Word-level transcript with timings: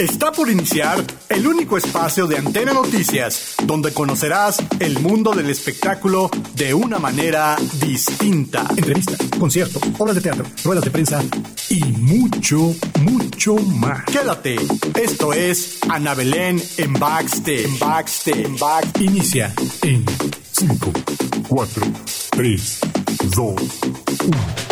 Está 0.00 0.32
por 0.32 0.48
iniciar 0.50 1.04
el 1.28 1.46
único 1.46 1.76
espacio 1.76 2.26
de 2.26 2.38
Antena 2.38 2.72
Noticias, 2.72 3.56
donde 3.64 3.92
conocerás 3.92 4.56
el 4.78 4.98
mundo 4.98 5.32
del 5.32 5.50
espectáculo 5.50 6.30
de 6.54 6.72
una 6.72 6.98
manera 6.98 7.54
distinta. 7.74 8.66
Entrevistas, 8.70 9.18
conciertos, 9.38 9.82
obras 9.98 10.14
de 10.14 10.22
teatro, 10.22 10.46
ruedas 10.64 10.84
de 10.84 10.90
prensa 10.90 11.22
y 11.68 11.84
mucho, 11.98 12.74
mucho 13.02 13.56
más. 13.56 14.04
Quédate. 14.06 14.56
Esto 14.98 15.34
es 15.34 15.80
Ana 15.90 16.14
Belén 16.14 16.62
en 16.78 16.94
Backstage. 16.94 17.66
En 17.66 17.78
Backstage. 17.78 18.44
En 18.46 18.56
Backstage. 18.56 19.04
Inicia 19.04 19.52
en 19.82 20.02
5, 20.52 20.92
4, 21.46 21.82
3, 22.30 22.78
2, 23.36 23.54
1. 24.24 24.69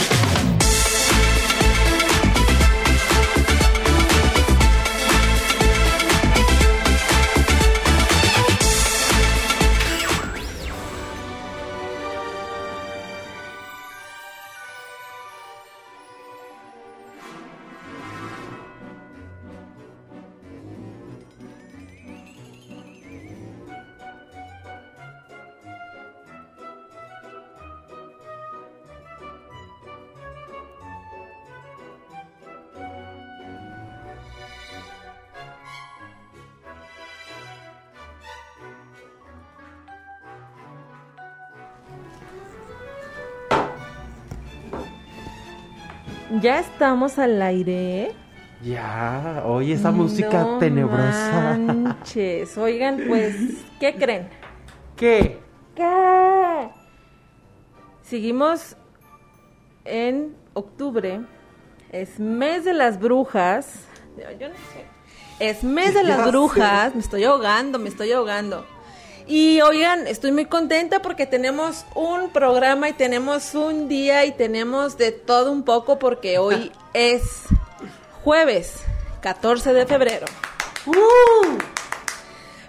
Ya 46.49 46.61
estamos 46.61 47.19
al 47.19 47.43
aire. 47.43 48.13
Ya, 48.65 49.43
oye, 49.45 49.75
esa 49.75 49.91
música 49.91 50.45
No 50.45 50.57
tenebrosa. 50.59 51.59
Manches. 51.59 52.57
Oigan, 52.57 53.03
pues, 53.07 53.37
¿qué 53.79 53.95
creen? 53.95 54.31
¿Qué? 54.97 55.39
¿Qué? 55.75 56.71
Seguimos 58.01 58.77
en 59.85 60.35
octubre. 60.55 61.21
Es 61.93 62.19
mes 62.19 62.65
de 62.65 62.73
las 62.73 62.99
brujas. 62.99 63.85
Yo 64.41 64.49
no 64.49 64.55
sé. 64.55 64.87
Es 65.39 65.63
mes 65.63 65.89
de 65.93 66.03
Ya 66.03 66.09
las 66.17 66.23
sé. 66.25 66.31
brujas. 66.31 66.95
Me 66.95 67.03
estoy 67.03 67.25
ahogando, 67.25 67.79
me 67.79 67.91
estoy 67.91 68.11
ahogando. 68.13 68.65
Y 69.29 69.61
oigan, 69.61 70.07
estoy 70.07 70.33
muy 70.33 70.47
contenta 70.47 71.03
porque 71.03 71.27
tenemos 71.27 71.85
un 71.95 72.31
programa 72.31 72.89
y 72.89 72.95
tenemos 72.95 73.55
un 73.55 73.87
día 73.87 74.25
y 74.25 74.33
tenemos 74.33 74.97
de 74.97 75.13
todo 75.13 75.53
un 75.53 75.65
poco 75.65 75.99
porque 75.99 76.39
hoy 76.39 76.73
es 76.95 77.43
jueves 78.25 78.77
14 79.21 79.75
de 79.75 79.85
febrero. 79.85 80.27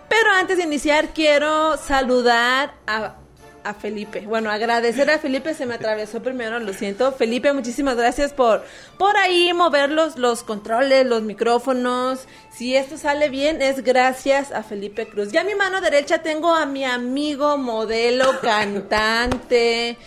Pero 0.09 0.31
antes 0.33 0.57
de 0.57 0.63
iniciar 0.63 1.13
quiero 1.13 1.77
saludar 1.77 2.73
a, 2.85 3.16
a 3.63 3.73
Felipe. 3.73 4.21
Bueno, 4.21 4.52
agradecer 4.52 5.09
a 5.09 5.19
Felipe, 5.19 5.53
se 5.53 5.65
me 5.65 5.75
atravesó 5.75 6.21
primero, 6.21 6.59
lo 6.59 6.73
siento. 6.73 7.11
Felipe, 7.11 7.53
muchísimas 7.53 7.95
gracias 7.95 8.33
por 8.33 8.63
por 8.97 9.16
ahí 9.17 9.53
mover 9.53 9.91
los, 9.91 10.17
los 10.17 10.43
controles, 10.43 11.05
los 11.05 11.21
micrófonos. 11.23 12.27
Si 12.51 12.75
esto 12.75 12.97
sale 12.97 13.29
bien, 13.29 13.61
es 13.61 13.83
gracias 13.83 14.51
a 14.51 14.63
Felipe 14.63 15.07
Cruz. 15.07 15.31
Ya 15.31 15.41
a 15.41 15.43
mi 15.43 15.55
mano 15.55 15.81
derecha 15.81 16.21
tengo 16.21 16.53
a 16.53 16.66
mi 16.66 16.85
amigo, 16.85 17.57
modelo, 17.57 18.39
cantante. 18.41 19.97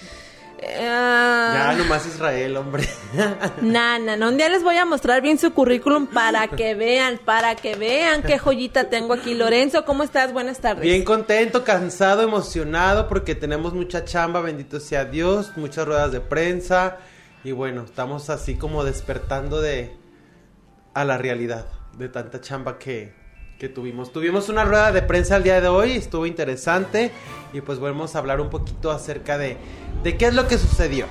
Ya, 0.63 1.73
eh, 1.73 1.77
nomás 1.77 2.07
Israel, 2.07 2.57
hombre. 2.57 2.89
Nana, 3.63 4.17
no, 4.17 4.29
un 4.29 4.37
día 4.37 4.49
les 4.49 4.63
voy 4.63 4.77
a 4.77 4.85
mostrar 4.85 5.21
bien 5.21 5.39
su 5.39 5.53
currículum 5.53 6.07
para 6.07 6.47
que 6.49 6.75
vean, 6.75 7.19
para 7.25 7.57
que 7.57 7.75
vean 7.75 8.23
qué 8.23 8.39
joyita 8.39 8.89
tengo 8.89 9.15
aquí. 9.15 9.35
Lorenzo, 9.35 9.85
¿cómo 9.85 10.05
estás? 10.05 10.33
Buenas 10.33 10.61
tardes. 10.61 10.83
Bien 10.83 11.05
contento, 11.05 11.65
cansado, 11.65 12.23
emocionado 12.23 13.09
porque 13.09 13.35
tenemos 13.35 13.75
mucha 13.75 14.05
chamba, 14.05 14.41
bendito 14.41 14.79
sea 14.79 15.05
Dios, 15.05 15.53
muchas 15.57 15.87
ruedas 15.87 16.13
de 16.13 16.21
prensa 16.21 16.99
y 17.43 17.51
bueno, 17.51 17.83
estamos 17.83 18.31
así 18.31 18.55
como 18.55 18.85
despertando 18.85 19.61
de 19.61 19.97
a 20.95 21.05
la 21.05 21.19
realidad 21.19 21.67
de 21.99 22.09
tanta 22.09 22.41
chamba 22.41 22.79
que, 22.79 23.15
que 23.63 23.69
tuvimos. 23.69 24.13
Tuvimos 24.13 24.49
una 24.49 24.65
rueda 24.65 24.91
de 24.91 25.03
prensa 25.03 25.37
el 25.37 25.45
día 25.45 25.61
de 25.61 25.69
hoy, 25.69 25.93
estuvo 25.93 26.27
interesante 26.27 27.13
y 27.53 27.61
pues 27.61 27.79
vamos 27.79 28.17
a 28.17 28.19
hablar 28.19 28.41
un 28.41 28.51
poquito 28.51 28.91
acerca 28.91 29.39
de, 29.39 29.57
de 30.03 30.17
qué 30.17 30.27
es 30.27 30.35
lo 30.35 30.49
que 30.49 30.59
sucedió. 30.59 31.07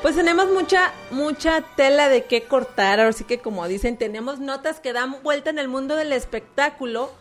Pues 0.00 0.16
tenemos 0.16 0.50
mucha, 0.50 0.94
mucha 1.10 1.60
tela 1.76 2.08
de 2.08 2.24
qué 2.24 2.44
cortar, 2.44 3.00
ahora 3.00 3.12
sí 3.12 3.24
que 3.24 3.40
como 3.40 3.68
dicen, 3.68 3.98
tenemos 3.98 4.38
notas 4.40 4.80
que 4.80 4.94
dan 4.94 5.22
vuelta 5.22 5.50
en 5.50 5.58
el 5.58 5.68
mundo 5.68 5.94
del 5.94 6.14
espectáculo, 6.14 7.12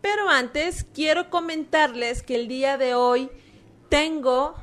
pero 0.00 0.28
antes 0.28 0.84
quiero 0.92 1.30
comentarles 1.30 2.24
que 2.24 2.34
el 2.34 2.48
día 2.48 2.76
de 2.76 2.96
hoy 2.96 3.30
Tengo, 3.88 4.56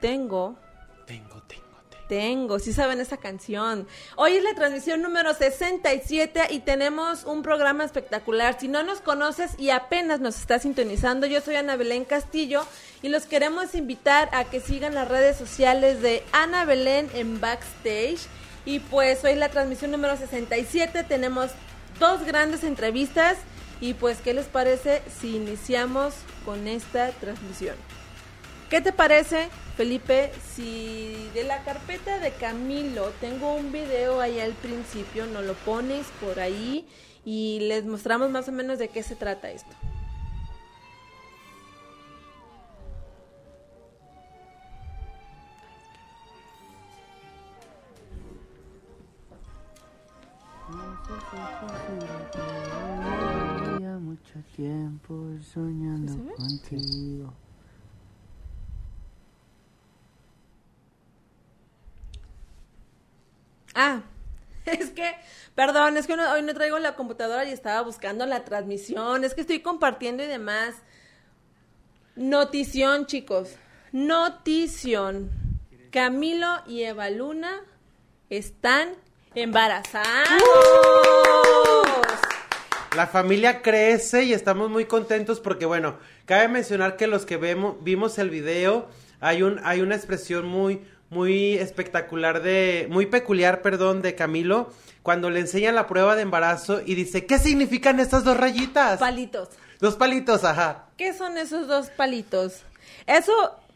tengo, 0.00 0.56
tengo. 2.10 2.58
si 2.58 2.72
saben 2.72 3.00
esa 3.00 3.18
canción. 3.18 3.86
Hoy 4.16 4.32
es 4.32 4.42
la 4.42 4.54
transmisión 4.54 5.00
número 5.00 5.32
67 5.32 6.48
y 6.50 6.58
tenemos 6.58 7.22
un 7.22 7.42
programa 7.42 7.84
espectacular. 7.84 8.58
Si 8.58 8.66
no 8.66 8.82
nos 8.82 9.00
conoces 9.00 9.52
y 9.58 9.70
apenas 9.70 10.18
nos 10.18 10.36
estás 10.36 10.62
sintonizando, 10.62 11.28
yo 11.28 11.40
soy 11.40 11.54
Ana 11.54 11.76
Belén 11.76 12.04
Castillo 12.04 12.66
y 13.00 13.10
los 13.10 13.26
queremos 13.26 13.76
invitar 13.76 14.28
a 14.32 14.42
que 14.42 14.58
sigan 14.58 14.92
las 14.92 15.06
redes 15.06 15.36
sociales 15.36 16.02
de 16.02 16.24
Ana 16.32 16.64
Belén 16.64 17.08
en 17.14 17.40
Backstage. 17.40 18.26
Y 18.64 18.80
pues 18.80 19.22
hoy 19.22 19.30
es 19.30 19.38
la 19.38 19.50
transmisión 19.50 19.92
número 19.92 20.16
67, 20.16 21.04
tenemos 21.04 21.52
dos 22.00 22.24
grandes 22.24 22.64
entrevistas 22.64 23.36
y 23.80 23.94
pues 23.94 24.18
¿qué 24.18 24.34
les 24.34 24.46
parece 24.46 25.00
si 25.20 25.36
iniciamos 25.36 26.14
con 26.44 26.66
esta 26.66 27.12
transmisión? 27.12 27.76
¿Qué 28.70 28.80
te 28.80 28.92
parece, 28.92 29.48
Felipe, 29.76 30.30
si 30.54 31.28
de 31.34 31.42
la 31.42 31.64
carpeta 31.64 32.20
de 32.20 32.30
Camilo 32.30 33.10
tengo 33.20 33.52
un 33.52 33.72
video 33.72 34.20
ahí 34.20 34.38
al 34.38 34.52
principio, 34.52 35.26
nos 35.26 35.44
lo 35.44 35.54
pones 35.54 36.06
por 36.20 36.38
ahí 36.38 36.86
y 37.24 37.58
les 37.66 37.84
mostramos 37.84 38.30
más 38.30 38.46
o 38.48 38.52
menos 38.52 38.78
de 38.78 38.86
qué 38.86 39.02
se 39.02 39.16
trata 39.16 39.50
esto? 39.50 39.74
Mucho 54.00 54.38
tiempo 54.54 55.14
soñando 55.42 56.12
contigo. 56.36 57.32
Ah, 63.82 64.02
es 64.66 64.90
que, 64.90 65.14
perdón, 65.54 65.96
es 65.96 66.06
que 66.06 66.12
hoy 66.12 66.42
no 66.42 66.52
traigo 66.52 66.78
la 66.78 66.96
computadora 66.96 67.46
y 67.46 67.50
estaba 67.50 67.80
buscando 67.80 68.26
la 68.26 68.44
transmisión, 68.44 69.24
es 69.24 69.32
que 69.32 69.40
estoy 69.40 69.60
compartiendo 69.60 70.22
y 70.22 70.26
demás. 70.26 70.74
Notición, 72.14 73.06
chicos. 73.06 73.56
Notición. 73.92 75.30
Camilo 75.90 76.46
y 76.66 76.82
Eva 76.82 77.08
Luna 77.08 77.62
están 78.28 78.90
embarazados. 79.34 80.28
La 82.94 83.06
familia 83.06 83.62
crece 83.62 84.24
y 84.24 84.34
estamos 84.34 84.68
muy 84.68 84.84
contentos 84.84 85.40
porque, 85.40 85.64
bueno, 85.64 85.96
cabe 86.26 86.48
mencionar 86.48 86.98
que 86.98 87.06
los 87.06 87.24
que 87.24 87.38
vemos, 87.38 87.76
vimos 87.82 88.18
el 88.18 88.28
video, 88.28 88.88
hay, 89.20 89.42
un, 89.42 89.58
hay 89.64 89.80
una 89.80 89.96
expresión 89.96 90.46
muy, 90.46 90.84
muy 91.10 91.54
espectacular 91.54 92.42
de, 92.42 92.86
muy 92.90 93.06
peculiar, 93.06 93.62
perdón, 93.62 94.00
de 94.02 94.14
Camilo, 94.14 94.72
cuando 95.02 95.28
le 95.30 95.40
enseñan 95.40 95.74
la 95.74 95.86
prueba 95.86 96.14
de 96.16 96.22
embarazo 96.22 96.80
y 96.84 96.94
dice, 96.94 97.26
¿qué 97.26 97.38
significan 97.38 98.00
estas 98.00 98.22
dos 98.24 98.36
rayitas? 98.36 98.98
Palitos. 99.00 99.48
Dos 99.80 99.96
palitos, 99.96 100.44
ajá. 100.44 100.86
¿Qué 100.96 101.12
son 101.14 101.36
esos 101.38 101.66
dos 101.66 101.88
palitos? 101.90 102.62
Eso 103.06 103.32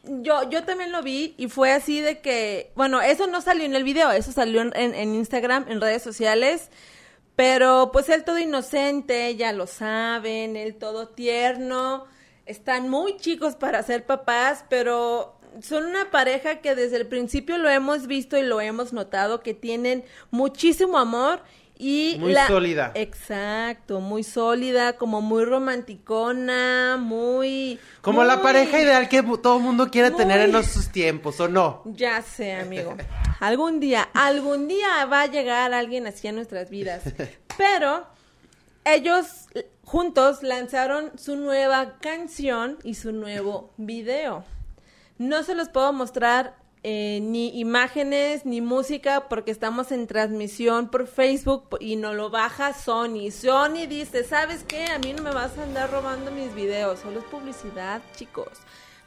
yo 0.06 0.48
yo 0.50 0.64
también 0.64 0.92
lo 0.92 1.02
vi 1.02 1.34
y 1.38 1.48
fue 1.48 1.72
así 1.72 2.00
de 2.02 2.20
que, 2.20 2.70
bueno, 2.76 3.00
eso 3.00 3.26
no 3.26 3.40
salió 3.40 3.64
en 3.64 3.74
el 3.74 3.84
video, 3.84 4.10
eso 4.12 4.30
salió 4.32 4.60
en, 4.60 4.72
en- 4.76 4.94
en 4.94 5.14
Instagram, 5.14 5.64
en 5.68 5.80
redes 5.80 6.02
sociales, 6.02 6.68
pero 7.36 7.90
pues 7.90 8.08
él 8.10 8.22
todo 8.22 8.38
inocente, 8.38 9.34
ya 9.36 9.52
lo 9.52 9.66
saben, 9.66 10.56
él 10.56 10.76
todo 10.76 11.08
tierno, 11.08 12.04
están 12.46 12.90
muy 12.90 13.16
chicos 13.16 13.56
para 13.56 13.82
ser 13.82 14.04
papás, 14.04 14.64
pero 14.68 15.36
son 15.62 15.84
una 15.86 16.10
pareja 16.10 16.56
que 16.60 16.74
desde 16.74 16.96
el 16.96 17.06
principio 17.06 17.58
lo 17.58 17.68
hemos 17.68 18.06
visto 18.06 18.36
y 18.38 18.42
lo 18.42 18.60
hemos 18.60 18.92
notado 18.92 19.40
que 19.40 19.54
tienen 19.54 20.04
muchísimo 20.30 20.98
amor 20.98 21.40
Y 21.76 22.18
Muy 22.20 22.32
la- 22.32 22.46
sólida. 22.46 22.92
Exacto, 22.94 23.98
muy 24.00 24.22
sólida, 24.22 24.92
como 24.92 25.20
muy 25.20 25.44
romanticona, 25.44 26.96
muy... 27.00 27.80
Como 28.00 28.22
la 28.22 28.40
pareja 28.42 28.80
ideal 28.80 29.08
que 29.08 29.24
todo 29.42 29.58
mundo 29.58 29.90
quiere 29.90 30.12
tener 30.12 30.40
en 30.40 30.52
los- 30.52 30.66
sus 30.66 30.90
tiempos, 30.90 31.40
¿o 31.40 31.48
no? 31.48 31.82
Ya 31.84 32.22
sé, 32.22 32.52
amigo. 32.54 32.96
Algún 33.40 33.80
día, 33.80 34.08
algún 34.14 34.68
día 34.68 35.04
va 35.06 35.22
a 35.22 35.26
llegar 35.26 35.74
alguien 35.74 36.06
así 36.06 36.28
a 36.28 36.32
nuestras 36.32 36.70
vidas. 36.70 37.02
Pero 37.58 38.06
ellos 38.84 39.26
juntos 39.82 40.44
lanzaron 40.44 41.10
su 41.18 41.34
nueva 41.36 41.98
canción 42.00 42.78
y 42.84 42.94
su 42.94 43.10
nuevo 43.12 43.72
video. 43.78 44.44
No 45.18 45.44
se 45.44 45.54
los 45.54 45.68
puedo 45.68 45.92
mostrar 45.92 46.56
eh, 46.82 47.20
ni 47.22 47.58
imágenes 47.60 48.44
ni 48.44 48.60
música 48.60 49.28
porque 49.28 49.52
estamos 49.52 49.92
en 49.92 50.06
transmisión 50.08 50.90
por 50.90 51.06
Facebook 51.06 51.78
y 51.78 51.94
no 51.96 52.12
lo 52.14 52.30
baja 52.30 52.74
Sony. 52.74 53.30
Sony 53.30 53.86
dice, 53.88 54.24
¿sabes 54.24 54.64
qué? 54.64 54.86
A 54.86 54.98
mí 54.98 55.12
no 55.12 55.22
me 55.22 55.30
vas 55.30 55.56
a 55.56 55.62
andar 55.62 55.90
robando 55.90 56.30
mis 56.32 56.52
videos, 56.54 56.98
solo 56.98 57.20
es 57.20 57.24
publicidad, 57.26 58.02
chicos. 58.16 58.48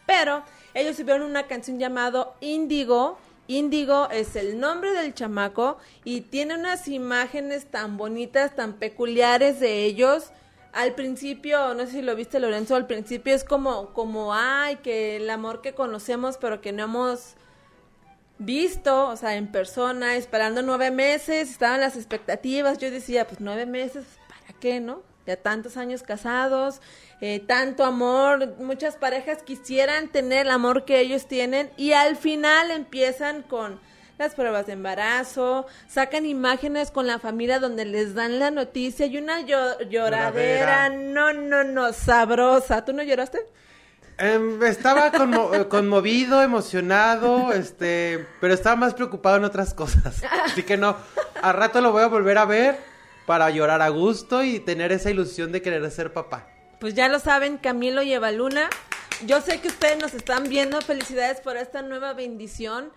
Pero 0.06 0.44
ellos 0.74 0.96
subieron 0.96 1.24
una 1.24 1.48
canción 1.48 1.78
llamado 1.78 2.36
Índigo. 2.40 3.20
Índigo 3.48 4.10
es 4.10 4.36
el 4.36 4.60
nombre 4.60 4.94
del 4.94 5.14
chamaco 5.14 5.78
y 6.04 6.22
tiene 6.22 6.56
unas 6.56 6.88
imágenes 6.88 7.66
tan 7.66 7.98
bonitas, 7.98 8.56
tan 8.56 8.74
peculiares 8.74 9.60
de 9.60 9.84
ellos. 9.84 10.32
Al 10.78 10.94
principio, 10.94 11.74
no 11.74 11.88
sé 11.88 11.92
si 11.94 12.02
lo 12.04 12.16
viste 12.16 12.40
Lorenzo, 12.40 12.76
al 12.76 12.86
principio 12.86 13.34
es 13.34 13.44
como, 13.44 13.94
como, 13.94 14.36
ay, 14.36 14.76
que 14.76 15.16
el 15.16 15.28
amor 15.28 15.62
que 15.62 15.74
conocemos 15.74 16.38
pero 16.38 16.62
que 16.62 16.72
no 16.72 16.84
hemos 16.84 17.34
visto, 18.38 19.08
o 19.08 19.16
sea, 19.18 19.38
en 19.38 19.52
persona, 19.52 20.18
esperando 20.18 20.62
nueve 20.62 20.92
meses, 20.92 21.50
estaban 21.50 21.80
las 21.80 21.96
expectativas, 21.96 22.78
yo 22.78 22.92
decía, 22.92 23.26
pues 23.26 23.42
nueve 23.42 23.66
meses, 23.66 24.06
¿para 24.30 24.60
qué, 24.60 24.80
no? 24.80 25.02
Ya 25.26 25.36
tantos 25.38 25.78
años 25.78 26.04
casados, 26.04 26.80
eh, 27.22 27.40
tanto 27.40 27.84
amor, 27.84 28.56
muchas 28.60 28.98
parejas 28.98 29.42
quisieran 29.42 30.10
tener 30.10 30.46
el 30.46 30.52
amor 30.52 30.86
que 30.86 31.00
ellos 31.00 31.26
tienen 31.26 31.72
y 31.76 31.94
al 31.94 32.18
final 32.18 32.70
empiezan 32.70 33.42
con 33.42 33.80
las 34.18 34.34
pruebas 34.36 34.66
de 34.66 34.74
embarazo, 34.74 35.68
sacan 35.88 36.26
imágenes 36.26 36.92
con 36.92 37.06
la 37.08 37.20
familia 37.20 37.60
donde 37.60 37.86
les 37.86 38.16
dan 38.16 38.40
la 38.40 38.50
noticia 38.52 39.06
y 39.06 39.18
una 39.18 39.42
llo- 39.42 39.78
lloradera, 39.90 40.90
Lloradera. 40.90 40.90
no, 40.90 41.34
no, 41.34 41.64
no, 41.64 41.94
sabrosa. 41.94 42.84
¿Tú 42.84 42.94
no 42.94 43.04
lloraste? 43.04 43.40
Em, 44.18 44.64
estaba 44.64 45.12
conmo- 45.12 45.68
conmovido, 45.68 46.42
emocionado, 46.42 47.54
este, 47.54 48.26
pero 48.42 48.54
estaba 48.56 48.76
más 48.76 48.96
preocupado 48.96 49.38
en 49.38 49.44
otras 49.46 49.74
cosas. 49.76 50.24
Así 50.46 50.64
que 50.64 50.78
no, 50.78 50.98
a 51.42 51.52
rato 51.54 51.82
lo 51.82 51.92
voy 51.92 52.02
a 52.04 52.08
volver 52.08 52.40
a 52.40 52.46
ver 52.46 52.78
para 53.28 53.50
llorar 53.52 53.82
a 53.84 53.90
gusto 53.90 54.42
y 54.44 54.60
tener 54.60 54.92
esa 54.92 55.12
ilusión 55.12 55.52
de 55.52 55.62
querer 55.62 55.90
ser 55.92 56.14
papá. 56.14 56.48
Pues 56.80 56.96
ya 56.96 57.08
lo 57.10 57.20
saben, 57.20 57.58
Camilo 57.58 58.02
y 58.02 58.14
Evaluna. 58.14 58.70
Yo 59.26 59.42
sé 59.42 59.60
que 59.62 59.68
ustedes 59.68 60.00
nos 60.00 60.14
están 60.16 60.46
viendo. 60.50 60.80
Felicidades 60.82 61.40
por 61.42 61.58
esta 61.58 61.82
nueva 61.82 62.14
bendición. 62.14 62.92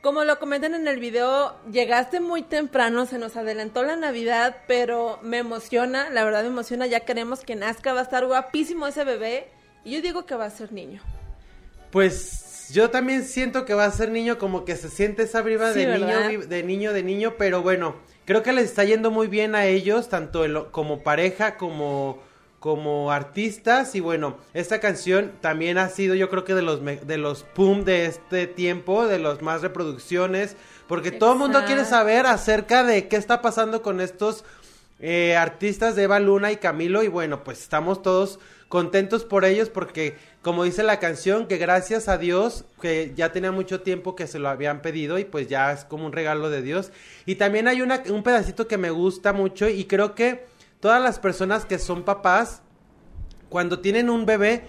Como 0.00 0.22
lo 0.22 0.38
comentan 0.38 0.74
en 0.74 0.86
el 0.86 1.00
video, 1.00 1.56
llegaste 1.72 2.20
muy 2.20 2.42
temprano, 2.42 3.04
se 3.04 3.18
nos 3.18 3.36
adelantó 3.36 3.82
la 3.82 3.96
Navidad, 3.96 4.58
pero 4.68 5.18
me 5.22 5.38
emociona, 5.38 6.08
la 6.10 6.24
verdad 6.24 6.42
me 6.42 6.48
emociona, 6.48 6.86
ya 6.86 7.00
queremos 7.00 7.40
que 7.40 7.56
nazca, 7.56 7.92
va 7.92 8.00
a 8.00 8.04
estar 8.04 8.24
guapísimo 8.24 8.86
ese 8.86 9.02
bebé. 9.02 9.48
Y 9.84 9.92
yo 9.96 10.00
digo 10.00 10.24
que 10.24 10.36
va 10.36 10.44
a 10.44 10.50
ser 10.50 10.72
niño. 10.72 11.02
Pues 11.90 12.68
yo 12.72 12.90
también 12.90 13.24
siento 13.24 13.64
que 13.64 13.74
va 13.74 13.86
a 13.86 13.90
ser 13.90 14.10
niño, 14.10 14.38
como 14.38 14.64
que 14.64 14.76
se 14.76 14.88
siente 14.88 15.24
esa 15.24 15.42
Sí, 15.42 15.80
de 15.80 15.86
¿verdad? 15.86 16.28
niño, 16.28 16.46
de 16.46 16.62
niño, 16.62 16.92
de 16.92 17.02
niño, 17.02 17.34
pero 17.36 17.62
bueno, 17.62 17.96
creo 18.24 18.44
que 18.44 18.52
les 18.52 18.66
está 18.66 18.84
yendo 18.84 19.10
muy 19.10 19.26
bien 19.26 19.56
a 19.56 19.66
ellos, 19.66 20.08
tanto 20.08 20.70
como 20.70 21.02
pareja, 21.02 21.56
como, 21.56 22.22
como 22.60 23.12
artistas, 23.12 23.94
y 23.94 24.00
bueno, 24.00 24.36
esta 24.52 24.80
canción 24.80 25.32
también 25.40 25.78
ha 25.78 25.88
sido 25.88 26.14
yo 26.14 26.28
creo 26.28 26.44
que 26.44 26.54
de 26.54 26.62
los, 26.62 26.84
de 26.84 27.18
los 27.18 27.44
pum 27.44 27.84
de 27.84 28.06
este 28.06 28.46
tiempo, 28.46 29.06
de 29.06 29.18
los 29.18 29.42
más 29.42 29.62
reproducciones, 29.62 30.56
porque 30.88 31.12
todo 31.12 31.34
el 31.34 31.38
mundo 31.38 31.62
quiere 31.66 31.84
saber 31.84 32.26
acerca 32.26 32.82
de 32.82 33.06
qué 33.08 33.16
está 33.16 33.42
pasando 33.42 33.82
con 33.82 34.00
estos 34.00 34.44
eh, 35.00 35.36
artistas 35.36 35.94
de 35.94 36.04
Eva 36.04 36.18
Luna 36.18 36.50
y 36.50 36.56
Camilo 36.56 37.04
y 37.04 37.08
bueno, 37.08 37.44
pues 37.44 37.60
estamos 37.60 38.02
todos 38.02 38.40
contentos 38.68 39.24
por 39.24 39.44
ellos 39.44 39.70
porque 39.70 40.16
como 40.42 40.64
dice 40.64 40.82
la 40.82 40.98
canción, 40.98 41.46
que 41.46 41.58
gracias 41.58 42.08
a 42.08 42.16
Dios, 42.16 42.64
que 42.80 43.12
ya 43.14 43.32
tenía 43.32 43.52
mucho 43.52 43.82
tiempo 43.82 44.16
que 44.16 44.26
se 44.26 44.38
lo 44.38 44.48
habían 44.48 44.82
pedido 44.82 45.18
y 45.18 45.24
pues 45.24 45.46
ya 45.46 45.72
es 45.72 45.84
como 45.84 46.06
un 46.06 46.12
regalo 46.12 46.48
de 46.48 46.62
Dios. 46.62 46.90
Y 47.26 47.34
también 47.34 47.68
hay 47.68 47.82
una, 47.82 48.02
un 48.08 48.22
pedacito 48.22 48.66
que 48.66 48.78
me 48.78 48.90
gusta 48.90 49.32
mucho 49.32 49.68
y 49.68 49.84
creo 49.84 50.14
que 50.14 50.46
todas 50.80 51.02
las 51.02 51.18
personas 51.18 51.64
que 51.64 51.78
son 51.78 52.02
papás, 52.02 52.62
cuando 53.48 53.80
tienen 53.80 54.10
un 54.10 54.26
bebé, 54.26 54.64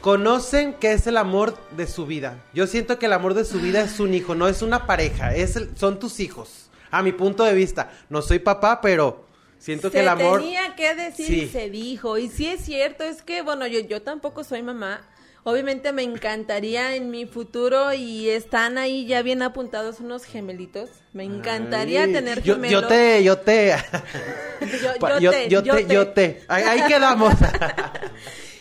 conocen 0.00 0.74
que 0.74 0.92
es 0.92 1.06
el 1.06 1.16
amor 1.16 1.56
de 1.76 1.86
su 1.86 2.06
vida. 2.06 2.42
Yo 2.52 2.66
siento 2.66 2.98
que 2.98 3.06
el 3.06 3.12
amor 3.12 3.34
de 3.34 3.44
su 3.44 3.60
vida 3.60 3.80
es 3.82 4.00
un 4.00 4.12
hijo, 4.14 4.34
no 4.34 4.48
es 4.48 4.62
una 4.62 4.86
pareja, 4.86 5.34
es 5.34 5.56
el- 5.56 5.76
son 5.76 5.98
tus 5.98 6.20
hijos. 6.20 6.70
A 6.90 7.02
mi 7.02 7.12
punto 7.12 7.44
de 7.44 7.54
vista, 7.54 7.90
no 8.10 8.22
soy 8.22 8.38
papá, 8.38 8.80
pero 8.80 9.24
siento 9.58 9.90
que 9.90 10.00
el 10.00 10.08
amor... 10.08 10.40
tenía 10.40 10.74
que 10.76 10.94
decir 10.94 11.26
Sí. 11.26 11.40
y 11.42 11.48
se 11.48 11.70
dijo. 11.70 12.18
Y 12.18 12.28
sí 12.28 12.46
es 12.46 12.60
cierto, 12.64 13.02
es 13.04 13.22
que, 13.22 13.42
bueno, 13.42 13.66
yo, 13.66 13.80
yo 13.80 14.02
tampoco 14.02 14.44
soy 14.44 14.62
mamá. 14.62 15.00
Obviamente 15.46 15.92
me 15.92 16.02
encantaría 16.02 16.96
en 16.96 17.10
mi 17.10 17.26
futuro 17.26 17.92
y 17.92 18.30
están 18.30 18.78
ahí 18.78 19.06
ya 19.06 19.20
bien 19.22 19.42
apuntados 19.42 20.00
unos 20.00 20.24
gemelitos. 20.24 20.88
Me 21.12 21.24
encantaría 21.24 22.04
Ay, 22.04 22.12
tener 22.14 22.42
gemelos. 22.42 22.82
yo 22.82 22.88
te, 22.88 23.22
yo 23.22 23.38
te, 23.38 23.74
Yo- 24.82 24.98
Pa- 24.98 25.10
yo 25.10 25.18
yo, 25.20 25.30
te, 25.30 25.48
yo 25.50 25.62
yo 25.62 25.76
te, 25.76 25.84
te. 25.84 25.94
yo 25.94 26.08
te. 26.08 26.42
Ahí, 26.48 26.64
ahí 26.64 26.82
quedamos. 26.88 27.34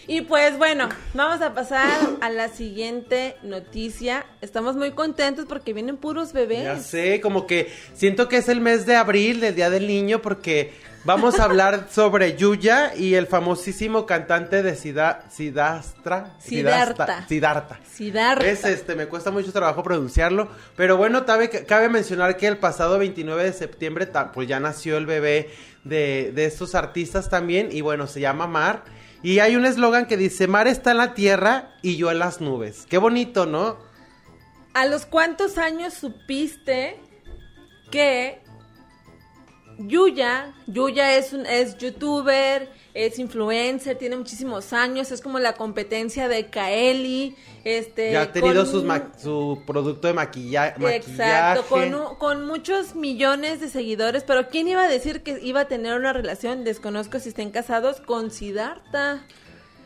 Y 0.05 0.19
pues 0.23 0.57
bueno, 0.57 0.89
vamos 1.13 1.41
a 1.41 1.53
pasar 1.53 1.97
a 2.19 2.29
la 2.29 2.49
siguiente 2.49 3.37
noticia. 3.41 4.25
Estamos 4.41 4.75
muy 4.75 4.91
contentos 4.91 5.45
porque 5.47 5.71
vienen 5.71 5.95
puros 5.95 6.33
bebés. 6.33 6.63
Ya 6.65 6.77
sé, 6.79 7.21
como 7.21 7.47
que 7.47 7.71
siento 7.93 8.27
que 8.27 8.35
es 8.35 8.49
el 8.49 8.59
mes 8.59 8.85
de 8.85 8.97
abril, 8.97 9.39
del 9.39 9.55
Día 9.55 9.69
del 9.69 9.87
Niño, 9.87 10.21
porque 10.21 10.73
vamos 11.03 11.39
a 11.39 11.45
hablar 11.45 11.87
sobre 11.91 12.35
Yuya 12.35 12.95
y 12.95 13.15
el 13.15 13.27
famosísimo 13.27 14.05
cantante 14.05 14.63
de 14.63 14.75
Sida, 14.75 15.25
Sidastra. 15.29 16.35
Siddhartha. 16.39 17.27
Sidarta. 17.27 17.79
Siddhartha. 17.91 18.45
Es 18.45 18.63
este, 18.63 18.95
me 18.95 19.07
cuesta 19.07 19.31
mucho 19.31 19.51
trabajo 19.51 19.83
pronunciarlo, 19.83 20.49
pero 20.75 20.97
bueno, 20.97 21.25
cabe, 21.25 21.49
cabe 21.49 21.89
mencionar 21.89 22.37
que 22.37 22.47
el 22.47 22.57
pasado 22.57 22.97
29 22.99 23.43
de 23.43 23.53
septiembre, 23.53 24.07
pues 24.33 24.47
ya 24.47 24.59
nació 24.59 24.97
el 24.97 25.05
bebé 25.05 25.49
de, 25.83 26.31
de 26.33 26.45
estos 26.45 26.75
artistas 26.75 27.29
también, 27.29 27.69
y 27.71 27.81
bueno, 27.81 28.07
se 28.07 28.19
llama 28.19 28.47
Mar, 28.47 28.83
y 29.23 29.39
hay 29.39 29.55
un 29.55 29.65
eslogan 29.65 30.05
que 30.05 30.17
dice, 30.17 30.47
Mar 30.47 30.67
está 30.67 30.91
en 30.91 30.97
la 30.97 31.13
tierra 31.13 31.71
y 31.81 31.95
yo 31.95 32.11
en 32.11 32.19
las 32.19 32.41
nubes. 32.41 32.85
Qué 32.89 32.97
bonito, 32.97 33.45
¿no? 33.45 33.77
¿A 34.73 34.85
los 34.85 35.05
cuántos 35.05 35.57
años 35.57 35.93
supiste 35.93 36.99
que 37.89 38.42
Yuya, 39.87 40.53
Yuya 40.67 41.15
es 41.17 41.33
un 41.33 41.45
es 41.45 41.77
youtuber, 41.77 42.69
es 42.93 43.19
influencer, 43.19 43.97
tiene 43.97 44.15
muchísimos 44.15 44.71
años, 44.73 45.11
es 45.11 45.21
como 45.21 45.39
la 45.39 45.53
competencia 45.53 46.27
de 46.27 46.47
Kaeli, 46.47 47.35
este 47.63 48.11
Ya 48.11 48.21
ha 48.23 48.31
tenido 48.31 48.63
con- 48.63 48.71
sus 48.71 48.83
su 49.21 49.61
producto 49.65 50.07
de 50.07 50.13
maquilla 50.13 50.75
maquillaje. 50.77 50.95
Exacto, 50.97 51.65
con, 51.67 52.15
con 52.17 52.45
muchos 52.47 52.95
millones 52.95 53.59
de 53.61 53.69
seguidores, 53.69 54.23
pero 54.23 54.49
¿quién 54.49 54.67
iba 54.67 54.83
a 54.83 54.87
decir 54.87 55.23
que 55.23 55.39
iba 55.41 55.61
a 55.61 55.67
tener 55.67 55.95
una 55.95 56.13
relación, 56.13 56.63
desconozco 56.63 57.19
si 57.19 57.29
estén 57.29 57.51
casados, 57.51 57.99
con 58.01 58.31
Siddhartha? 58.31 59.25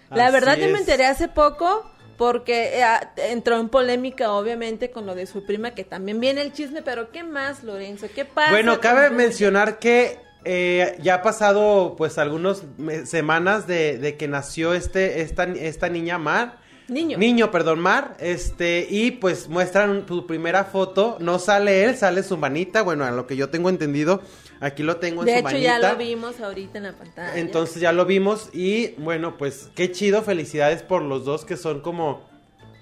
La 0.10 0.25
Así 0.27 0.34
verdad 0.34 0.58
yo 0.58 0.70
me 0.70 0.80
enteré 0.80 1.06
hace 1.06 1.27
poco 1.27 1.89
porque 2.18 2.82
eh, 2.82 2.84
entró 3.30 3.60
en 3.60 3.70
polémica 3.70 4.32
obviamente 4.32 4.92
con 4.92 5.06
lo 5.06 5.16
de 5.16 5.28
su 5.28 5.46
prima, 5.46 5.72
que 5.72 5.84
también 5.84 6.20
viene 6.20 6.42
el 6.42 6.52
chisme, 6.52 6.82
pero 6.82 7.12
¿qué 7.12 7.24
más, 7.24 7.64
Lorenzo? 7.64 8.08
¿Qué 8.14 8.26
pasa? 8.26 8.52
Bueno, 8.52 8.80
cabe 8.82 9.10
mencionar 9.12 9.80
que 9.80 10.20
eh, 10.44 10.98
ya 11.02 11.16
ha 11.16 11.22
pasado 11.22 11.96
pues 11.98 12.18
algunas 12.18 12.64
semanas 13.06 13.68
de, 13.68 13.98
de 13.98 14.18
que 14.18 14.28
nació 14.28 14.74
este 14.74 15.22
esta, 15.22 15.44
esta 15.44 15.90
niña 15.90 16.18
Mar. 16.18 16.60
Niño. 16.89 17.17
Niño, 17.17 17.51
perdón, 17.51 17.79
Mar, 17.79 18.15
este, 18.20 18.88
y 18.89 19.12
pues 19.12 19.50
muestran 19.50 20.06
su 20.08 20.25
primera 20.25 20.63
foto, 20.63 21.17
no 21.20 21.38
sale 21.38 21.84
él, 21.84 21.98
sale 21.98 22.24
su 22.24 22.38
manita, 22.38 22.82
bueno, 22.82 23.03
a 23.03 23.12
lo 23.12 23.27
que 23.27 23.36
yo 23.36 23.50
tengo 23.50 23.70
entendido, 23.70 24.22
aquí 24.62 24.84
lo 24.84 24.96
tengo 24.96 25.22
en 25.22 25.25
De 25.25 25.32
su 25.34 25.38
hecho, 25.39 25.44
manita. 25.46 25.63
ya 25.82 25.91
lo 25.91 25.98
vimos 25.98 26.39
ahorita 26.39 26.77
en 26.77 26.84
la 26.86 26.94
pantalla. 26.94 27.38
Entonces 27.38 27.82
ya 27.82 27.91
lo 27.91 28.06
vimos 28.06 28.50
y 28.53 28.91
bueno, 29.00 29.38
pues 29.38 29.70
qué 29.75 29.91
chido, 29.91 30.22
felicidades 30.22 30.82
por 30.82 31.01
los 31.01 31.25
dos 31.25 31.44
que 31.44 31.58
son 31.58 31.82
como, 31.82 32.25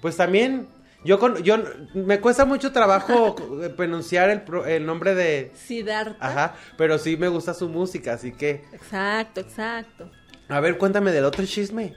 pues 0.00 0.16
también, 0.16 0.68
yo 1.04 1.18
con, 1.18 1.42
yo, 1.42 1.56
me 1.94 2.20
cuesta 2.20 2.44
mucho 2.44 2.70
trabajo 2.70 3.34
pronunciar 3.76 4.30
el, 4.30 4.42
pro- 4.42 4.66
el 4.66 4.86
nombre 4.86 5.16
de, 5.16 5.50
Siddhartha. 5.56 6.16
ajá, 6.24 6.54
pero 6.78 6.98
sí 6.98 7.16
me 7.16 7.26
gusta 7.26 7.54
su 7.54 7.68
música, 7.68 8.12
así 8.12 8.30
que, 8.30 8.64
Exacto, 8.72 9.40
exacto. 9.40 10.08
a 10.48 10.60
ver, 10.60 10.78
cuéntame 10.78 11.10
del 11.10 11.24
otro 11.24 11.44
chisme. 11.44 11.92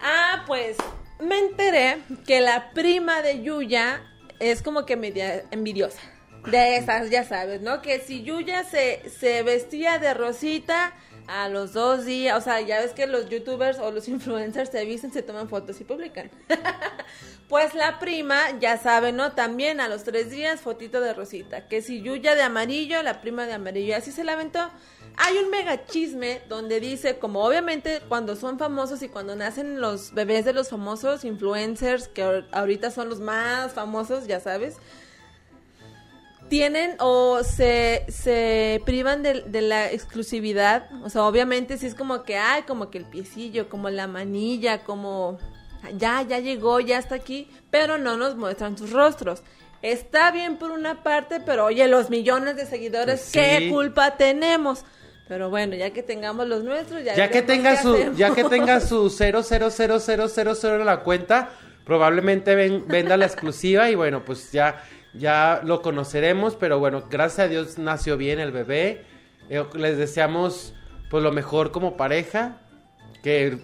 Ah, 0.00 0.42
pues 0.46 0.76
me 1.20 1.38
enteré 1.38 1.98
que 2.26 2.40
la 2.40 2.70
prima 2.72 3.22
de 3.22 3.42
Yuya 3.42 4.02
es 4.40 4.62
como 4.62 4.86
que 4.86 4.96
media 4.96 5.44
envidiosa. 5.50 6.00
De 6.46 6.76
esas, 6.76 7.10
ya 7.10 7.24
sabes, 7.24 7.60
¿no? 7.60 7.82
Que 7.82 7.98
si 8.00 8.22
Yuya 8.22 8.64
se, 8.64 9.10
se 9.10 9.42
vestía 9.42 9.98
de 9.98 10.14
rosita 10.14 10.94
a 11.26 11.48
los 11.48 11.74
dos 11.74 12.06
días, 12.06 12.38
o 12.38 12.40
sea, 12.40 12.60
ya 12.60 12.80
ves 12.80 12.92
que 12.92 13.06
los 13.06 13.28
youtubers 13.28 13.78
o 13.78 13.90
los 13.90 14.08
influencers 14.08 14.70
se 14.70 14.84
visten, 14.84 15.12
se 15.12 15.22
toman 15.22 15.48
fotos 15.48 15.80
y 15.80 15.84
publican. 15.84 16.30
pues 17.48 17.74
la 17.74 17.98
prima, 17.98 18.58
ya 18.60 18.76
sabe, 18.76 19.12
¿no? 19.12 19.32
También 19.32 19.80
a 19.80 19.88
los 19.88 20.04
tres 20.04 20.30
días, 20.30 20.60
fotito 20.60 21.00
de 21.00 21.14
rosita. 21.14 21.66
Que 21.66 21.80
si 21.80 22.02
Yuya 22.02 22.34
de 22.34 22.42
amarillo, 22.42 23.02
la 23.02 23.20
prima 23.22 23.46
de 23.46 23.54
amarillo. 23.54 23.96
Así 23.96 24.12
se 24.12 24.22
la 24.22 24.34
aventó. 24.34 24.68
Hay 25.16 25.36
un 25.38 25.50
mega 25.50 25.86
chisme 25.86 26.42
donde 26.48 26.78
dice, 26.78 27.18
como 27.18 27.42
obviamente 27.44 28.00
cuando 28.06 28.36
son 28.36 28.58
famosos 28.58 29.02
y 29.02 29.08
cuando 29.08 29.34
nacen 29.34 29.80
los 29.80 30.12
bebés 30.12 30.44
de 30.44 30.52
los 30.52 30.68
famosos 30.68 31.24
influencers, 31.24 32.06
que 32.06 32.22
ahor- 32.24 32.46
ahorita 32.52 32.90
son 32.90 33.08
los 33.08 33.18
más 33.18 33.72
famosos, 33.72 34.26
ya 34.26 34.38
sabes, 34.40 34.76
tienen 36.48 36.96
o 37.00 37.42
se, 37.42 38.04
se 38.08 38.80
privan 38.86 39.22
de, 39.22 39.42
de 39.42 39.60
la 39.62 39.90
exclusividad. 39.90 40.88
O 41.02 41.10
sea, 41.10 41.24
obviamente 41.24 41.78
sí 41.78 41.86
es 41.86 41.94
como 41.94 42.22
que 42.22 42.36
hay, 42.36 42.62
como 42.62 42.90
que 42.90 42.98
el 42.98 43.04
piecillo, 43.04 43.68
como 43.68 43.90
la 43.90 44.06
manilla, 44.06 44.84
como 44.84 45.38
ya, 45.96 46.22
ya 46.22 46.38
llegó, 46.40 46.80
ya 46.80 46.98
está 46.98 47.14
aquí, 47.16 47.48
pero 47.70 47.98
no 47.98 48.16
nos 48.16 48.36
muestran 48.36 48.76
sus 48.78 48.90
rostros. 48.90 49.42
Está 49.82 50.30
bien 50.32 50.56
por 50.56 50.70
una 50.72 51.02
parte, 51.02 51.40
pero 51.40 51.66
oye, 51.66 51.86
los 51.88 52.10
millones 52.10 52.56
de 52.56 52.66
seguidores, 52.66 53.20
Pues 53.20 53.32
¿qué 53.32 53.68
culpa 53.70 54.16
tenemos? 54.16 54.84
Pero 55.28 55.50
bueno, 55.50 55.76
ya 55.76 55.90
que 55.90 56.02
tengamos 56.02 56.48
los 56.48 56.64
nuestros, 56.64 57.04
ya, 57.04 57.14
Ya 57.14 57.30
que 57.30 57.42
tenga 57.42 57.80
su, 57.80 57.94
hacemos. 57.94 58.16
ya 58.16 58.34
que 58.34 58.44
tenga 58.44 58.80
su 58.80 59.08
0000000 59.10 60.80
en 60.80 60.86
la 60.86 61.00
cuenta, 61.00 61.50
probablemente 61.84 62.54
ven- 62.54 62.84
venda 62.88 63.16
la 63.16 63.26
exclusiva 63.26 63.88
y 63.90 63.94
bueno, 63.94 64.24
pues 64.24 64.50
ya, 64.52 64.82
ya 65.14 65.60
lo 65.64 65.80
conoceremos, 65.82 66.56
pero 66.56 66.78
bueno, 66.78 67.04
gracias 67.10 67.46
a 67.46 67.48
Dios 67.48 67.78
nació 67.78 68.16
bien 68.16 68.40
el 68.40 68.52
bebé. 68.52 69.04
Eh, 69.50 69.64
les 69.74 69.96
deseamos 69.98 70.74
pues 71.10 71.22
lo 71.22 71.30
mejor 71.32 71.70
como 71.72 71.96
pareja, 71.96 72.58
que 73.22 73.58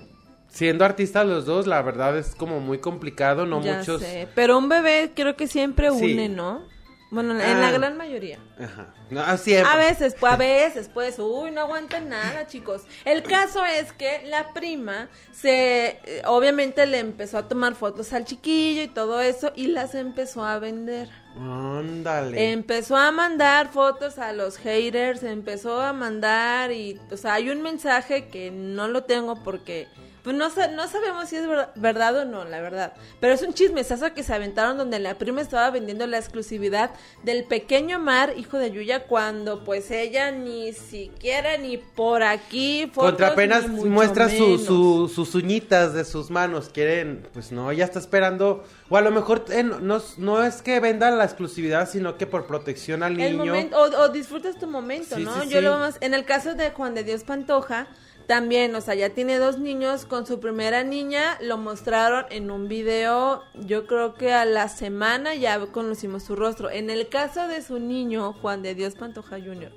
siendo 0.55 0.85
artistas 0.85 1.27
los 1.27 1.45
dos, 1.47 1.67
la 1.67 1.83
verdad 1.83 2.17
es 2.17 2.35
como 2.35 2.61
muy 2.61 2.79
complicado, 2.79 3.45
no 3.45 3.61
Ya 3.63 3.79
muchos. 3.79 4.01
sé, 4.01 4.29
pero 4.35 4.57
un 4.57 4.69
bebé 4.69 5.11
creo 5.15 5.37
que 5.37 5.47
siempre 5.49 5.91
Sí. 5.91 6.13
une, 6.15 6.29
¿no? 6.29 6.73
Bueno, 7.11 7.33
en 7.41 7.61
la 7.61 7.69
Ah. 7.69 7.73
gran 7.73 7.97
mayoría. 7.97 8.39
Ajá. 8.59 8.93
No, 9.11 9.21
ah, 9.21 9.37
siempre. 9.37 9.71
A 9.73 9.77
veces, 9.77 10.17
pues 10.19 10.33
a 10.33 10.37
veces, 10.37 10.91
pues, 10.93 11.17
uy, 11.21 11.53
no 11.53 11.61
aguantan 11.61 12.09
nada, 12.09 12.49
chicos. 12.49 12.83
El 13.05 13.23
caso 13.23 13.65
es 13.65 13.93
que 13.93 14.23
la 14.27 14.53
prima 14.53 15.09
se, 15.31 16.01
eh, 16.07 16.23
obviamente 16.27 16.87
le 16.87 16.99
empezó 16.99 17.39
a 17.39 17.47
tomar 17.49 17.77
fotos 17.77 18.13
al 18.13 18.25
chiquillo 18.25 18.83
y 18.83 18.89
todo 18.89 19.21
eso 19.21 19.53
y 19.55 19.69
las 19.69 19.95
empezó 19.95 20.45
a 20.45 20.59
vender. 20.59 21.09
Ándale. 21.39 22.53
Empezó 22.53 22.97
a 22.97 23.13
mandar 23.13 23.71
fotos 23.73 24.19
a 24.19 24.33
los 24.33 24.57
haters, 24.57 25.23
empezó 25.23 25.81
a 25.81 25.93
mandar 25.93 26.73
y, 26.73 27.01
o 27.13 27.17
sea, 27.17 27.35
hay 27.35 27.49
un 27.51 27.63
mensaje 27.63 28.27
que 28.29 28.51
no 28.51 28.89
lo 28.89 29.05
tengo 29.05 29.43
porque, 29.45 29.87
pues 30.25 30.35
no, 30.35 30.49
no 30.49 30.89
sabemos 30.89 31.29
si 31.29 31.37
es 31.37 31.47
ver- 31.47 31.69
verdad 31.77 32.17
o 32.17 32.25
no, 32.25 32.45
la 32.47 32.61
verdad. 32.63 32.95
Pero 33.21 33.35
es 33.35 33.43
un 33.43 33.53
chismesazo 33.55 34.13
que 34.15 34.23
se 34.23 34.33
aventaron 34.35 34.77
donde 34.79 34.99
la 34.99 35.17
prima 35.19 35.41
estaba 35.43 35.71
vendiendo 35.71 36.07
la 36.07 36.17
exclusividad 36.19 36.91
del 37.23 37.45
pequeño 37.45 37.99
Mar, 38.01 38.33
hijo 38.37 38.57
de 38.59 38.73
Yuya, 38.73 39.05
cuando 39.07 39.63
pues 39.65 39.91
ella 39.91 40.31
ni 40.33 40.73
siquiera 40.73 41.59
ni 41.59 41.77
por 41.77 42.23
aquí 42.23 42.91
fotos, 42.93 43.11
Contra 43.11 43.29
apenas 43.29 43.69
muestra 43.69 44.29
su, 44.31 44.59
su- 44.59 45.09
sus 45.15 45.35
uñitas 45.35 45.93
de 45.95 46.05
sus 46.07 46.31
manos. 46.31 46.71
Quieren, 46.73 47.29
pues 47.33 47.53
no, 47.53 47.71
ella 47.71 47.85
está 47.85 47.99
esperando. 47.99 48.65
O 48.89 48.97
a 48.97 49.03
lo 49.03 49.11
mejor 49.11 49.45
eh, 49.51 49.63
no, 49.63 50.01
no, 50.19 50.43
es 50.43 50.63
que 50.63 50.81
venda 50.81 51.11
la 51.11 51.25
exclusividad, 51.25 51.89
sino 51.89 52.17
que 52.17 52.27
por 52.27 52.47
protección 52.47 53.03
al 53.03 53.21
El 53.21 53.37
niño. 53.39 53.45
momento, 53.53 53.77
o, 53.79 53.85
o 54.05 54.09
disfrutas 54.09 54.59
tu 54.59 54.67
momento, 54.67 55.17
Sí, 55.17 55.23
¿no? 55.25 55.35
sí, 55.43 55.49
Yo 55.51 55.59
sí. 55.59 55.65
lo 55.65 55.79
más, 55.79 55.99
en 56.01 56.15
el 56.15 56.25
caso 56.25 56.55
de 56.55 56.71
Juan 56.71 56.95
de 56.95 57.05
Dios 57.05 57.25
Pantoja, 57.25 57.89
también, 58.27 58.75
o 58.75 58.81
sea, 58.81 58.95
ya 58.95 59.11
tiene 59.11 59.39
dos 59.39 59.59
niños, 59.59 60.07
con 60.07 60.27
su 60.27 60.41
primera 60.41 60.83
niña 60.83 61.39
lo 61.41 61.59
mostraron 61.59 62.27
en 62.31 62.51
un 62.51 62.69
video, 62.69 63.43
yo 63.55 63.87
creo 63.87 64.15
que 64.15 64.33
a 64.33 64.45
la 64.45 64.69
semana 64.69 65.35
ya 65.35 65.59
conocimos 65.67 66.25
su 66.25 66.35
rostro. 66.35 66.71
En 66.71 66.91
el 66.91 67.09
caso 67.09 67.47
de 67.49 67.63
su 67.63 67.79
niño, 67.79 68.33
Juan 68.33 68.63
de 68.63 68.75
Dios 68.75 68.95
Pantoja 68.95 69.39
Jr., 69.39 69.73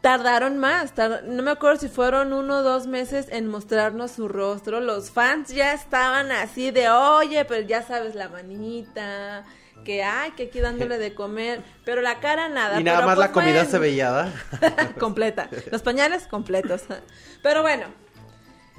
tardaron 0.00 0.58
más, 0.58 0.92
no 1.24 1.42
me 1.42 1.52
acuerdo 1.52 1.80
si 1.80 1.88
fueron 1.88 2.34
uno 2.34 2.58
o 2.58 2.62
dos 2.62 2.86
meses 2.86 3.26
en 3.30 3.46
mostrarnos 3.46 4.10
su 4.10 4.28
rostro. 4.28 4.80
Los 4.80 5.10
fans 5.10 5.48
ya 5.48 5.72
estaban 5.72 6.30
así 6.30 6.70
de, 6.70 6.90
oye, 6.90 7.44
pero 7.46 7.66
ya 7.66 7.82
sabes, 7.82 8.14
la 8.14 8.28
manita, 8.28 9.44
que 9.84 10.02
ay, 10.02 10.32
que 10.32 10.44
aquí 10.44 10.60
dándole 10.60 10.98
de 10.98 11.14
comer, 11.14 11.62
pero 11.84 12.02
la 12.02 12.18
cara 12.20 12.48
nada. 12.48 12.80
y 12.80 12.84
nada 12.84 12.98
pero 12.98 13.08
más 13.08 13.18
la 13.18 13.26
pues 13.26 13.34
comida 13.34 13.58
bueno. 13.60 13.70
se 13.70 13.78
veía, 13.78 14.32
completa. 14.98 15.48
Los 15.70 15.82
pañales 15.82 16.26
completos. 16.26 16.82
Pero 17.42 17.62
bueno, 17.62 17.86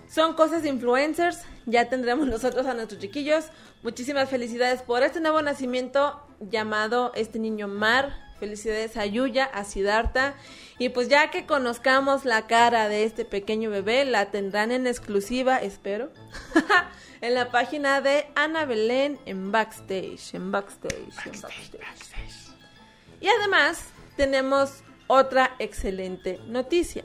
son 0.10 0.34
cosas 0.34 0.64
de 0.64 0.70
influencers. 0.70 1.42
Ya 1.66 1.90
tendremos 1.90 2.28
nosotros 2.28 2.66
a 2.68 2.74
nuestros 2.74 3.00
chiquillos. 3.00 3.46
Muchísimas 3.84 4.30
felicidades 4.30 4.82
por 4.82 5.04
este 5.04 5.20
nuevo 5.20 5.42
nacimiento 5.42 6.22
llamado 6.40 7.12
este 7.16 7.40
niño 7.40 7.68
Mar. 7.68 8.25
Felicidades 8.40 8.98
a 8.98 9.06
Yuya, 9.06 9.46
a 9.46 9.64
Siddhartha. 9.64 10.36
Y 10.78 10.90
pues 10.90 11.08
ya 11.08 11.32
que 11.32 11.46
conozcamos 11.46 12.26
la 12.26 12.48
cara 12.48 12.90
de 12.90 13.06
este 13.06 13.26
pequeño 13.26 13.70
bebé, 13.70 14.06
la 14.06 14.32
tendrán 14.32 14.72
en 14.72 14.88
exclusiva, 14.88 15.58
espero, 15.58 16.12
en 17.22 17.34
la 17.34 17.52
página 17.52 18.02
de 18.02 18.28
Ana 18.36 18.66
Belén 18.66 19.20
en 19.26 19.52
Backstage. 19.52 20.34
En 20.34 20.52
Backstage. 20.52 21.26
en 21.26 21.42
backstage. 21.42 22.46
Y 23.22 23.28
además 23.28 23.86
tenemos 24.18 24.84
otra 25.08 25.56
excelente 25.60 26.40
noticia. 26.48 27.04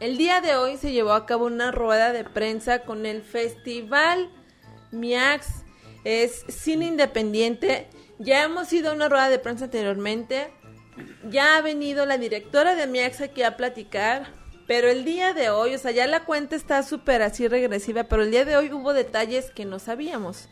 El 0.00 0.16
día 0.16 0.40
de 0.40 0.56
hoy 0.56 0.76
se 0.78 0.90
llevó 0.90 1.12
a 1.12 1.26
cabo 1.26 1.46
una 1.46 1.70
rueda 1.70 2.12
de 2.12 2.24
prensa 2.24 2.80
con 2.80 3.06
el 3.06 3.22
Festival 3.22 4.30
Miax. 4.90 5.46
Es 6.02 6.44
cine 6.48 6.86
independiente. 6.86 7.88
Ya 8.22 8.44
hemos 8.44 8.72
ido 8.72 8.90
a 8.90 8.94
una 8.94 9.08
rueda 9.08 9.28
de 9.28 9.38
prensa 9.38 9.64
anteriormente. 9.66 10.50
Ya 11.30 11.56
ha 11.56 11.60
venido 11.62 12.06
la 12.06 12.18
directora 12.18 12.74
de 12.74 12.86
Miax 12.86 13.20
aquí 13.20 13.42
a 13.42 13.56
platicar. 13.56 14.26
Pero 14.66 14.88
el 14.88 15.04
día 15.04 15.32
de 15.34 15.50
hoy, 15.50 15.74
o 15.74 15.78
sea, 15.78 15.90
ya 15.90 16.06
la 16.06 16.24
cuenta 16.24 16.54
está 16.54 16.82
súper 16.82 17.20
así 17.22 17.48
regresiva, 17.48 18.04
pero 18.04 18.22
el 18.22 18.30
día 18.30 18.44
de 18.44 18.56
hoy 18.56 18.72
hubo 18.72 18.92
detalles 18.92 19.50
que 19.50 19.64
no 19.64 19.78
sabíamos. 19.78 20.48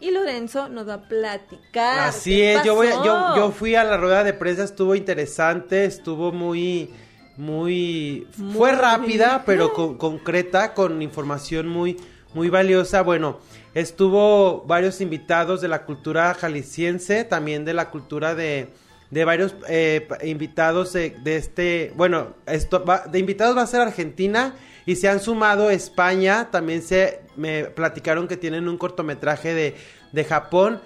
Y 0.00 0.10
Lorenzo 0.10 0.68
nos 0.68 0.86
va 0.86 0.94
a 0.94 1.08
platicar. 1.08 2.00
Así 2.00 2.36
¿Qué 2.36 2.54
es, 2.54 2.62
yo, 2.64 2.74
voy, 2.76 2.88
yo, 2.88 2.96
pasó? 3.14 3.36
yo 3.36 3.50
fui 3.50 3.74
a 3.74 3.84
la 3.84 3.96
rueda 3.96 4.22
de 4.22 4.32
prensa, 4.34 4.62
estuvo 4.64 4.94
interesante, 4.94 5.86
estuvo 5.86 6.30
muy, 6.30 6.90
muy, 7.36 8.28
Muy 8.36 8.54
fue 8.54 8.72
rápida, 8.72 9.28
bien. 9.28 9.42
pero 9.46 9.72
con- 9.72 9.96
concreta, 9.96 10.74
con 10.74 11.00
información 11.02 11.68
muy, 11.68 11.96
muy 12.34 12.50
valiosa. 12.50 13.02
Bueno, 13.02 13.40
estuvo 13.80 14.62
varios 14.66 15.00
invitados 15.00 15.60
de 15.60 15.68
la 15.68 15.84
cultura 15.84 16.34
jalisciense, 16.34 17.24
también 17.24 17.64
de 17.64 17.74
la 17.74 17.90
cultura 17.90 18.34
de, 18.34 18.68
de 19.10 19.24
varios 19.24 19.54
eh, 19.68 20.06
invitados 20.24 20.92
de, 20.92 21.10
de 21.22 21.36
este, 21.36 21.92
bueno, 21.96 22.34
esto 22.46 22.84
va- 22.84 23.04
de 23.06 23.18
invitados 23.18 23.56
va 23.56 23.62
a 23.62 23.66
ser 23.66 23.80
Argentina 23.80 24.54
y 24.86 24.96
se 24.96 25.08
han 25.08 25.20
sumado 25.20 25.70
España, 25.70 26.48
también 26.50 26.82
se 26.82 27.20
me 27.36 27.64
platicaron 27.64 28.26
que 28.26 28.36
tienen 28.36 28.68
un 28.68 28.78
cortometraje 28.78 29.54
de, 29.54 29.76
de 30.12 30.24
Japón. 30.24 30.80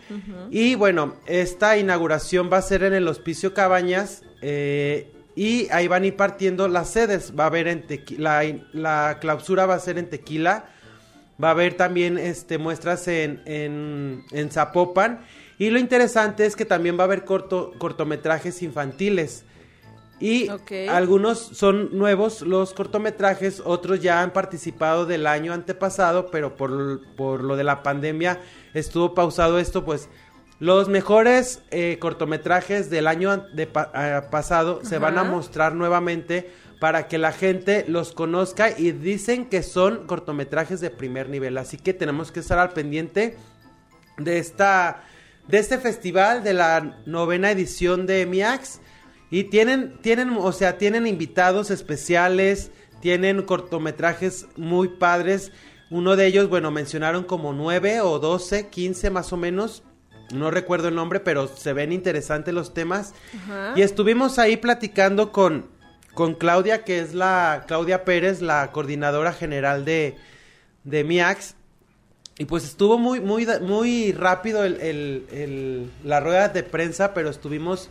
Y 0.50 0.75
bueno, 0.75 1.14
esta 1.26 1.76
inauguración 1.78 2.50
va 2.52 2.58
a 2.58 2.62
ser 2.62 2.82
en 2.82 2.94
el 2.94 3.06
Hospicio 3.08 3.54
Cabañas 3.54 4.22
eh, 4.42 5.12
y 5.34 5.68
ahí 5.70 5.87
van 5.88 6.02
a 6.02 6.06
ir 6.06 6.16
partiendo 6.16 6.68
las 6.68 6.90
sedes, 6.90 7.32
va 7.38 7.44
a 7.44 7.46
haber 7.46 7.68
en 7.68 7.87
Tequi- 7.87 8.18
la, 8.18 8.42
la 8.72 9.18
clausura 9.20 9.64
va 9.66 9.75
a 9.76 9.78
ser 9.80 9.96
en 9.99 10.11
Tequila, 10.11 10.66
va 11.43 11.49
a 11.49 11.51
haber 11.53 11.75
también 11.75 12.19
este 12.19 12.59
muestras 12.59 13.07
en, 13.09 13.43
en, 13.47 14.25
en 14.33 14.51
Zapopan. 14.51 15.21
Y 15.59 15.71
lo 15.71 15.79
interesante 15.79 16.47
es 16.47 16.57
que 16.57 16.65
también 16.65 16.99
va 16.99 17.03
a 17.03 17.05
haber 17.05 17.25
corto, 17.25 17.73
cortometrajes 17.79 18.62
infantiles. 18.62 19.45
Y 20.23 20.49
algunos 20.89 21.39
son 21.39 21.99
nuevos 21.99 22.43
los 22.43 22.75
cortometrajes, 22.75 23.61
otros 23.65 24.01
ya 24.01 24.23
han 24.23 24.33
participado 24.33 25.05
del 25.05 25.27
año 25.27 25.53
antepasado, 25.53 26.31
pero 26.31 26.55
por, 26.55 27.01
por 27.17 27.43
lo 27.43 27.57
de 27.57 27.65
la 27.65 27.83
pandemia 27.83 28.39
estuvo 28.73 29.15
pausado 29.15 29.59
esto, 29.59 29.85
pues 29.85 30.09
los 30.61 30.89
mejores 30.89 31.65
eh, 31.73 31.99
cortometrajes 31.99 32.89
del 32.89 33.09
año 33.09 33.37
de 33.37 33.69
ah, 33.75 34.29
pasado 34.31 34.85
se 34.85 34.99
van 34.99 35.19
a 35.19 35.25
mostrar 35.25 35.75
nuevamente 35.75 36.53
para 36.83 37.07
que 37.07 37.17
la 37.17 37.31
gente 37.31 37.85
los 37.87 38.11
conozca 38.11 38.77
y 38.77 38.91
dicen 38.91 39.45
que 39.45 39.62
son 39.62 40.05
cortometrajes 40.09 40.81
de 40.81 40.91
primer 40.91 41.29
nivel, 41.29 41.57
así 41.57 41.77
que 41.77 41.95
tenemos 41.95 42.33
que 42.33 42.41
estar 42.41 42.59
al 42.59 42.73
pendiente 42.73 43.37
de 44.19 44.39
esta 44.39 45.05
de 45.47 45.59
este 45.59 45.79
festival 45.79 46.43
de 46.43 46.55
la 46.55 47.01
novena 47.07 47.53
edición 47.53 48.05
de 48.07 48.27
Miax 48.27 48.81
y 49.31 49.45
tienen 49.45 49.97
tienen 50.03 50.37
o 50.37 50.51
sea 50.51 50.77
tienen 50.77 51.07
invitados 51.07 51.71
especiales 51.71 52.73
tienen 53.01 53.43
cortometrajes 53.43 54.49
muy 54.57 54.89
padres 54.89 55.53
uno 55.89 56.17
de 56.17 56.27
ellos 56.27 56.49
bueno 56.49 56.73
mencionaron 56.73 57.23
como 57.23 57.53
nueve 57.53 58.01
o 58.01 58.19
doce 58.19 58.71
quince 58.71 59.09
más 59.09 59.33
o 59.33 59.37
menos 59.37 59.85
no 60.33 60.51
recuerdo 60.51 60.89
el 60.89 60.95
nombre, 60.95 61.21
pero 61.21 61.47
se 61.47 61.75
ven 61.75 61.93
interesantes 61.93 62.55
los 62.55 62.73
temas. 62.73 63.12
Ajá. 63.45 63.75
Y 63.77 63.83
estuvimos 63.83 64.39
ahí 64.39 64.57
platicando 64.57 65.31
con, 65.31 65.69
con 66.14 66.35
Claudia, 66.35 66.85
que 66.85 66.99
es 67.00 67.14
la 67.14 67.64
Claudia 67.66 68.04
Pérez, 68.04 68.40
la 68.42 68.71
coordinadora 68.73 69.33
general 69.33 69.85
de, 69.85 70.16
de 70.85 71.04
MIAX. 71.04 71.54
Y 72.38 72.47
pues 72.47 72.64
estuvo 72.64 72.99
muy, 72.99 73.21
muy, 73.21 73.47
muy 73.61 74.12
rápido 74.12 74.64
el, 74.64 74.81
el- 74.81 75.26
el- 75.33 75.90
la 76.04 76.21
rueda 76.21 76.49
de 76.49 76.62
prensa, 76.62 77.12
pero 77.14 77.31
estuvimos 77.31 77.88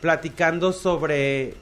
platicando 0.00 0.72
sobre 0.72 1.54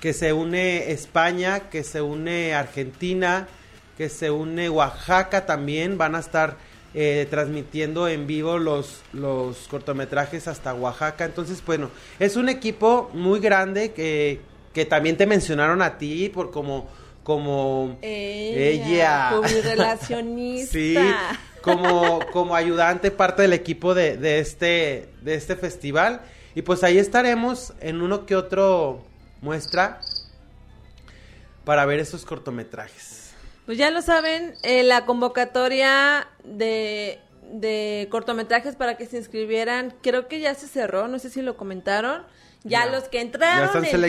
que 0.00 0.12
se 0.12 0.32
une 0.32 0.90
España, 0.92 1.68
que 1.70 1.84
se 1.84 2.00
une 2.00 2.54
Argentina, 2.54 3.48
que 3.98 4.08
se 4.08 4.30
une 4.30 4.68
Oaxaca 4.70 5.46
también. 5.46 5.98
Van 5.98 6.14
a 6.14 6.20
estar 6.20 6.56
eh, 6.94 7.26
transmitiendo 7.30 8.08
en 8.08 8.26
vivo 8.26 8.58
los, 8.58 9.02
los 9.12 9.68
cortometrajes 9.68 10.48
hasta 10.48 10.74
Oaxaca. 10.74 11.24
Entonces, 11.26 11.62
bueno, 11.64 11.90
es 12.18 12.36
un 12.36 12.48
equipo 12.48 13.10
muy 13.14 13.40
grande 13.40 13.92
que, 13.92 14.40
que 14.72 14.84
también 14.84 15.16
te 15.16 15.26
mencionaron 15.26 15.82
a 15.82 15.98
ti 15.98 16.28
por 16.28 16.50
como... 16.50 16.88
como 17.22 17.98
Ella, 18.02 19.32
publirelacionista. 19.36 20.70
Sí, 20.72 20.96
como, 21.62 22.20
como 22.32 22.54
ayudante, 22.54 23.10
parte 23.10 23.42
del 23.42 23.52
equipo 23.52 23.94
de, 23.94 24.16
de 24.16 24.38
este, 24.38 25.08
de 25.22 25.34
este 25.34 25.56
festival. 25.56 26.22
Y 26.54 26.62
pues 26.62 26.82
ahí 26.82 26.98
estaremos 26.98 27.74
en 27.80 28.02
uno 28.02 28.26
que 28.26 28.34
otro 28.34 29.04
muestra 29.40 30.00
para 31.64 31.84
ver 31.86 32.00
esos 32.00 32.24
cortometrajes. 32.24 33.32
Pues 33.66 33.78
ya 33.78 33.90
lo 33.90 34.02
saben, 34.02 34.54
eh, 34.62 34.82
la 34.82 35.06
convocatoria 35.06 36.26
de, 36.42 37.20
de 37.52 38.08
cortometrajes 38.10 38.74
para 38.74 38.96
que 38.96 39.06
se 39.06 39.18
inscribieran, 39.18 39.94
creo 40.02 40.26
que 40.26 40.40
ya 40.40 40.54
se 40.54 40.66
cerró, 40.66 41.06
no 41.08 41.18
sé 41.18 41.30
si 41.30 41.42
lo 41.42 41.56
comentaron. 41.56 42.24
Ya, 42.64 42.84
Ya. 42.84 42.90
los 42.92 43.04
que 43.04 43.18
Ya 43.18 43.22
entraron, 43.22 43.64
están 43.66 43.84
entraron. 43.84 44.00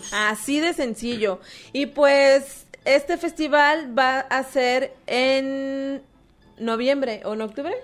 seleccionados. 0.00 0.12
Así 0.12 0.60
de 0.60 0.72
sencillo. 0.72 1.40
Y 1.72 1.86
pues 1.86 2.66
este 2.84 3.16
festival 3.18 3.96
va 3.96 4.20
a 4.20 4.42
ser 4.44 4.94
en 5.06 6.02
noviembre 6.58 7.22
o 7.24 7.34
en 7.34 7.42
octubre 7.42 7.74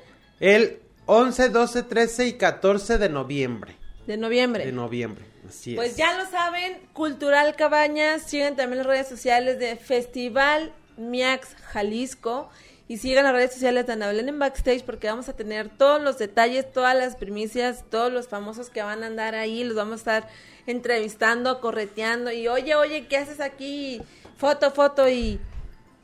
El 0.40 0.78
11, 1.06 1.48
12, 1.50 1.82
13 1.84 2.26
y 2.26 2.32
14 2.34 2.98
de 2.98 3.08
noviembre. 3.08 3.76
de 4.06 4.16
noviembre. 4.16 4.64
De 4.64 4.72
noviembre, 4.72 5.24
así 5.48 5.74
Pues 5.74 5.90
es. 5.92 5.96
ya 5.98 6.16
lo 6.16 6.28
saben, 6.30 6.78
Cultural 6.94 7.54
Cabañas, 7.56 8.22
sigan 8.22 8.56
también 8.56 8.78
las 8.78 8.86
redes 8.86 9.08
sociales 9.08 9.58
de 9.58 9.76
Festival 9.76 10.72
Miax 10.96 11.54
Jalisco 11.72 12.50
y 12.88 12.96
sigan 12.96 13.24
las 13.24 13.34
redes 13.34 13.52
sociales 13.52 13.86
de 13.86 13.92
Ana 13.92 14.08
Belén 14.08 14.30
en 14.30 14.38
Backstage 14.38 14.82
porque 14.82 15.08
vamos 15.08 15.28
a 15.28 15.34
tener 15.34 15.68
todos 15.68 16.00
los 16.02 16.16
detalles, 16.16 16.72
todas 16.72 16.96
las 16.96 17.16
primicias, 17.16 17.84
todos 17.90 18.10
los 18.10 18.28
famosos 18.28 18.70
que 18.70 18.82
van 18.82 19.02
a 19.02 19.06
andar 19.06 19.34
ahí, 19.34 19.62
los 19.62 19.76
vamos 19.76 19.92
a 19.92 19.96
estar 19.96 20.28
entrevistando, 20.66 21.60
correteando 21.60 22.32
y 22.32 22.48
oye, 22.48 22.74
oye, 22.74 23.06
¿qué 23.06 23.18
haces 23.18 23.40
aquí? 23.40 24.00
Foto, 24.38 24.70
foto 24.70 25.06
y 25.08 25.38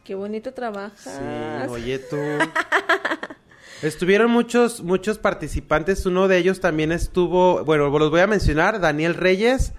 qué 0.04 0.14
bonito 0.14 0.52
trabajas. 0.52 1.00
Sí, 1.00 1.70
oye 1.70 1.98
tú. 1.98 2.16
Estuvieron 3.82 4.30
muchos, 4.30 4.82
muchos 4.82 5.18
participantes. 5.18 6.04
Uno 6.06 6.28
de 6.28 6.38
ellos 6.38 6.60
también 6.60 6.92
estuvo, 6.92 7.64
bueno, 7.64 7.88
los 7.98 8.10
voy 8.10 8.20
a 8.20 8.26
mencionar: 8.26 8.80
Daniel 8.80 9.14
Reyes, 9.14 9.72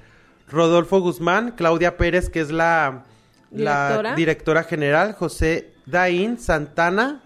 Rodolfo 0.47 0.99
Guzmán, 0.99 1.51
Claudia 1.51 1.97
Pérez, 1.97 2.29
que 2.29 2.41
es 2.41 2.51
la, 2.51 3.05
la 3.51 3.87
Directora. 3.87 4.15
directora 4.15 4.63
general, 4.63 5.13
José 5.13 5.74
Daín 5.85 6.39
Santana, 6.39 7.21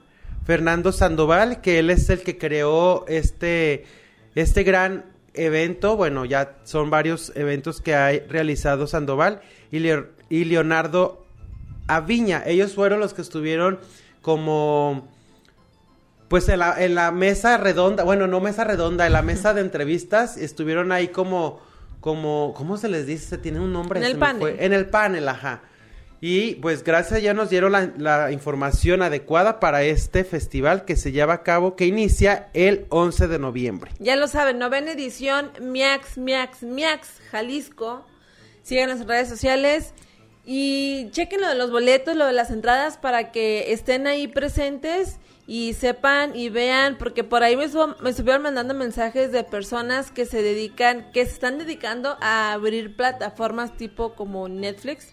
Fernando 0.45 0.91
Sandoval, 0.91 1.61
que 1.61 1.79
él 1.79 1.89
es 1.89 2.09
el 2.09 2.21
que 2.21 2.37
creó 2.37 3.05
este, 3.07 3.85
este 4.35 4.63
gran 4.63 5.05
evento. 5.33 5.95
Bueno, 5.95 6.25
ya 6.25 6.57
son 6.63 6.89
varios 6.89 7.31
eventos 7.35 7.81
que 7.81 7.95
ha 7.95 8.09
realizado 8.27 8.87
Sandoval 8.87 9.41
y, 9.71 9.79
Leo- 9.79 10.07
y 10.29 10.45
Leonardo 10.45 11.25
Aviña. 11.87 12.43
Ellos 12.45 12.73
fueron 12.75 12.99
los 12.99 13.13
que 13.13 13.21
estuvieron 13.21 13.79
como 14.21 15.07
pues 16.27 16.47
en 16.49 16.59
la, 16.59 16.83
en 16.83 16.93
la 16.93 17.11
mesa 17.11 17.57
redonda, 17.57 18.03
bueno, 18.03 18.27
no 18.27 18.39
mesa 18.39 18.63
redonda, 18.63 19.07
en 19.07 19.13
la 19.13 19.23
mesa 19.23 19.55
de 19.55 19.61
entrevistas 19.61 20.37
estuvieron 20.37 20.91
ahí 20.91 21.07
como, 21.07 21.59
como, 22.01 22.53
¿cómo 22.55 22.77
se 22.77 22.87
les 22.87 23.07
dice? 23.07 23.39
Tiene 23.39 23.59
un 23.59 23.73
nombre. 23.73 23.99
En 23.99 24.05
el 24.05 24.11
se 24.13 24.17
panel. 24.19 24.55
En 24.59 24.73
el 24.73 24.85
panel, 24.89 25.27
ajá. 25.27 25.63
Y 26.21 26.55
pues 26.55 26.83
gracias 26.83 27.21
ya 27.21 27.33
nos 27.33 27.49
dieron 27.49 27.71
la, 27.71 27.91
la 27.97 28.31
información 28.31 29.01
adecuada 29.01 29.59
para 29.61 29.83
este 29.83 30.23
festival 30.25 30.83
que 30.83 30.97
se 30.97 31.11
lleva 31.13 31.33
a 31.35 31.43
cabo, 31.43 31.75
que 31.77 31.85
inicia 31.85 32.49
el 32.53 32.85
11 32.89 33.27
de 33.29 33.39
noviembre. 33.39 33.91
Ya 33.99 34.17
lo 34.17 34.27
saben, 34.27 34.59
novena 34.59 34.91
edición, 34.91 35.51
Miax, 35.61 36.17
Miax, 36.17 36.63
Miax, 36.63 37.07
Jalisco. 37.31 38.05
Sigan 38.63 38.89
las 38.89 39.05
redes 39.07 39.29
sociales 39.29 39.93
y 40.45 41.07
chequen 41.11 41.39
lo 41.41 41.47
de 41.47 41.55
los 41.55 41.71
boletos, 41.71 42.15
lo 42.17 42.25
de 42.25 42.33
las 42.33 42.51
entradas 42.51 42.97
para 42.97 43.31
que 43.31 43.71
estén 43.71 44.05
ahí 44.05 44.27
presentes 44.27 45.17
y 45.47 45.73
sepan 45.73 46.35
y 46.35 46.49
vean, 46.49 46.97
porque 46.99 47.23
por 47.23 47.43
ahí 47.43 47.55
me, 47.55 47.63
estuvo- 47.63 47.95
me 48.01 48.09
estuvieron 48.11 48.43
mandando 48.43 48.73
mensajes 48.73 49.31
de 49.31 49.43
personas 49.43 50.11
que 50.11 50.25
se 50.25 50.41
dedican, 50.43 51.11
que 51.13 51.25
se 51.25 51.31
están 51.31 51.57
dedicando 51.57 52.17
a 52.21 52.51
abrir 52.53 52.95
plataformas 52.95 53.75
tipo 53.77 54.13
como 54.13 54.47
Netflix. 54.49 55.07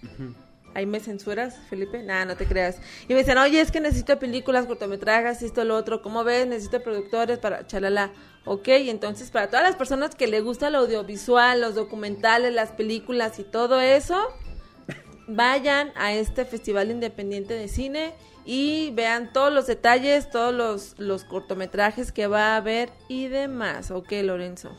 Ahí 0.76 0.84
me 0.84 1.00
censuras, 1.00 1.58
Felipe. 1.70 2.02
Nada, 2.02 2.26
no 2.26 2.36
te 2.36 2.44
creas. 2.44 2.76
Y 3.08 3.14
me 3.14 3.20
dicen, 3.20 3.38
oye, 3.38 3.62
es 3.62 3.70
que 3.70 3.80
necesito 3.80 4.18
películas, 4.18 4.66
cortometrajes, 4.66 5.40
esto, 5.40 5.64
lo 5.64 5.74
otro. 5.74 6.02
¿Cómo 6.02 6.22
ves? 6.22 6.46
Necesito 6.46 6.82
productores 6.82 7.38
para 7.38 7.66
chalala. 7.66 8.12
Ok, 8.44 8.68
entonces 8.68 9.30
para 9.30 9.46
todas 9.46 9.62
las 9.62 9.74
personas 9.74 10.14
que 10.14 10.26
les 10.26 10.44
gusta 10.44 10.68
lo 10.68 10.80
audiovisual, 10.80 11.62
los 11.62 11.76
documentales, 11.76 12.52
las 12.52 12.72
películas 12.72 13.38
y 13.38 13.44
todo 13.44 13.80
eso, 13.80 14.20
vayan 15.28 15.92
a 15.94 16.12
este 16.12 16.44
Festival 16.44 16.90
Independiente 16.90 17.54
de 17.54 17.68
Cine 17.68 18.12
y 18.44 18.90
vean 18.90 19.32
todos 19.32 19.50
los 19.50 19.66
detalles, 19.66 20.28
todos 20.28 20.52
los, 20.52 20.94
los 20.98 21.24
cortometrajes 21.24 22.12
que 22.12 22.26
va 22.26 22.52
a 22.52 22.56
haber 22.56 22.90
y 23.08 23.28
demás. 23.28 23.90
Ok, 23.90 24.12
Lorenzo. 24.22 24.76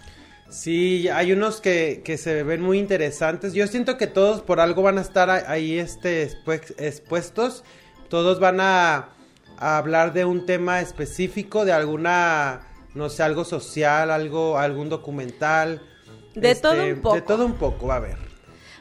Sí, 0.50 1.10
hay 1.10 1.34
unos 1.34 1.60
que, 1.62 2.02
que 2.06 2.18
se 2.18 2.44
ven 2.44 2.62
muy 2.62 2.80
interesantes. 2.80 3.54
Yo 3.54 3.68
siento 3.68 3.98
que 3.98 4.08
todos 4.08 4.42
por 4.42 4.60
algo 4.60 4.82
van 4.82 4.98
a 4.98 5.02
estar 5.02 5.30
ahí 5.30 5.78
este, 5.78 6.30
expu- 6.30 6.74
expuestos. 6.78 7.64
Todos 8.10 8.40
van 8.40 8.60
a, 8.62 9.10
a 9.58 9.78
hablar 9.78 10.14
de 10.14 10.24
un 10.26 10.46
tema 10.46 10.80
específico, 10.80 11.66
de 11.66 11.74
alguna, 11.74 12.62
no 12.96 13.10
sé, 13.10 13.24
algo 13.24 13.44
social, 13.44 14.10
algo, 14.10 14.58
algún 14.58 14.88
documental. 14.90 15.82
este, 16.30 16.40
De 16.40 16.56
todo 16.56 16.84
un 16.86 17.02
poco. 17.02 17.16
De 17.16 17.22
todo 17.22 17.46
un 17.46 17.54
poco, 17.56 17.88
va 17.88 17.98
a 17.98 18.00
ver. 18.00 18.18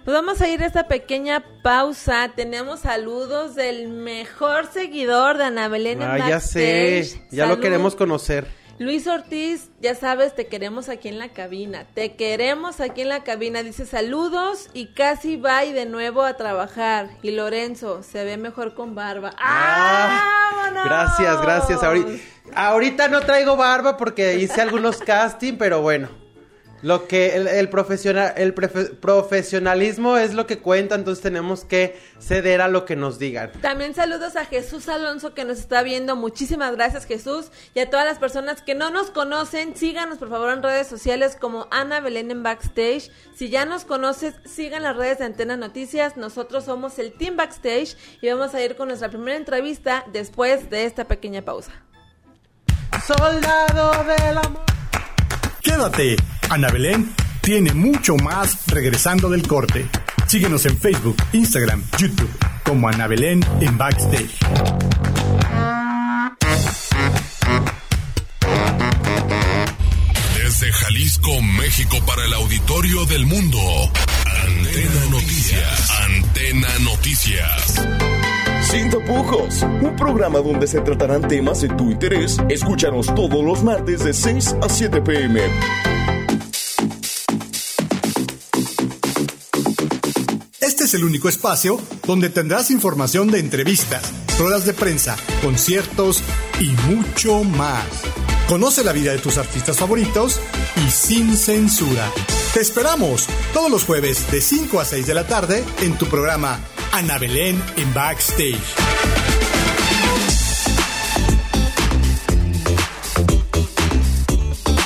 Pues 0.04 0.14
vamos 0.14 0.40
a 0.40 0.48
ir 0.48 0.62
a 0.62 0.66
esta 0.66 0.86
pequeña 0.86 1.44
pausa. 1.64 2.30
Tenemos 2.36 2.78
saludos 2.80 3.56
del 3.56 3.88
mejor 3.88 4.66
seguidor 4.72 5.36
de 5.36 5.42
Ana 5.44 5.66
Belén 5.66 6.00
Ah, 6.00 6.16
ya 6.28 6.38
sé, 6.38 7.04
ya 7.32 7.46
lo 7.46 7.58
queremos 7.58 7.96
conocer. 7.96 8.46
Luis 8.78 9.06
Ortiz, 9.06 9.70
ya 9.80 9.94
sabes, 9.94 10.34
te 10.34 10.48
queremos 10.48 10.90
aquí 10.90 11.08
en 11.08 11.18
la 11.18 11.30
cabina. 11.30 11.86
Te 11.94 12.14
queremos 12.14 12.80
aquí 12.80 13.02
en 13.02 13.08
la 13.08 13.24
cabina. 13.24 13.62
Dice 13.62 13.86
saludos 13.86 14.68
y 14.74 14.88
casi 14.88 15.36
va 15.36 15.64
y 15.64 15.72
de 15.72 15.86
nuevo 15.86 16.22
a 16.22 16.34
trabajar. 16.34 17.08
Y 17.22 17.30
Lorenzo, 17.30 18.02
se 18.02 18.24
ve 18.24 18.36
mejor 18.36 18.74
con 18.74 18.94
barba. 18.94 19.32
Ah, 19.38 20.20
¡Vámonos! 20.56 20.84
Gracias, 20.84 21.42
gracias. 21.42 21.82
Ahorita, 21.82 22.22
ahorita 22.54 23.08
no 23.08 23.20
traigo 23.20 23.56
barba 23.56 23.96
porque 23.96 24.36
hice 24.36 24.60
algunos 24.60 24.98
casting, 24.98 25.56
pero 25.56 25.80
bueno. 25.80 26.25
Lo 26.86 27.08
que 27.08 27.34
el, 27.34 27.48
el 27.48 27.68
profesional, 27.68 28.32
el 28.36 28.54
prefe- 28.54 28.94
profesionalismo 29.00 30.16
es 30.18 30.34
lo 30.34 30.46
que 30.46 30.60
cuenta, 30.60 30.94
entonces 30.94 31.20
tenemos 31.20 31.64
que 31.64 31.98
ceder 32.20 32.60
a 32.60 32.68
lo 32.68 32.84
que 32.84 32.94
nos 32.94 33.18
digan. 33.18 33.50
También 33.60 33.92
saludos 33.92 34.36
a 34.36 34.44
Jesús 34.44 34.88
Alonso 34.88 35.34
que 35.34 35.44
nos 35.44 35.58
está 35.58 35.82
viendo. 35.82 36.14
Muchísimas 36.14 36.76
gracias 36.76 37.04
Jesús. 37.04 37.50
Y 37.74 37.80
a 37.80 37.90
todas 37.90 38.06
las 38.06 38.20
personas 38.20 38.62
que 38.62 38.76
no 38.76 38.90
nos 38.90 39.10
conocen, 39.10 39.74
síganos 39.74 40.18
por 40.18 40.30
favor 40.30 40.52
en 40.52 40.62
redes 40.62 40.86
sociales 40.86 41.36
como 41.40 41.66
Ana 41.72 41.98
Belén 41.98 42.30
en 42.30 42.44
Backstage. 42.44 43.10
Si 43.34 43.48
ya 43.50 43.64
nos 43.64 43.84
conoces, 43.84 44.34
sigan 44.44 44.84
las 44.84 44.96
redes 44.96 45.18
de 45.18 45.24
Antena 45.24 45.56
Noticias. 45.56 46.16
Nosotros 46.16 46.66
somos 46.66 47.00
el 47.00 47.12
Team 47.14 47.36
Backstage 47.36 47.96
y 48.22 48.28
vamos 48.28 48.54
a 48.54 48.62
ir 48.62 48.76
con 48.76 48.86
nuestra 48.86 49.08
primera 49.08 49.36
entrevista 49.36 50.04
después 50.12 50.70
de 50.70 50.84
esta 50.84 51.06
pequeña 51.06 51.42
pausa. 51.42 51.72
Soldado 53.04 54.04
del 54.04 54.38
amor. 54.38 54.62
Quédate. 55.76 56.16
Ana 56.48 56.70
Belén 56.70 57.12
tiene 57.42 57.74
mucho 57.74 58.16
más 58.16 58.66
regresando 58.68 59.28
del 59.28 59.46
corte. 59.46 59.86
Síguenos 60.26 60.64
en 60.64 60.78
Facebook, 60.78 61.16
Instagram, 61.34 61.84
YouTube 61.98 62.30
como 62.64 62.88
Ana 62.88 63.06
Belén 63.06 63.44
en 63.60 63.76
Backstage. 63.76 64.30
Desde 70.38 70.72
Jalisco, 70.72 71.42
México, 71.42 71.98
para 72.06 72.24
el 72.24 72.32
auditorio 72.32 73.04
del 73.04 73.26
mundo. 73.26 73.58
Antena 74.24 75.04
Noticias. 75.10 75.90
Antena 76.06 76.78
Noticias. 76.78 78.15
Sin 78.70 78.90
tapujos, 78.90 79.62
un 79.62 79.94
programa 79.94 80.40
donde 80.40 80.66
se 80.66 80.80
tratarán 80.80 81.28
temas 81.28 81.60
de 81.60 81.68
tu 81.68 81.88
interés. 81.88 82.36
Escúchanos 82.48 83.14
todos 83.14 83.44
los 83.44 83.62
martes 83.62 84.02
de 84.02 84.12
6 84.12 84.56
a 84.60 84.68
7 84.68 85.02
pm. 85.02 85.40
Este 90.60 90.84
es 90.84 90.94
el 90.94 91.04
único 91.04 91.28
espacio 91.28 91.80
donde 92.06 92.28
tendrás 92.28 92.72
información 92.72 93.30
de 93.30 93.38
entrevistas, 93.38 94.12
ruedas 94.36 94.66
de 94.66 94.74
prensa, 94.74 95.16
conciertos 95.42 96.22
y 96.60 96.70
mucho 96.92 97.44
más. 97.44 97.86
Conoce 98.48 98.82
la 98.82 98.92
vida 98.92 99.12
de 99.12 99.18
tus 99.18 99.38
artistas 99.38 99.76
favoritos 99.76 100.40
y 100.84 100.90
sin 100.90 101.36
censura. 101.36 102.10
Te 102.52 102.60
esperamos 102.60 103.28
todos 103.52 103.70
los 103.70 103.84
jueves 103.84 104.28
de 104.32 104.40
5 104.40 104.80
a 104.80 104.84
6 104.84 105.06
de 105.06 105.14
la 105.14 105.26
tarde 105.26 105.64
en 105.82 105.96
tu 105.96 106.06
programa 106.06 106.58
Ana 106.96 107.18
Belén 107.18 107.62
en 107.76 107.92
Backstage. 107.92 108.56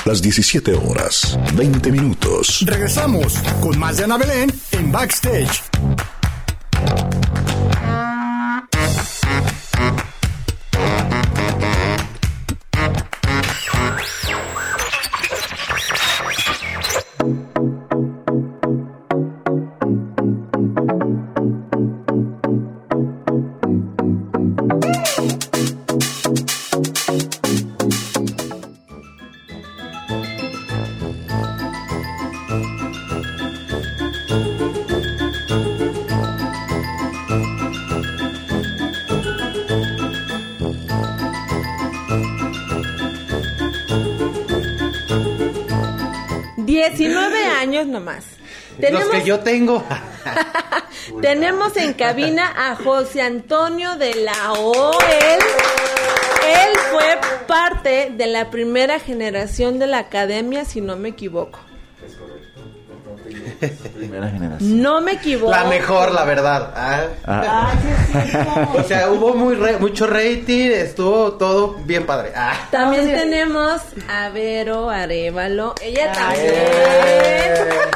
Las 0.03 0.21
17 0.21 0.73
horas, 0.73 1.39
20 1.53 1.89
minutos. 1.89 2.65
Regresamos 2.65 3.35
con 3.61 3.79
más 3.79 3.95
de 3.95 4.03
Ana 4.03 4.17
Belén 4.17 4.51
en 4.73 4.91
Backstage. 4.91 5.63
Los 48.89 49.09
que 49.09 49.23
yo 49.23 49.39
tengo. 49.41 49.83
Tenemos 51.21 51.75
en 51.77 51.93
cabina 51.93 52.51
a 52.55 52.75
José 52.75 53.21
Antonio 53.21 53.95
de 53.97 54.15
la 54.15 54.53
O. 54.53 54.91
Él, 55.09 55.39
él 56.47 56.77
fue 56.91 57.19
parte 57.47 58.11
de 58.15 58.27
la 58.27 58.49
primera 58.49 58.99
generación 58.99 59.79
de 59.79 59.87
la 59.87 59.99
academia, 59.99 60.65
si 60.65 60.81
no 60.81 60.95
me 60.95 61.09
equivoco. 61.09 61.59
Primera 63.97 64.29
generación. 64.29 64.81
No 64.81 65.01
me 65.01 65.13
equivoco. 65.13 65.51
La 65.51 65.63
mejor, 65.65 66.11
la 66.11 66.23
verdad. 66.25 66.71
Ah. 66.75 67.01
Ah. 67.25 67.73
O 68.73 68.83
sea, 68.83 69.09
hubo 69.11 69.33
muy 69.33 69.55
re- 69.55 69.77
mucho 69.77 70.07
rating, 70.07 70.71
estuvo 70.71 71.33
todo 71.33 71.75
bien 71.85 72.05
padre. 72.05 72.31
Ah. 72.35 72.53
También 72.71 73.07
tenemos 73.13 73.81
a 74.09 74.29
Vero 74.29 74.89
Arevalo. 74.89 75.75
Ella 75.81 76.11
también. 76.11 76.53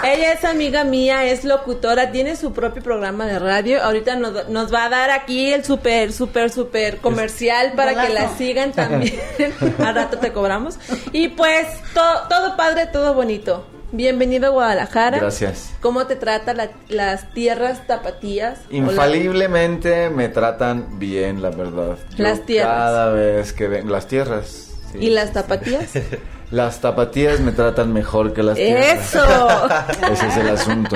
Ella 0.03 0.33
es 0.33 0.45
amiga 0.45 0.83
mía, 0.83 1.23
es 1.25 1.43
locutora, 1.43 2.11
tiene 2.11 2.35
su 2.35 2.53
propio 2.53 2.83
programa 2.83 3.25
de 3.25 3.39
radio. 3.39 3.81
Ahorita 3.83 4.15
nos, 4.15 4.47
nos 4.49 4.73
va 4.73 4.85
a 4.85 4.89
dar 4.89 5.09
aquí 5.09 5.51
el 5.51 5.65
súper, 5.65 6.13
súper, 6.13 6.51
súper 6.51 6.97
comercial 6.97 7.73
para 7.75 8.05
que 8.05 8.13
la 8.13 8.35
sigan 8.37 8.71
también. 8.71 9.19
Al 9.83 9.95
rato 9.95 10.17
te 10.19 10.31
cobramos. 10.31 10.77
Y 11.11 11.29
pues, 11.29 11.67
to- 11.93 12.27
todo 12.29 12.55
padre, 12.55 12.85
todo 12.87 13.13
bonito. 13.13 13.65
Bienvenido 13.99 14.47
a 14.47 14.49
Guadalajara. 14.49 15.19
Gracias. 15.19 15.71
¿Cómo 15.79 16.05
te 16.05 16.17
tratan 16.17 16.57
la- 16.57 16.69
las 16.89 17.31
tierras 17.33 17.87
tapatías? 17.87 18.59
Infaliblemente 18.69 20.09
me 20.09 20.27
tratan 20.27 20.99
bien, 20.99 21.41
la 21.41 21.49
verdad. 21.49 21.97
Yo 22.17 22.23
Las 22.23 22.45
tierras. 22.45 22.75
Cada 22.75 23.09
vez 23.11 23.53
que 23.53 23.67
ven 23.69 23.89
las 23.89 24.07
tierras. 24.07 24.71
sí. 24.91 24.97
¿Y 24.99 25.09
las 25.11 25.31
tapatías? 25.31 25.91
Las 26.51 26.79
tapatías 26.79 27.39
me 27.39 27.51
tratan 27.51 27.91
mejor 27.91 28.31
que 28.31 28.43
las 28.43 28.55
tierras. 28.55 29.15
¡Eso! 29.15 29.25
Ese 30.11 30.27
es 30.27 30.37
el 30.37 30.47
asunto. 30.49 30.95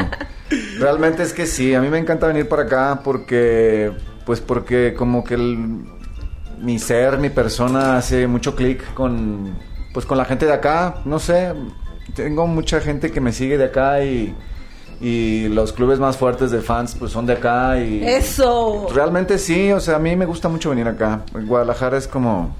Realmente 0.77 1.23
es 1.23 1.33
que 1.33 1.47
sí, 1.47 1.73
a 1.73 1.81
mí 1.81 1.89
me 1.89 1.97
encanta 1.97 2.27
venir 2.27 2.47
para 2.47 2.63
acá 2.63 3.01
porque, 3.03 3.91
pues 4.25 4.41
porque 4.41 4.93
como 4.93 5.23
que 5.23 5.33
el- 5.33 5.85
mi 6.59 6.77
ser, 6.77 7.17
mi 7.17 7.29
persona 7.31 7.97
hace 7.97 8.27
mucho 8.27 8.55
clic 8.55 8.93
con, 8.93 9.57
pues 9.91 10.05
con 10.05 10.19
la 10.19 10.25
gente 10.25 10.45
de 10.45 10.53
acá. 10.53 10.97
No 11.03 11.17
sé, 11.17 11.51
tengo 12.15 12.47
mucha 12.47 12.81
gente 12.81 13.11
que 13.11 13.21
me 13.21 13.31
sigue 13.31 13.57
de 13.57 13.65
acá 13.65 14.03
y, 14.03 14.35
y 15.01 15.47
los 15.49 15.73
clubes 15.73 15.99
más 15.99 16.17
fuertes 16.17 16.51
de 16.51 16.61
fans 16.61 16.95
pues 16.97 17.11
son 17.11 17.25
de 17.25 17.33
acá 17.33 17.79
y... 17.79 18.03
¡Eso! 18.03 18.87
Realmente 18.93 19.37
sí, 19.37 19.71
o 19.71 19.79
sea, 19.79 19.95
a 19.95 19.99
mí 19.99 20.15
me 20.15 20.25
gusta 20.25 20.49
mucho 20.49 20.69
venir 20.69 20.87
acá. 20.87 21.21
Guadalajara 21.33 21.97
es 21.97 22.07
como, 22.07 22.55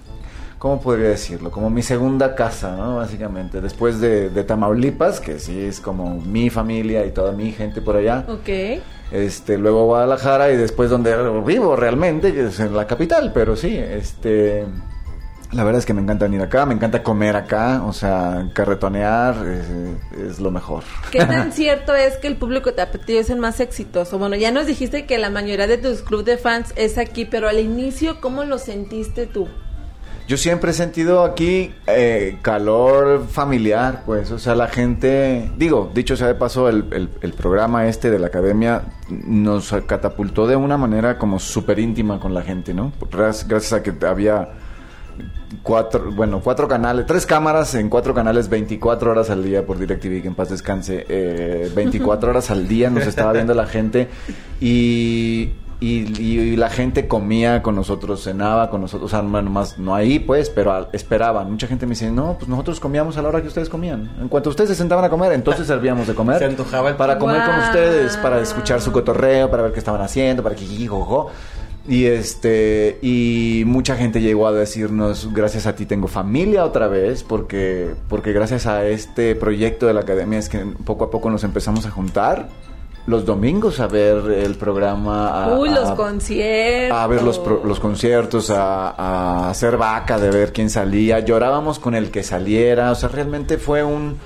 ¿cómo 0.57 0.79
podría 0.81 1.09
decirlo? 1.09 1.51
Como 1.51 1.69
mi 1.69 1.81
segunda 1.81 2.35
casa, 2.35 2.75
¿no? 2.75 2.97
Básicamente. 2.97 3.61
Después 3.61 3.99
de, 3.99 4.29
de 4.29 4.43
Tamaulipas, 4.43 5.19
que 5.19 5.39
sí 5.39 5.59
es 5.59 5.79
como 5.79 6.21
mi 6.21 6.49
familia 6.49 7.05
y 7.05 7.11
toda 7.11 7.31
mi 7.31 7.51
gente 7.51 7.81
por 7.81 7.95
allá. 7.95 8.25
Ok. 8.27 8.79
Este, 9.11 9.57
luego 9.57 9.85
Guadalajara 9.85 10.51
y 10.51 10.57
después 10.57 10.89
donde 10.89 11.15
vivo 11.41 11.75
realmente, 11.75 12.33
que 12.33 12.47
es 12.47 12.59
en 12.59 12.75
la 12.75 12.85
capital, 12.87 13.31
pero 13.33 13.55
sí, 13.55 13.75
este... 13.75 14.65
La 15.51 15.63
verdad 15.63 15.79
es 15.79 15.85
que 15.87 15.95
me 15.95 16.01
encanta 16.01 16.25
venir 16.25 16.41
acá, 16.43 16.65
me 16.67 16.75
encanta 16.75 17.01
comer 17.01 17.35
acá, 17.35 17.81
o 17.83 17.91
sea, 17.91 18.49
carretonear 18.53 19.35
es, 19.47 20.19
es 20.31 20.39
lo 20.39 20.51
mejor. 20.51 20.83
¿Qué 21.09 21.25
tan 21.25 21.51
cierto 21.53 21.95
es 21.95 22.17
que 22.17 22.27
el 22.27 22.35
público 22.35 22.73
tapatío 22.73 23.19
es 23.19 23.31
el 23.31 23.39
más 23.39 23.59
exitoso? 23.59 24.19
Bueno, 24.19 24.35
ya 24.35 24.51
nos 24.51 24.67
dijiste 24.67 25.07
que 25.07 25.17
la 25.17 25.31
mayoría 25.31 25.65
de 25.65 25.79
tus 25.79 26.03
club 26.03 26.23
de 26.23 26.37
fans 26.37 26.71
es 26.75 26.99
aquí, 26.99 27.25
pero 27.25 27.49
al 27.49 27.59
inicio, 27.59 28.21
¿cómo 28.21 28.43
lo 28.43 28.59
sentiste 28.59 29.25
tú? 29.25 29.47
Yo 30.27 30.37
siempre 30.37 30.69
he 30.69 30.73
sentido 30.75 31.23
aquí 31.23 31.73
eh, 31.87 32.37
calor 32.43 33.25
familiar, 33.27 34.03
pues, 34.05 34.29
o 34.29 34.37
sea, 34.37 34.53
la 34.53 34.67
gente, 34.67 35.49
digo, 35.57 35.89
dicho 35.91 36.15
sea 36.15 36.27
de 36.27 36.35
paso, 36.35 36.69
el, 36.69 36.85
el- 36.93 37.09
el 37.21 37.33
programa 37.33 37.87
este 37.87 38.11
de 38.11 38.19
la 38.19 38.27
academia 38.27 38.83
nos 39.09 39.71
catapultó 39.87 40.45
de 40.45 40.55
una 40.55 40.77
manera 40.77 41.17
como 41.17 41.39
súper 41.39 41.79
íntima 41.79 42.19
con 42.19 42.35
la 42.35 42.43
gente, 42.43 42.75
¿no? 42.75 42.91
Gracias, 43.11 43.47
gracias 43.47 43.73
a 43.73 43.81
que 43.81 43.91
había 44.05 44.49
cuatro, 45.63 46.11
bueno, 46.11 46.41
cuatro 46.43 46.67
canales, 46.67 47.05
tres 47.05 47.25
cámaras 47.25 47.73
en 47.75 47.89
cuatro 47.89 48.13
canales 48.13 48.49
24 48.49 49.11
horas 49.11 49.29
al 49.29 49.43
día 49.43 49.65
por 49.65 49.77
DirecTV, 49.79 50.21
que 50.21 50.27
en 50.27 50.35
paz 50.35 50.49
descanse, 50.49 51.05
eh, 51.09 51.71
24 51.75 52.29
horas 52.29 52.51
al 52.51 52.67
día 52.67 52.89
nos 52.89 53.05
estaba 53.07 53.33
viendo 53.33 53.53
la 53.53 53.65
gente 53.65 54.07
y, 54.61 55.51
y, 55.79 56.21
y 56.21 56.55
la 56.57 56.69
gente 56.69 57.07
comía 57.07 57.61
con 57.63 57.75
nosotros, 57.75 58.23
cenaba 58.23 58.69
con 58.69 58.81
nosotros, 58.81 59.11
o 59.11 59.15
sea, 59.15 59.21
bueno, 59.21 59.49
más 59.49 59.79
no 59.79 59.95
ahí 59.95 60.19
pues, 60.19 60.49
pero 60.49 60.89
esperaban. 60.91 61.49
Mucha 61.49 61.67
gente 61.67 61.85
me 61.85 61.91
dice, 61.91 62.11
no, 62.11 62.35
pues 62.37 62.49
nosotros 62.49 62.79
comíamos 62.79 63.17
a 63.17 63.21
la 63.21 63.29
hora 63.29 63.41
que 63.41 63.47
ustedes 63.47 63.69
comían. 63.69 64.09
En 64.19 64.27
cuanto 64.27 64.49
ustedes 64.49 64.69
se 64.71 64.75
sentaban 64.75 65.05
a 65.05 65.09
comer, 65.09 65.31
entonces 65.31 65.65
servíamos 65.67 66.07
de 66.07 66.13
comer. 66.15 66.39
Se 66.39 66.45
antojaba 66.45 66.89
el- 66.89 66.95
Para 66.95 67.17
comer 67.17 67.41
con 67.45 67.59
ustedes, 67.59 68.17
para 68.17 68.39
escuchar 68.41 68.81
su 68.81 68.91
cotorreo, 68.91 69.49
para 69.49 69.63
ver 69.63 69.71
qué 69.71 69.79
estaban 69.79 70.01
haciendo, 70.01 70.43
para 70.43 70.55
que 70.55 70.65
jijijojo. 70.65 71.31
Y 71.87 72.05
este 72.05 72.99
y 73.01 73.63
mucha 73.65 73.95
gente 73.95 74.21
llegó 74.21 74.47
a 74.47 74.51
decirnos 74.51 75.33
gracias 75.33 75.65
a 75.65 75.75
ti 75.75 75.85
tengo 75.85 76.07
familia 76.07 76.65
otra 76.65 76.87
vez 76.87 77.23
porque 77.23 77.91
porque 78.09 78.31
gracias 78.33 78.67
a 78.67 78.85
este 78.85 79.33
proyecto 79.35 79.87
de 79.87 79.93
la 79.93 80.01
academia 80.01 80.37
es 80.37 80.49
que 80.49 80.59
poco 80.85 81.05
a 81.05 81.09
poco 81.09 81.29
nos 81.31 81.43
empezamos 81.43 81.85
a 81.87 81.91
juntar 81.91 82.49
los 83.07 83.25
domingos 83.25 83.79
a 83.79 83.87
ver 83.87 84.17
el 84.29 84.53
programa 84.55 85.45
a, 85.45 85.57
Uy, 85.57 85.69
los 85.69 85.89
a- 85.89 85.95
conciertos. 85.95 86.95
a 86.95 87.07
ver 87.07 87.23
los, 87.23 87.39
pro- 87.39 87.63
los 87.65 87.79
conciertos, 87.79 88.51
a, 88.51 88.89
a 88.91 89.49
hacer 89.49 89.77
vaca, 89.77 90.19
de 90.19 90.29
ver 90.29 90.53
quién 90.53 90.69
salía. 90.69 91.19
Llorábamos 91.21 91.79
con 91.79 91.95
el 91.95 92.11
que 92.11 92.21
saliera. 92.21 92.91
O 92.91 92.95
sea, 92.95 93.09
realmente 93.09 93.57
fue 93.57 93.83
un. 93.83 94.17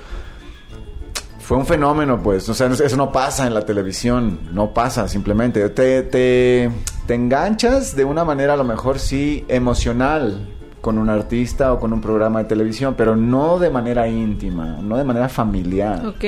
Fue 1.44 1.58
un 1.58 1.66
fenómeno, 1.66 2.22
pues. 2.22 2.48
O 2.48 2.54
sea, 2.54 2.68
eso 2.68 2.96
no 2.96 3.12
pasa 3.12 3.46
en 3.46 3.52
la 3.52 3.66
televisión. 3.66 4.40
No 4.52 4.72
pasa, 4.72 5.08
simplemente. 5.08 5.68
Te, 5.68 6.02
te, 6.02 6.70
te 7.06 7.14
enganchas 7.14 7.94
de 7.94 8.06
una 8.06 8.24
manera, 8.24 8.54
a 8.54 8.56
lo 8.56 8.64
mejor 8.64 8.98
sí, 8.98 9.44
emocional 9.48 10.48
con 10.80 10.96
un 10.96 11.10
artista 11.10 11.74
o 11.74 11.80
con 11.80 11.92
un 11.92 12.00
programa 12.00 12.38
de 12.38 12.44
televisión, 12.46 12.94
pero 12.96 13.14
no 13.14 13.58
de 13.58 13.68
manera 13.68 14.08
íntima, 14.08 14.78
no 14.82 14.96
de 14.96 15.04
manera 15.04 15.28
familiar. 15.28 16.06
Ok. 16.06 16.24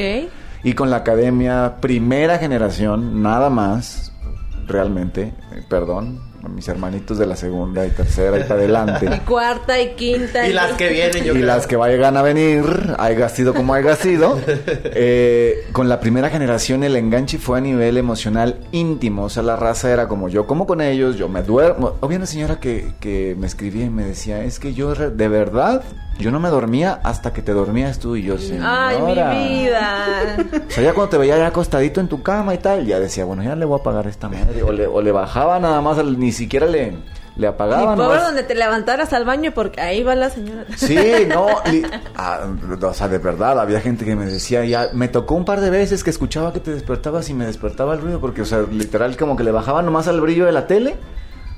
Y 0.65 0.75
con 0.75 0.91
la 0.91 0.97
academia, 0.97 1.77
primera 1.81 2.37
generación, 2.37 3.23
nada 3.23 3.49
más, 3.49 4.13
realmente, 4.67 5.33
eh, 5.53 5.63
mis 6.49 6.69
hermanitos 6.69 7.19
de 7.19 7.27
la 7.27 7.37
segunda 7.37 7.87
y 7.87 7.91
tercera 7.91 8.39
y 8.39 8.43
para 8.43 8.55
adelante. 8.55 9.09
Y 9.15 9.19
cuarta 9.21 9.81
y 9.81 9.95
quinta. 9.95 10.47
Y 10.47 10.53
las 10.53 10.73
que 10.73 10.89
vienen, 10.89 11.25
yo 11.25 11.33
y 11.33 11.37
creo. 11.37 11.47
las 11.47 11.67
que 11.67 11.77
vayan 11.77 12.17
a 12.17 12.23
venir, 12.23 12.65
haya 12.99 13.29
sido 13.29 13.55
como 13.55 13.75
haya 13.75 13.97
sido. 13.97 14.39
eh, 14.47 15.67
con 15.73 15.89
la 15.89 16.01
primera 16.01 16.31
generación 16.31 16.85
el 16.85 16.97
enganche 16.97 17.39
fue 17.39 17.59
a 17.59 17.61
nivel 17.61 17.97
emocional 17.97 18.61
íntimo. 18.73 19.25
O 19.25 19.29
sea, 19.29 19.43
la 19.43 19.57
raza 19.57 19.91
era 19.93 20.09
como 20.09 20.29
yo 20.29 20.47
como 20.47 20.67
con 20.67 20.81
ellos, 20.81 21.17
yo 21.17 21.29
me 21.29 21.43
duermo. 21.43 21.95
Había 22.01 22.19
una 22.19 22.27
señora 22.27 22.61
que, 22.61 22.93
que 23.01 23.37
me 23.39 23.47
escribía 23.47 23.85
y 23.85 23.91
me 23.91 24.05
decía, 24.05 24.43
es 24.45 24.59
que 24.59 24.75
yo 24.75 24.95
de 24.95 25.29
verdad, 25.29 25.83
yo 26.19 26.31
no 26.31 26.41
me 26.41 26.49
dormía 26.49 27.01
hasta 27.03 27.33
que 27.33 27.43
te 27.43 27.53
dormías 27.53 27.99
tú 27.99 28.17
y 28.17 28.23
yo. 28.23 28.35
Ay, 28.63 28.97
mi 29.01 29.15
"Señora". 29.15 29.31
vida. 29.31 30.37
O 30.69 30.71
sea, 30.71 30.85
ya 30.85 30.95
cuando 30.95 31.11
te 31.11 31.19
veía 31.19 31.37
ya 31.39 31.47
acostadito 31.49 32.01
en 32.01 32.09
tu 32.09 32.23
cama 32.23 32.55
y 32.55 32.59
tal, 32.59 32.87
ya 32.87 32.99
decía, 33.01 33.25
bueno, 33.25 33.43
ya 33.43 33.55
le 33.57 33.65
voy 33.65 33.79
a 33.79 33.81
apagar 33.81 34.07
esta 34.07 34.29
madre. 34.29 34.63
O 34.63 34.73
le, 34.73 34.87
o 34.87 35.01
le 35.03 35.13
bajaba 35.13 35.59
nada 35.59 35.81
más, 35.81 35.99
al- 35.99 36.19
ni 36.19 36.33
siquiera 36.33 36.67
le, 36.67 36.93
le 37.37 37.43
Y 37.43 37.45
apagaba. 37.45 37.95
pobre 37.97 38.21
donde 38.21 38.43
te 38.43 38.55
levantaras 38.55 39.13
al 39.13 39.25
baño 39.25 39.53
porque 39.55 39.81
ahí 39.81 40.03
va 40.03 40.15
la 40.15 40.31
señora. 40.31 40.65
Sí, 40.77 40.99
no, 41.29 41.47
li- 41.71 41.83
ah, 42.17 42.41
o 42.83 42.95
sea, 42.95 43.09
de 43.09 43.19
verdad, 43.19 43.61
había 43.61 43.81
gente 43.81 44.05
que 44.05 44.17
me 44.17 44.25
decía, 44.27 44.65
ya, 44.65 44.89
me 44.95 45.09
tocó 45.09 45.35
un 45.35 45.45
par 45.45 45.61
de 45.61 45.69
veces 45.71 46.03
que 46.03 46.11
escuchaba 46.11 46.53
que 46.53 46.61
te 46.61 46.73
despertabas 46.73 47.29
y 47.29 47.35
me 47.35 47.45
despertaba 47.47 47.95
el 47.95 48.01
ruido, 48.01 48.21
porque, 48.21 48.43
o 48.43 48.47
sea, 48.47 48.61
literal, 48.71 49.17
como 49.17 49.37
que 49.37 49.45
le 49.45 49.51
bajaban 49.53 49.85
nomás 49.85 50.09
al 50.09 50.21
brillo 50.21 50.47
de 50.47 50.53
la 50.53 50.67
tele, 50.67 50.97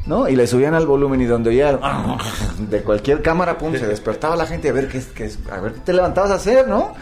¿no? 0.06 0.28
Y 0.28 0.36
le 0.36 0.46
subían 0.46 0.74
al 0.74 0.86
volumen 0.86 1.20
y 1.20 1.24
donde 1.26 1.50
oía 1.50 1.78
de 2.58 2.82
cualquier 2.82 3.22
cámara, 3.22 3.58
pum, 3.58 3.74
se 3.74 3.86
despertaba 3.86 4.36
la 4.36 4.46
gente 4.46 4.68
a 4.68 4.72
ver 4.72 4.88
qué, 4.88 5.02
qué, 5.14 5.30
a 5.50 5.60
ver 5.60 5.74
qué 5.74 5.80
te 5.80 5.92
levantabas 5.92 6.30
a 6.30 6.34
hacer, 6.34 6.66
¿no? 6.68 6.94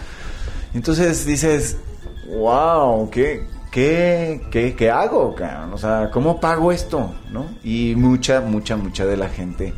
Entonces 0.74 1.24
dices, 1.24 1.78
wow, 2.28 3.08
¿qué, 3.10 3.46
qué, 3.70 4.42
qué, 4.50 4.74
qué 4.74 4.90
hago? 4.90 5.34
O 5.72 5.78
sea, 5.78 6.10
¿cómo 6.12 6.40
pago 6.40 6.72
esto, 6.72 7.14
no? 7.30 7.46
Y 7.62 7.94
mucha, 7.96 8.40
mucha, 8.40 8.76
mucha 8.76 9.06
de 9.06 9.16
la 9.16 9.28
gente 9.28 9.72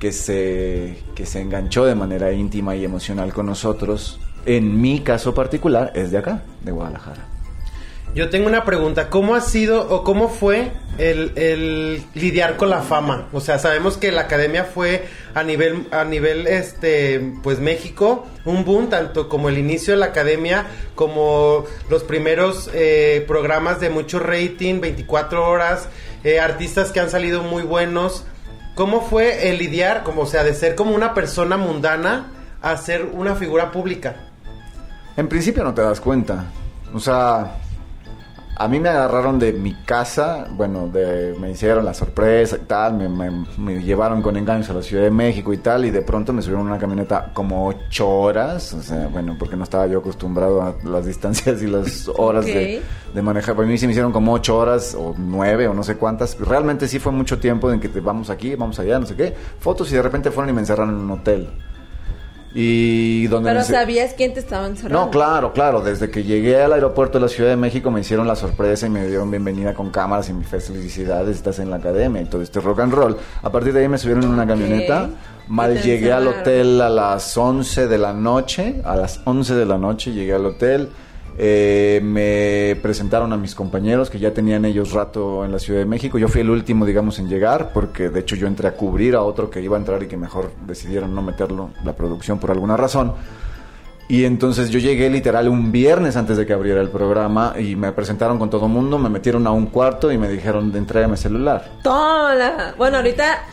que 0.00 0.12
se, 0.12 1.02
que 1.14 1.26
se 1.26 1.40
enganchó 1.40 1.84
de 1.84 1.94
manera 1.94 2.32
íntima 2.32 2.74
y 2.74 2.84
emocional 2.84 3.32
con 3.32 3.46
nosotros, 3.46 4.18
en 4.46 4.80
mi 4.80 5.00
caso 5.00 5.34
particular, 5.34 5.92
es 5.94 6.10
de 6.10 6.18
acá, 6.18 6.42
de 6.62 6.72
Guadalajara. 6.72 7.26
Yo 8.12 8.28
tengo 8.28 8.48
una 8.48 8.64
pregunta. 8.64 9.08
¿Cómo 9.08 9.36
ha 9.36 9.40
sido 9.40 9.88
o 9.88 10.02
cómo 10.02 10.28
fue 10.28 10.72
el, 10.98 12.04
lidiar 12.14 12.56
con 12.56 12.68
la 12.68 12.82
fama? 12.82 13.28
O 13.32 13.40
sea, 13.40 13.60
sabemos 13.60 13.96
que 13.96 14.10
la 14.10 14.22
academia 14.22 14.64
fue 14.64 15.06
a 15.32 15.44
nivel, 15.44 15.86
a 15.92 16.04
nivel, 16.04 16.48
este, 16.48 17.34
pues 17.44 17.60
México, 17.60 18.26
un 18.44 18.64
boom, 18.64 18.88
tanto 18.88 19.28
como 19.28 19.48
el 19.48 19.58
inicio 19.58 19.94
de 19.94 20.00
la 20.00 20.06
academia, 20.06 20.66
como 20.96 21.66
los 21.88 22.02
primeros 22.02 22.68
eh, 22.74 23.24
programas 23.28 23.78
de 23.78 23.90
mucho 23.90 24.18
rating, 24.18 24.80
24 24.80 25.48
horas, 25.48 25.88
eh, 26.24 26.40
artistas 26.40 26.90
que 26.90 26.98
han 26.98 27.10
salido 27.10 27.44
muy 27.44 27.62
buenos. 27.62 28.24
¿Cómo 28.74 29.02
fue 29.02 29.50
el 29.50 29.58
lidiar, 29.58 30.02
como, 30.02 30.22
o 30.22 30.26
sea, 30.26 30.42
de 30.42 30.54
ser 30.54 30.74
como 30.74 30.96
una 30.96 31.14
persona 31.14 31.56
mundana 31.56 32.32
a 32.60 32.76
ser 32.76 33.04
una 33.04 33.36
figura 33.36 33.70
pública? 33.70 34.16
En 35.16 35.28
principio 35.28 35.62
no 35.62 35.72
te 35.74 35.82
das 35.82 36.00
cuenta. 36.00 36.46
O 36.92 36.98
sea, 36.98 37.56
a 38.62 38.68
mí 38.68 38.78
me 38.78 38.90
agarraron 38.90 39.38
de 39.38 39.52
mi 39.54 39.72
casa, 39.72 40.46
bueno, 40.50 40.86
de, 40.88 41.34
me 41.40 41.50
hicieron 41.50 41.82
la 41.84 41.94
sorpresa 41.94 42.56
y 42.56 42.66
tal, 42.66 42.92
me, 42.94 43.08
me- 43.08 43.46
me 43.56 43.82
llevaron 43.82 44.20
con 44.20 44.36
engaños 44.36 44.68
a 44.68 44.74
la 44.74 44.82
Ciudad 44.82 45.02
de 45.04 45.10
México 45.10 45.52
y 45.52 45.56
tal, 45.56 45.86
y 45.86 45.90
de 45.90 46.02
pronto 46.02 46.32
me 46.34 46.42
subieron 46.42 46.66
a 46.66 46.70
una 46.72 46.78
camioneta 46.78 47.30
como 47.32 47.66
ocho 47.66 48.06
horas, 48.08 48.72
o 48.74 48.82
sea, 48.82 49.08
bueno, 49.08 49.34
porque 49.38 49.56
no 49.56 49.64
estaba 49.64 49.86
yo 49.86 50.00
acostumbrado 50.00 50.60
a 50.60 50.74
las 50.84 51.06
distancias 51.12 51.62
y 51.62 51.66
las 51.68 52.06
horas 52.16 52.44
de, 52.44 52.82
de 53.14 53.22
manejar. 53.22 53.56
Para 53.56 53.66
mí 53.66 53.78
sí 53.78 53.86
me 53.86 53.92
hicieron 53.92 54.12
como 54.12 54.32
ocho 54.34 54.58
horas 54.58 54.94
o 54.94 55.14
nueve 55.16 55.66
o 55.66 55.72
no 55.72 55.82
sé 55.82 55.96
cuántas. 55.96 56.38
Realmente 56.38 56.86
sí 56.86 56.98
fue 56.98 57.12
mucho 57.12 57.38
tiempo 57.38 57.72
en 57.72 57.80
que 57.80 57.88
te 57.88 58.00
vamos 58.00 58.28
aquí, 58.28 58.54
vamos 58.56 58.78
allá, 58.78 58.98
no 58.98 59.06
sé 59.06 59.16
qué. 59.16 59.34
Fotos 59.58 59.90
y 59.90 59.94
de 59.94 60.02
repente 60.02 60.30
fueron 60.30 60.50
y 60.50 60.52
me 60.52 60.60
encerraron 60.60 60.94
en 60.94 61.00
un 61.00 61.10
hotel. 61.12 61.48
Y 62.52 63.28
donde 63.28 63.50
Pero 63.50 63.62
sabías 63.62 64.14
quién 64.14 64.34
te 64.34 64.40
estaba 64.40 64.66
encerrando. 64.66 65.06
no, 65.06 65.10
claro, 65.10 65.52
claro. 65.52 65.82
Desde 65.82 66.10
que 66.10 66.24
llegué 66.24 66.60
al 66.60 66.72
aeropuerto 66.72 67.18
de 67.18 67.22
la 67.22 67.28
Ciudad 67.28 67.50
de 67.50 67.56
México 67.56 67.90
me 67.90 68.00
hicieron 68.00 68.26
la 68.26 68.34
sorpresa 68.34 68.86
y 68.86 68.90
me 68.90 69.06
dieron 69.06 69.30
bienvenida 69.30 69.72
con 69.72 69.90
cámaras 69.90 70.28
y 70.30 70.32
mis 70.32 70.48
felicidades, 70.48 71.36
estás 71.36 71.60
en 71.60 71.70
la 71.70 71.76
academia 71.76 72.22
y 72.22 72.24
todo 72.24 72.42
este 72.42 72.60
rock 72.60 72.80
and 72.80 72.92
roll. 72.92 73.16
A 73.42 73.50
partir 73.50 73.72
de 73.72 73.82
ahí 73.82 73.88
me 73.88 73.98
subieron 73.98 74.24
en 74.24 74.30
una 74.30 74.46
camioneta. 74.46 75.10
Mal 75.46 75.80
llegué 75.80 76.12
al 76.12 76.26
hotel 76.28 76.80
a 76.80 76.88
las 76.88 77.36
11 77.36 77.86
de 77.86 77.98
la 77.98 78.12
noche. 78.12 78.80
A 78.84 78.96
las 78.96 79.20
11 79.24 79.54
de 79.54 79.66
la 79.66 79.78
noche 79.78 80.12
llegué 80.12 80.34
al 80.34 80.46
hotel. 80.46 80.88
Eh, 81.38 82.00
me 82.02 82.78
presentaron 82.82 83.32
a 83.32 83.36
mis 83.36 83.54
compañeros 83.54 84.10
que 84.10 84.18
ya 84.18 84.32
tenían 84.32 84.64
ellos 84.64 84.92
rato 84.92 85.44
en 85.44 85.52
la 85.52 85.58
Ciudad 85.58 85.80
de 85.80 85.86
México. 85.86 86.18
Yo 86.18 86.28
fui 86.28 86.40
el 86.42 86.50
último, 86.50 86.84
digamos, 86.84 87.18
en 87.18 87.28
llegar, 87.28 87.72
porque 87.72 88.08
de 88.08 88.20
hecho 88.20 88.36
yo 88.36 88.46
entré 88.46 88.68
a 88.68 88.72
cubrir 88.72 89.14
a 89.14 89.22
otro 89.22 89.50
que 89.50 89.60
iba 89.60 89.76
a 89.76 89.80
entrar 89.80 90.02
y 90.02 90.06
que 90.06 90.16
mejor 90.16 90.50
decidieron 90.66 91.14
no 91.14 91.22
meterlo, 91.22 91.70
la 91.84 91.94
producción, 91.94 92.38
por 92.38 92.50
alguna 92.50 92.76
razón. 92.76 93.14
Y 94.10 94.24
entonces 94.24 94.70
yo 94.70 94.80
llegué 94.80 95.08
literal 95.08 95.48
un 95.48 95.70
viernes 95.70 96.16
antes 96.16 96.36
de 96.36 96.44
que 96.44 96.52
abriera 96.52 96.80
el 96.80 96.88
programa 96.88 97.54
y 97.56 97.76
me 97.76 97.92
presentaron 97.92 98.40
con 98.40 98.50
todo 98.50 98.66
el 98.66 98.72
mundo, 98.72 98.98
me 98.98 99.08
metieron 99.08 99.46
a 99.46 99.52
un 99.52 99.66
cuarto 99.66 100.10
y 100.10 100.18
me 100.18 100.28
dijeron, 100.28 100.74
entrégame 100.74 101.16
celular. 101.16 101.70
Toma. 101.84 102.74
Bueno, 102.76 102.96
ahorita, 102.96 103.44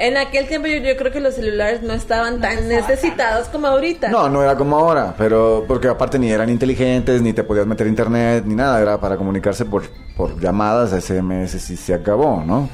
en 0.00 0.16
aquel 0.16 0.48
tiempo 0.48 0.66
yo, 0.66 0.78
yo 0.78 0.96
creo 0.96 1.12
que 1.12 1.20
los 1.20 1.34
celulares 1.34 1.82
no 1.82 1.92
estaban 1.92 2.40
tan 2.40 2.66
necesitados 2.68 3.48
como 3.48 3.66
ahorita. 3.68 4.08
No, 4.08 4.28
no 4.28 4.42
era 4.42 4.56
como 4.56 4.76
ahora, 4.78 5.14
pero 5.16 5.64
porque 5.68 5.88
aparte 5.88 6.18
ni 6.18 6.30
eran 6.30 6.48
inteligentes, 6.50 7.20
ni 7.22 7.32
te 7.32 7.44
podías 7.44 7.66
meter 7.66 7.86
internet, 7.86 8.44
ni 8.46 8.54
nada, 8.54 8.80
era 8.80 8.98
para 9.00 9.16
comunicarse 9.16 9.64
por, 9.66 9.82
por 10.16 10.40
llamadas, 10.40 10.90
SMS 10.90 11.70
y 11.70 11.76
se 11.76 11.94
acabó, 11.94 12.42
¿no? 12.44 12.68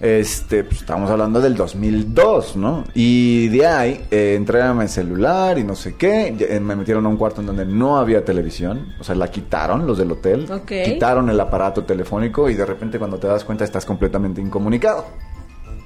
Este, 0.00 0.64
pues 0.64 0.80
estamos 0.80 1.10
hablando 1.10 1.42
del 1.42 1.54
2002, 1.54 2.56
¿no? 2.56 2.84
Y 2.94 3.48
de 3.48 3.66
ahí 3.66 4.06
eh, 4.10 4.34
entré 4.34 4.62
a 4.62 4.72
mi 4.72 4.88
celular 4.88 5.58
y 5.58 5.64
no 5.64 5.76
sé 5.76 5.94
qué, 5.96 6.34
eh, 6.40 6.58
me 6.58 6.74
metieron 6.74 7.04
a 7.04 7.10
un 7.10 7.18
cuarto 7.18 7.42
en 7.42 7.46
donde 7.48 7.66
no 7.66 7.98
había 7.98 8.24
televisión, 8.24 8.94
o 8.98 9.04
sea, 9.04 9.14
la 9.14 9.28
quitaron 9.30 9.86
los 9.86 9.98
del 9.98 10.10
hotel, 10.12 10.50
Ok. 10.50 10.72
quitaron 10.86 11.28
el 11.28 11.38
aparato 11.38 11.84
telefónico 11.84 12.48
y 12.48 12.54
de 12.54 12.64
repente 12.64 12.98
cuando 12.98 13.18
te 13.18 13.26
das 13.26 13.44
cuenta 13.44 13.64
estás 13.64 13.84
completamente 13.84 14.40
incomunicado, 14.40 15.04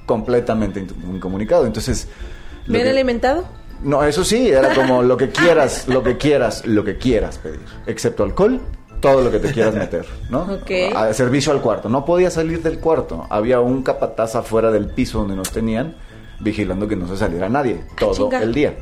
completamente 0.05 0.79
in- 0.79 1.15
incomunicado, 1.15 1.65
entonces... 1.65 2.07
¿Bien 2.67 2.83
que- 2.83 2.89
alimentado? 2.89 3.45
no, 3.83 4.03
eso 4.03 4.23
sí, 4.23 4.49
era 4.49 4.73
como 4.73 5.03
lo 5.03 5.17
que 5.17 5.29
quieras, 5.29 5.87
lo 5.87 6.01
que 6.03 6.17
quieras, 6.17 6.65
lo 6.65 6.83
que 6.83 6.97
quieras 6.97 7.37
pedir. 7.37 7.59
Excepto 7.85 8.23
alcohol, 8.23 8.59
todo 9.01 9.21
lo 9.21 9.29
que 9.29 9.39
te 9.39 9.51
quieras 9.51 9.75
meter, 9.75 10.05
¿no? 10.29 10.43
Ok. 10.61 10.71
A 10.95 11.13
servicio 11.13 11.51
al 11.51 11.61
cuarto. 11.61 11.89
No 11.89 12.05
podía 12.05 12.31
salir 12.31 12.63
del 12.63 12.79
cuarto. 12.79 13.27
Había 13.29 13.59
un 13.59 13.83
capataz 13.83 14.35
afuera 14.35 14.71
del 14.71 14.87
piso 14.87 15.19
donde 15.19 15.35
nos 15.35 15.51
tenían, 15.51 15.95
vigilando 16.39 16.87
que 16.87 16.95
no 16.95 17.07
se 17.07 17.17
saliera 17.17 17.49
nadie. 17.49 17.83
Todo 17.99 18.13
chinga. 18.13 18.41
el 18.41 18.53
día. 18.53 18.75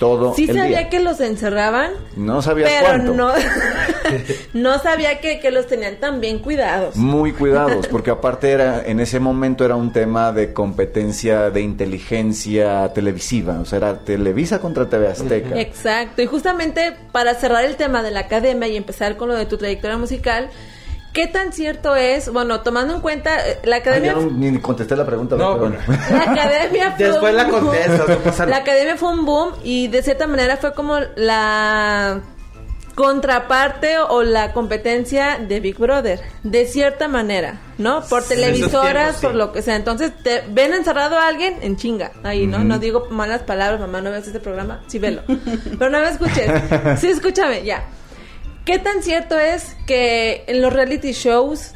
Todo 0.00 0.34
Sí 0.34 0.46
el 0.48 0.56
sabía 0.56 0.78
día. 0.78 0.88
que 0.88 0.98
los 0.98 1.20
encerraban, 1.20 1.92
No 2.16 2.42
sabía 2.42 2.66
pero 2.66 2.86
cuánto. 2.88 3.14
no, 3.14 3.32
no 4.54 4.78
sabía 4.80 5.20
que, 5.20 5.38
que 5.38 5.50
los 5.52 5.66
tenían 5.68 5.96
tan 6.00 6.20
bien 6.20 6.40
cuidados. 6.40 6.96
Muy 6.96 7.32
cuidados, 7.32 7.86
porque 7.90 8.10
aparte 8.10 8.50
era, 8.50 8.82
en 8.84 8.98
ese 8.98 9.20
momento 9.20 9.64
era 9.64 9.76
un 9.76 9.92
tema 9.92 10.32
de 10.32 10.52
competencia 10.52 11.50
de 11.50 11.60
inteligencia 11.60 12.92
televisiva, 12.92 13.60
o 13.60 13.64
sea, 13.64 13.76
era 13.78 13.98
Televisa 14.00 14.58
contra 14.60 14.88
TV 14.88 15.06
Azteca. 15.08 15.60
Exacto, 15.60 16.22
y 16.22 16.26
justamente 16.26 16.96
para 17.12 17.34
cerrar 17.34 17.64
el 17.64 17.76
tema 17.76 18.02
de 18.02 18.10
la 18.10 18.20
academia 18.20 18.68
y 18.68 18.76
empezar 18.76 19.16
con 19.16 19.28
lo 19.28 19.34
de 19.36 19.46
tu 19.46 19.56
trayectoria 19.58 19.96
musical, 19.98 20.48
¿qué 21.12 21.26
tan 21.26 21.52
cierto 21.52 21.96
es, 21.96 22.32
bueno, 22.32 22.60
tomando 22.60 22.94
en 22.94 23.00
cuenta 23.00 23.46
eh, 23.48 23.58
la 23.64 23.76
academia... 23.76 24.14
ya 24.14 24.20
no- 24.20 24.30
ni 24.30 24.58
contesté 24.60 24.96
la 24.96 25.04
pregunta, 25.06 25.36
No, 25.36 25.58
pero 25.58 25.70
bueno. 25.70 25.76
La 26.10 26.32
academia 26.32 26.92
fue 26.96 27.06
Después 27.06 27.30
un 27.32 27.36
la 27.36 27.44
boom. 27.44 27.60
contestas, 27.66 28.08
no 28.08 28.18
pasa 28.18 28.46
La 28.46 28.56
academia 28.58 28.96
fue 28.96 29.10
un 29.12 29.24
boom 29.24 29.52
y 29.64 29.88
de 29.88 30.02
cierta 30.02 30.26
manera 30.26 30.56
fue 30.56 30.72
como 30.74 30.98
la 31.16 32.20
contraparte 32.94 33.98
o 33.98 34.22
la 34.22 34.52
competencia 34.52 35.38
de 35.38 35.60
Big 35.60 35.78
Brother, 35.78 36.20
de 36.42 36.66
cierta 36.66 37.08
manera, 37.08 37.58
¿no? 37.78 38.02
Por 38.02 38.22
televisoras, 38.24 38.92
tiempos, 38.92 39.20
sí. 39.20 39.26
por 39.26 39.34
lo 39.36 39.52
que 39.52 39.62
sea. 39.62 39.76
Entonces, 39.76 40.12
te 40.22 40.42
ven 40.48 40.74
encerrado 40.74 41.16
a 41.18 41.26
alguien 41.28 41.56
en 41.62 41.76
chinga, 41.76 42.12
ahí, 42.24 42.46
¿no? 42.46 42.58
No 42.62 42.78
digo 42.78 43.06
malas 43.10 43.42
palabras, 43.42 43.80
mamá, 43.80 44.02
no 44.02 44.10
veas 44.10 44.26
este 44.26 44.40
programa, 44.40 44.80
sí 44.88 44.98
velo. 44.98 45.22
Pero 45.78 45.88
no 45.90 46.00
me 46.00 46.10
escuches. 46.10 46.50
Sí, 47.00 47.08
escúchame, 47.08 47.64
ya. 47.64 47.84
¿Qué 48.64 48.78
tan 48.78 49.02
cierto 49.02 49.38
es 49.38 49.76
que 49.86 50.44
en 50.46 50.60
los 50.60 50.72
reality 50.72 51.12
shows 51.12 51.74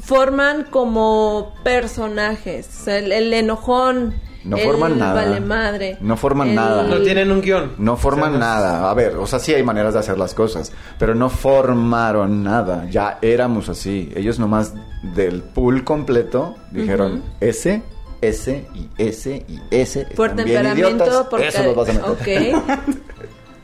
forman 0.00 0.64
como 0.64 1.54
personajes? 1.64 2.68
O 2.80 2.84
sea, 2.84 2.98
el, 2.98 3.12
el 3.12 3.32
enojón, 3.32 4.14
No 4.44 4.56
el 4.56 4.64
forman 4.64 4.98
nada. 4.98 5.14
vale 5.14 5.40
madre. 5.40 5.96
No 6.00 6.16
forman 6.16 6.48
el- 6.50 6.54
nada. 6.56 6.82
No 6.84 7.00
tienen 7.02 7.30
un 7.30 7.40
guion. 7.40 7.72
No 7.78 7.96
forman 7.96 8.30
O 8.34 8.38
sea, 8.38 8.38
no- 8.40 8.44
nada. 8.46 8.90
A 8.90 8.94
ver, 8.94 9.16
o 9.16 9.26
sea, 9.26 9.38
sí 9.38 9.54
hay 9.54 9.62
maneras 9.62 9.94
de 9.94 10.00
hacer 10.00 10.18
las 10.18 10.34
cosas, 10.34 10.72
pero 10.98 11.14
no 11.14 11.30
formaron 11.30 12.42
nada. 12.42 12.86
Ya 12.90 13.18
éramos 13.22 13.68
así. 13.68 14.12
Ellos 14.16 14.38
nomás 14.38 14.74
del 15.14 15.42
pool 15.42 15.84
completo 15.84 16.56
dijeron 16.72 17.22
ese, 17.40 17.82
ese 18.20 18.66
y 18.74 18.88
ese 18.98 19.44
y 19.48 19.60
ese. 19.70 20.06
Por 20.16 20.34
bien 20.34 20.46
temperamento, 20.48 21.04
idiotas, 21.04 21.26
por 21.28 21.40
Eso 21.42 21.58
ca- 21.58 21.64
los 21.64 21.74
vas 21.76 21.88
a 21.88 21.92
meter. 21.92 22.10
Ok. 22.10 22.98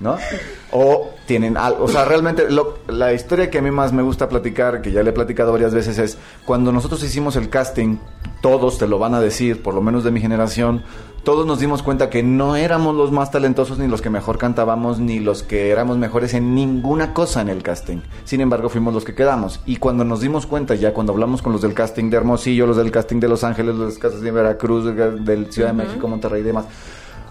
¿no? 0.01 0.17
O 0.73 1.11
tienen 1.27 1.57
algo, 1.57 1.85
o 1.85 1.89
sea, 1.89 2.05
realmente 2.05 2.51
lo- 2.51 2.79
la 2.89 3.13
historia 3.13 3.51
que 3.51 3.59
a 3.59 3.63
mí 3.63 3.71
más 3.71 3.93
me 3.93 4.03
gusta 4.03 4.29
platicar, 4.29 4.81
que 4.83 4.93
ya 4.93 5.03
le 5.03 5.11
he 5.11 5.13
platicado 5.13 5.53
varias 5.53 5.75
veces, 5.75 5.99
es 5.99 6.19
cuando 6.45 6.73
nosotros 6.73 7.03
hicimos 7.03 7.37
el 7.37 7.49
casting, 7.51 7.97
todos 8.41 8.79
te 8.79 8.87
lo 8.87 8.99
van 8.99 9.15
a 9.15 9.21
decir, 9.21 9.63
por 9.63 9.75
lo 9.75 9.81
menos 9.83 10.05
de 10.05 10.11
mi 10.11 10.21
generación, 10.21 10.83
todos 11.25 11.45
nos 11.47 11.59
dimos 11.59 11.83
cuenta 11.83 12.09
que 12.09 12.23
no 12.23 12.57
éramos 12.57 12.95
los 12.95 13.11
más 13.13 13.31
talentosos, 13.31 13.79
ni 13.79 13.87
los 13.89 14.01
que 14.01 14.09
mejor 14.09 14.39
cantábamos, 14.39 14.99
ni 15.01 15.19
los 15.19 15.43
que 15.43 15.71
éramos 15.71 15.99
mejores 15.99 16.33
en 16.33 16.55
ninguna 16.55 17.13
cosa 17.13 17.43
en 17.43 17.49
el 17.49 17.63
casting. 17.63 17.99
Sin 18.25 18.41
embargo, 18.41 18.69
fuimos 18.71 18.95
los 18.95 19.05
que 19.05 19.15
quedamos. 19.15 19.61
Y 19.67 19.77
cuando 19.77 20.05
nos 20.05 20.21
dimos 20.21 20.47
cuenta, 20.47 20.75
ya 20.77 20.95
cuando 20.95 21.13
hablamos 21.13 21.43
con 21.43 21.53
los 21.53 21.61
del 21.61 21.75
casting 21.75 22.09
de 22.09 22.17
Hermosillo, 22.17 22.67
los 22.67 22.77
del 22.79 22.91
casting 22.93 23.21
de 23.21 23.29
Los 23.29 23.45
Ángeles, 23.45 23.75
los 23.75 23.93
del 23.95 23.99
casting 24.01 24.23
de 24.23 24.31
Veracruz, 24.31 24.85
del, 25.25 25.53
Ciudad 25.53 25.69
de 25.75 25.85
México, 25.85 26.09
Monterrey 26.09 26.41
y 26.41 26.45
demás, 26.45 26.65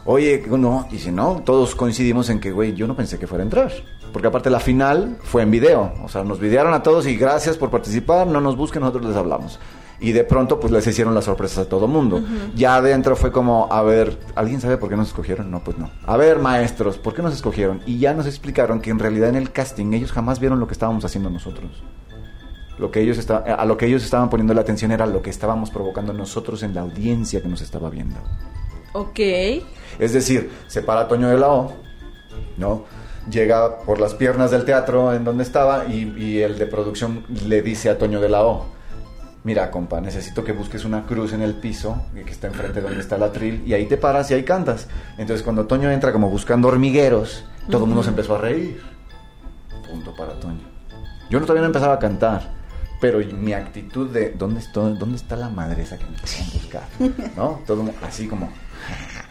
Oye, 0.09 0.41
no, 0.47 0.87
dice, 0.89 1.11
no, 1.11 1.41
todos 1.43 1.75
coincidimos 1.75 2.29
en 2.29 2.39
que, 2.39 2.49
güey, 2.49 2.73
yo 2.73 2.87
no 2.87 2.95
pensé 2.95 3.19
que 3.19 3.27
fuera 3.27 3.43
a 3.43 3.45
entrar. 3.45 3.73
Porque 4.13 4.29
aparte 4.29 4.49
la 4.49 4.61
final 4.61 5.17
fue 5.21 5.41
en 5.41 5.51
video. 5.51 5.91
O 6.01 6.07
sea, 6.07 6.23
nos 6.23 6.39
videaron 6.39 6.73
a 6.73 6.81
todos 6.81 7.05
y 7.07 7.17
gracias 7.17 7.57
por 7.57 7.69
participar, 7.69 8.25
no 8.25 8.39
nos 8.39 8.55
busquen, 8.55 8.83
nosotros 8.83 9.05
les 9.05 9.17
hablamos. 9.17 9.59
Y 9.99 10.13
de 10.13 10.23
pronto, 10.23 10.61
pues 10.61 10.71
les 10.71 10.87
hicieron 10.87 11.13
las 11.13 11.25
sorpresas 11.25 11.65
a 11.65 11.69
todo 11.69 11.89
mundo. 11.89 12.23
Ya 12.55 12.77
adentro 12.77 13.17
fue 13.17 13.33
como, 13.33 13.67
a 13.69 13.81
ver, 13.81 14.17
¿alguien 14.35 14.61
sabe 14.61 14.77
por 14.77 14.87
qué 14.87 14.95
nos 14.95 15.09
escogieron? 15.09 15.51
No, 15.51 15.61
pues 15.61 15.77
no. 15.77 15.89
A 16.05 16.15
ver, 16.15 16.39
maestros, 16.39 16.97
¿por 16.97 17.13
qué 17.13 17.21
nos 17.21 17.33
escogieron? 17.33 17.81
Y 17.85 17.99
ya 17.99 18.13
nos 18.13 18.27
explicaron 18.27 18.79
que 18.79 18.91
en 18.91 18.99
realidad 18.99 19.27
en 19.27 19.35
el 19.35 19.51
casting 19.51 19.91
ellos 19.91 20.13
jamás 20.13 20.39
vieron 20.39 20.61
lo 20.61 20.67
que 20.67 20.73
estábamos 20.73 21.03
haciendo 21.03 21.29
nosotros. 21.29 21.83
Lo 22.79 22.91
que 22.91 23.01
ellos 23.01 23.29
a 23.29 23.65
lo 23.65 23.75
que 23.75 23.87
ellos 23.87 24.05
estaban 24.05 24.29
poniendo 24.29 24.53
la 24.53 24.61
atención 24.61 24.91
era 24.91 25.05
lo 25.05 25.21
que 25.21 25.31
estábamos 25.31 25.69
provocando 25.69 26.13
nosotros 26.13 26.63
en 26.63 26.75
la 26.75 26.81
audiencia 26.81 27.41
que 27.41 27.49
nos 27.49 27.61
estaba 27.61 27.89
viendo. 27.89 28.17
Ok. 28.99 29.19
Es 29.99 30.13
decir, 30.13 30.51
se 30.67 30.81
para 30.81 31.07
Toño 31.07 31.29
de 31.29 31.37
la 31.37 31.49
O, 31.49 31.73
¿no? 32.57 32.85
Llega 33.29 33.79
por 33.79 33.99
las 33.99 34.13
piernas 34.13 34.51
del 34.51 34.65
teatro 34.65 35.13
en 35.13 35.23
donde 35.23 35.43
estaba 35.43 35.85
y, 35.85 36.13
y 36.17 36.41
el 36.41 36.57
de 36.57 36.65
producción 36.65 37.25
le 37.45 37.61
dice 37.61 37.89
a 37.89 37.97
Toño 37.97 38.21
de 38.21 38.29
la 38.29 38.43
O, 38.43 38.65
mira, 39.43 39.71
compa, 39.71 40.01
necesito 40.01 40.43
que 40.43 40.51
busques 40.51 40.83
una 40.83 41.05
cruz 41.05 41.31
en 41.31 41.41
el 41.41 41.53
piso 41.55 42.01
que 42.13 42.31
está 42.31 42.47
enfrente 42.47 42.81
donde 42.81 42.99
está 42.99 43.15
el 43.15 43.23
atril 43.23 43.63
y 43.65 43.73
ahí 43.73 43.85
te 43.85 43.97
paras 43.97 44.29
y 44.31 44.33
ahí 44.33 44.43
cantas. 44.43 44.87
Entonces 45.17 45.43
cuando 45.43 45.65
Toño 45.65 45.89
entra 45.91 46.11
como 46.11 46.29
buscando 46.29 46.67
hormigueros, 46.67 47.45
todo 47.69 47.83
el 47.83 47.87
mundo 47.87 48.03
se 48.03 48.09
empezó 48.09 48.35
a 48.35 48.39
reír. 48.39 48.81
Punto 49.89 50.13
para 50.15 50.37
Toño. 50.39 50.67
Yo 51.29 51.39
no, 51.39 51.45
todavía 51.45 51.61
no 51.61 51.67
empezaba 51.67 51.93
a 51.93 51.99
cantar, 51.99 52.53
pero 52.99 53.19
mi 53.19 53.53
actitud 53.53 54.09
de 54.09 54.31
¿dónde, 54.31 54.59
estoy, 54.59 54.97
dónde 54.97 55.17
está 55.17 55.35
la 55.35 55.49
madre 55.49 55.83
esa 55.83 55.97
que 55.97 56.05
me 56.05 56.17
quieren 56.17 56.53
buscar? 56.53 56.83
¿No? 57.35 57.61
Todo 57.65 57.85
así 58.05 58.27
como... 58.27 58.49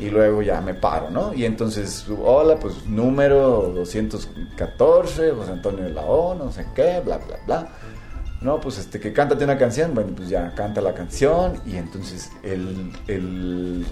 Y 0.00 0.10
luego 0.10 0.42
ya 0.42 0.60
me 0.60 0.74
paro, 0.74 1.10
¿no? 1.10 1.34
Y 1.34 1.44
entonces, 1.44 2.06
hola, 2.22 2.54
pues 2.54 2.86
número 2.86 3.72
214, 3.74 5.32
José 5.32 5.50
Antonio 5.50 5.82
de 5.82 5.90
la 5.90 6.02
O, 6.02 6.36
no 6.36 6.52
sé 6.52 6.66
qué, 6.72 7.00
bla, 7.04 7.18
bla, 7.18 7.36
bla. 7.46 7.68
No, 8.40 8.60
pues 8.60 8.78
este, 8.78 9.00
que 9.00 9.12
cántate 9.12 9.42
una 9.42 9.58
canción. 9.58 9.94
Bueno, 9.94 10.12
pues 10.16 10.28
ya 10.28 10.54
canta 10.54 10.80
la 10.80 10.94
canción. 10.94 11.60
Y 11.66 11.76
entonces 11.76 12.30
el, 12.44 12.92
el 13.08 13.84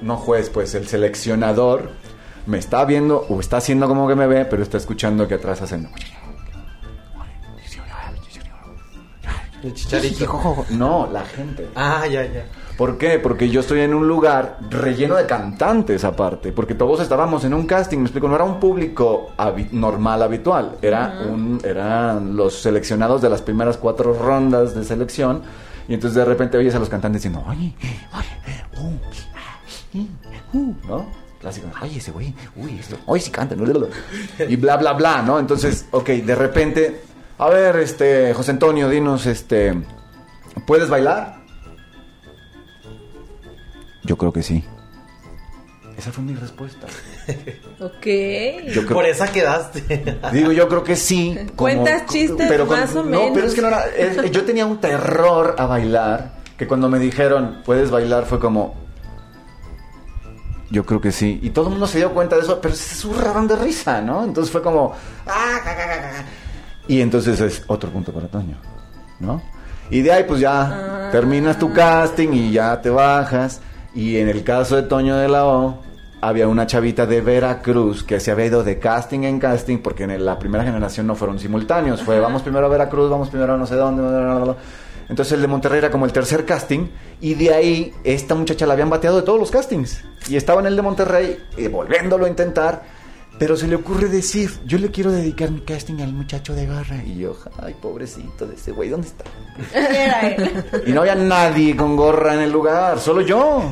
no 0.00 0.16
juez, 0.16 0.48
pues 0.48 0.74
el 0.74 0.88
seleccionador 0.88 1.90
me 2.46 2.58
está 2.58 2.84
viendo 2.86 3.26
o 3.28 3.40
está 3.40 3.58
haciendo 3.58 3.86
como 3.88 4.08
que 4.08 4.14
me 4.14 4.26
ve, 4.26 4.46
pero 4.46 4.62
está 4.62 4.78
escuchando 4.78 5.28
que 5.28 5.34
atrás 5.34 5.60
hacen. 5.60 5.90
El 9.62 9.74
chicharito. 9.74 10.64
No, 10.70 11.06
la 11.12 11.22
gente. 11.26 11.68
Ah, 11.74 12.06
ya, 12.06 12.24
ya. 12.24 12.46
¿Por 12.80 12.96
qué? 12.96 13.18
Porque 13.18 13.50
yo 13.50 13.60
estoy 13.60 13.80
en 13.80 13.92
un 13.92 14.08
lugar 14.08 14.56
relleno 14.70 15.14
de 15.16 15.26
cantantes 15.26 16.02
aparte, 16.02 16.50
porque 16.50 16.74
todos 16.74 16.98
estábamos 17.00 17.44
en 17.44 17.52
un 17.52 17.66
casting, 17.66 17.98
me 17.98 18.04
explico, 18.04 18.26
no 18.26 18.36
era 18.36 18.44
un 18.44 18.58
público 18.58 19.32
normal, 19.72 20.22
habitual, 20.22 20.78
era 20.80 21.26
un, 21.28 21.60
eran 21.62 22.34
los 22.34 22.54
seleccionados 22.62 23.20
de 23.20 23.28
las 23.28 23.42
primeras 23.42 23.76
cuatro 23.76 24.14
rondas 24.14 24.74
de 24.74 24.82
selección, 24.84 25.42
y 25.88 25.92
entonces 25.92 26.14
de 26.16 26.24
repente 26.24 26.56
oyes 26.56 26.74
a 26.74 26.78
los 26.78 26.88
cantantes 26.88 27.20
diciendo, 27.20 27.44
oye, 27.46 27.74
oye, 28.14 28.64
uh, 29.92 30.58
uh", 30.58 30.74
¿no? 30.88 31.06
Clásico, 31.38 31.68
oye, 31.82 31.98
ese 31.98 32.12
güey, 32.12 32.34
uy, 32.56 32.78
esto, 32.80 32.96
hoy 33.04 33.20
sí 33.20 33.30
canta, 33.30 33.54
¿no? 33.56 33.66
y 34.48 34.56
bla, 34.56 34.78
bla, 34.78 34.94
bla, 34.94 35.20
¿no? 35.20 35.38
Entonces, 35.38 35.84
ok, 35.90 36.08
de 36.08 36.34
repente, 36.34 37.02
a 37.36 37.50
ver, 37.50 37.76
este, 37.76 38.32
José 38.32 38.52
Antonio, 38.52 38.88
dinos, 38.88 39.26
este, 39.26 39.74
¿puedes 40.64 40.88
bailar? 40.88 41.39
Yo 44.04 44.16
creo 44.16 44.32
que 44.32 44.42
sí. 44.42 44.64
Esa 45.96 46.12
fue 46.12 46.24
mi 46.24 46.34
respuesta. 46.34 46.86
Ok. 47.80 48.06
Yo 48.74 48.82
creo, 48.84 48.94
Por 48.94 49.06
esa 49.06 49.30
quedaste. 49.32 50.18
digo, 50.32 50.52
yo 50.52 50.68
creo 50.68 50.84
que 50.84 50.96
sí. 50.96 51.34
como- 51.56 51.56
Cuentas 51.56 52.06
chistes 52.06 52.66
más 52.68 52.94
o 52.94 53.02
No, 53.02 53.08
menos. 53.10 53.30
pero 53.34 53.46
es 53.46 53.54
que 53.54 53.62
no 53.62 53.68
era. 53.68 53.86
es- 53.86 54.30
yo 54.30 54.44
tenía 54.44 54.66
un 54.66 54.78
terror 54.80 55.54
a 55.58 55.66
bailar. 55.66 56.32
Que 56.58 56.66
cuando 56.66 56.88
me 56.90 56.98
dijeron, 56.98 57.62
puedes 57.64 57.90
bailar, 57.90 58.26
fue 58.26 58.38
como. 58.38 58.74
Yo 60.70 60.84
creo 60.86 61.00
que 61.00 61.10
sí. 61.10 61.40
Y 61.42 61.50
todo 61.50 61.66
el 61.66 61.70
mundo 61.72 61.86
se 61.86 61.98
dio 61.98 62.12
cuenta 62.12 62.36
de 62.36 62.42
eso, 62.42 62.60
pero 62.60 62.74
se 62.74 62.94
zurraron 62.94 63.48
de 63.48 63.56
risa, 63.56 64.00
¿no? 64.02 64.22
Entonces 64.24 64.52
fue 64.52 64.62
como. 64.62 64.92
"Ah, 65.26 65.58
ja, 65.64 65.70
ja, 65.70 65.74
ja, 65.74 66.12
ja". 66.12 66.24
Y 66.86 67.00
entonces 67.00 67.40
es 67.40 67.64
otro 67.66 67.90
punto 67.90 68.12
para 68.12 68.28
Toño, 68.28 68.56
¿no? 69.20 69.42
Y 69.90 70.02
de 70.02 70.12
ahí, 70.12 70.24
pues 70.24 70.40
ya 70.40 71.08
terminas 71.10 71.58
tu 71.58 71.72
casting 71.72 72.28
y 72.32 72.52
ya 72.52 72.80
te 72.80 72.90
bajas. 72.90 73.60
Y 73.94 74.18
en 74.18 74.28
el 74.28 74.44
caso 74.44 74.76
de 74.76 74.82
Toño 74.82 75.16
de 75.16 75.28
la 75.28 75.46
O, 75.46 75.78
había 76.20 76.48
una 76.48 76.66
chavita 76.66 77.06
de 77.06 77.20
Veracruz 77.20 78.04
que 78.04 78.20
se 78.20 78.30
había 78.30 78.46
ido 78.46 78.62
de 78.62 78.78
casting 78.78 79.20
en 79.20 79.38
casting, 79.38 79.78
porque 79.78 80.04
en 80.04 80.24
la 80.24 80.38
primera 80.38 80.64
generación 80.64 81.06
no 81.06 81.14
fueron 81.14 81.38
simultáneos. 81.38 82.02
Fue, 82.02 82.20
vamos 82.20 82.42
primero 82.42 82.66
a 82.66 82.68
Veracruz, 82.68 83.10
vamos 83.10 83.30
primero 83.30 83.54
a 83.54 83.56
no 83.56 83.66
sé 83.66 83.74
dónde. 83.74 84.02
bla, 84.02 84.10
bla, 84.10 84.34
bla, 84.34 84.44
bla. 84.44 84.56
Entonces 85.08 85.32
el 85.32 85.42
de 85.42 85.48
Monterrey 85.48 85.78
era 85.78 85.90
como 85.90 86.04
el 86.04 86.12
tercer 86.12 86.44
casting. 86.44 86.86
Y 87.20 87.34
de 87.34 87.52
ahí, 87.52 87.94
esta 88.04 88.34
muchacha 88.34 88.66
la 88.66 88.74
habían 88.74 88.90
bateado 88.90 89.16
de 89.16 89.22
todos 89.22 89.40
los 89.40 89.50
castings. 89.50 90.04
Y 90.28 90.36
estaba 90.36 90.60
en 90.60 90.68
el 90.68 90.76
de 90.76 90.82
Monterrey, 90.82 91.38
eh, 91.56 91.68
volviéndolo 91.68 92.26
a 92.26 92.28
intentar. 92.28 92.99
Pero 93.40 93.56
se 93.56 93.66
le 93.66 93.74
ocurre 93.74 94.08
decir, 94.08 94.50
yo 94.66 94.76
le 94.78 94.90
quiero 94.90 95.10
dedicar 95.10 95.50
mi 95.50 95.60
casting 95.62 96.00
al 96.02 96.12
muchacho 96.12 96.54
de 96.54 96.66
garra. 96.66 97.02
Y 97.02 97.18
yo, 97.20 97.34
ay, 97.58 97.74
pobrecito 97.80 98.46
de 98.46 98.54
ese 98.54 98.70
güey, 98.70 98.90
¿dónde 98.90 99.08
está? 99.08 99.24
Y 100.86 100.92
no 100.92 101.00
había 101.00 101.14
nadie 101.14 101.74
con 101.74 101.96
gorra 101.96 102.34
en 102.34 102.40
el 102.40 102.52
lugar, 102.52 102.98
solo 103.00 103.22
yo. 103.22 103.64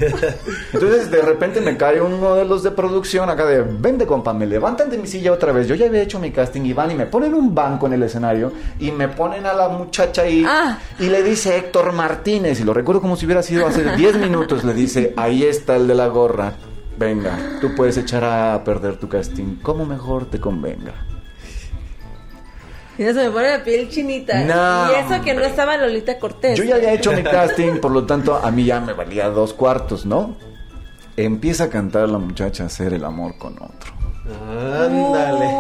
Entonces 0.72 1.11
de 1.11 1.20
repente 1.20 1.61
me 1.61 1.76
cae 1.76 2.00
uno 2.00 2.35
de 2.35 2.46
los 2.46 2.62
de 2.62 2.70
producción 2.70 3.28
acá 3.28 3.44
de, 3.44 3.61
vente 3.62 4.07
compa, 4.07 4.33
me 4.33 4.46
levantan 4.46 4.88
de 4.88 4.96
mi 4.96 5.07
silla 5.07 5.33
otra 5.33 5.52
vez. 5.52 5.68
Yo 5.68 5.74
ya 5.74 5.85
había 5.87 6.00
hecho 6.02 6.18
mi 6.18 6.31
casting 6.31 6.62
y 6.62 6.72
van 6.72 6.90
y 6.90 6.94
me 6.94 7.04
ponen 7.04 7.35
un 7.35 7.54
banco 7.54 7.87
en 7.87 7.92
el 7.92 8.02
escenario 8.02 8.50
y 8.81 8.90
me 8.90 9.09
ponen 9.09 9.44
a 9.44 9.52
la 9.52 9.68
muchacha 9.68 10.22
ahí 10.22 10.44
Ah. 10.48 10.78
y 10.98 11.09
le 11.11 11.22
dice 11.22 11.57
Héctor 11.59 11.92
Martínez, 11.92 12.59
y 12.61 12.64
lo 12.64 12.72
recuerdo 12.72 13.02
como 13.02 13.16
si 13.16 13.26
hubiera 13.26 13.42
sido 13.42 13.66
hace 13.66 13.85
10 13.96 14.16
minutos, 14.16 14.64
le 14.64 14.72
dice, 14.72 15.12
ahí 15.16 15.42
está 15.44 15.76
el 15.76 15.87
de 15.87 15.94
la 15.94 16.07
gorra. 16.07 16.54
Venga, 16.98 17.38
tú 17.61 17.74
puedes 17.76 17.96
echar 17.96 18.24
a 18.24 18.64
perder 18.64 18.96
tu 18.96 19.08
casting 19.08 19.56
como 19.62 19.87
mejor 19.87 20.28
te 20.28 20.40
convenga. 20.40 20.94
Ya 22.98 23.14
se 23.14 23.22
me 23.22 23.30
pone 23.30 23.50
la 23.56 23.62
piel 23.62 23.88
chinita. 23.88 24.40
No, 24.40 24.90
y 24.90 24.94
eso 24.96 25.22
que 25.22 25.32
no 25.32 25.42
estaba 25.42 25.76
Lolita 25.76 26.18
Cortés. 26.18 26.58
Yo 26.58 26.64
ya 26.64 26.74
había 26.74 26.92
hecho 26.92 27.12
mi 27.12 27.22
casting, 27.22 27.78
por 27.80 27.92
lo 27.92 28.04
tanto, 28.04 28.34
a 28.34 28.50
mí 28.50 28.64
ya 28.64 28.80
me 28.80 28.94
valía 28.94 29.28
dos 29.28 29.54
cuartos, 29.54 30.04
¿no? 30.04 30.37
Empieza 31.16 31.64
a 31.64 31.70
cantar 31.70 32.08
la 32.08 32.18
muchacha 32.18 32.64
hacer 32.64 32.92
el 32.92 33.04
amor 33.04 33.38
con 33.38 33.54
otro. 33.54 33.92
Ándale. 34.50 35.56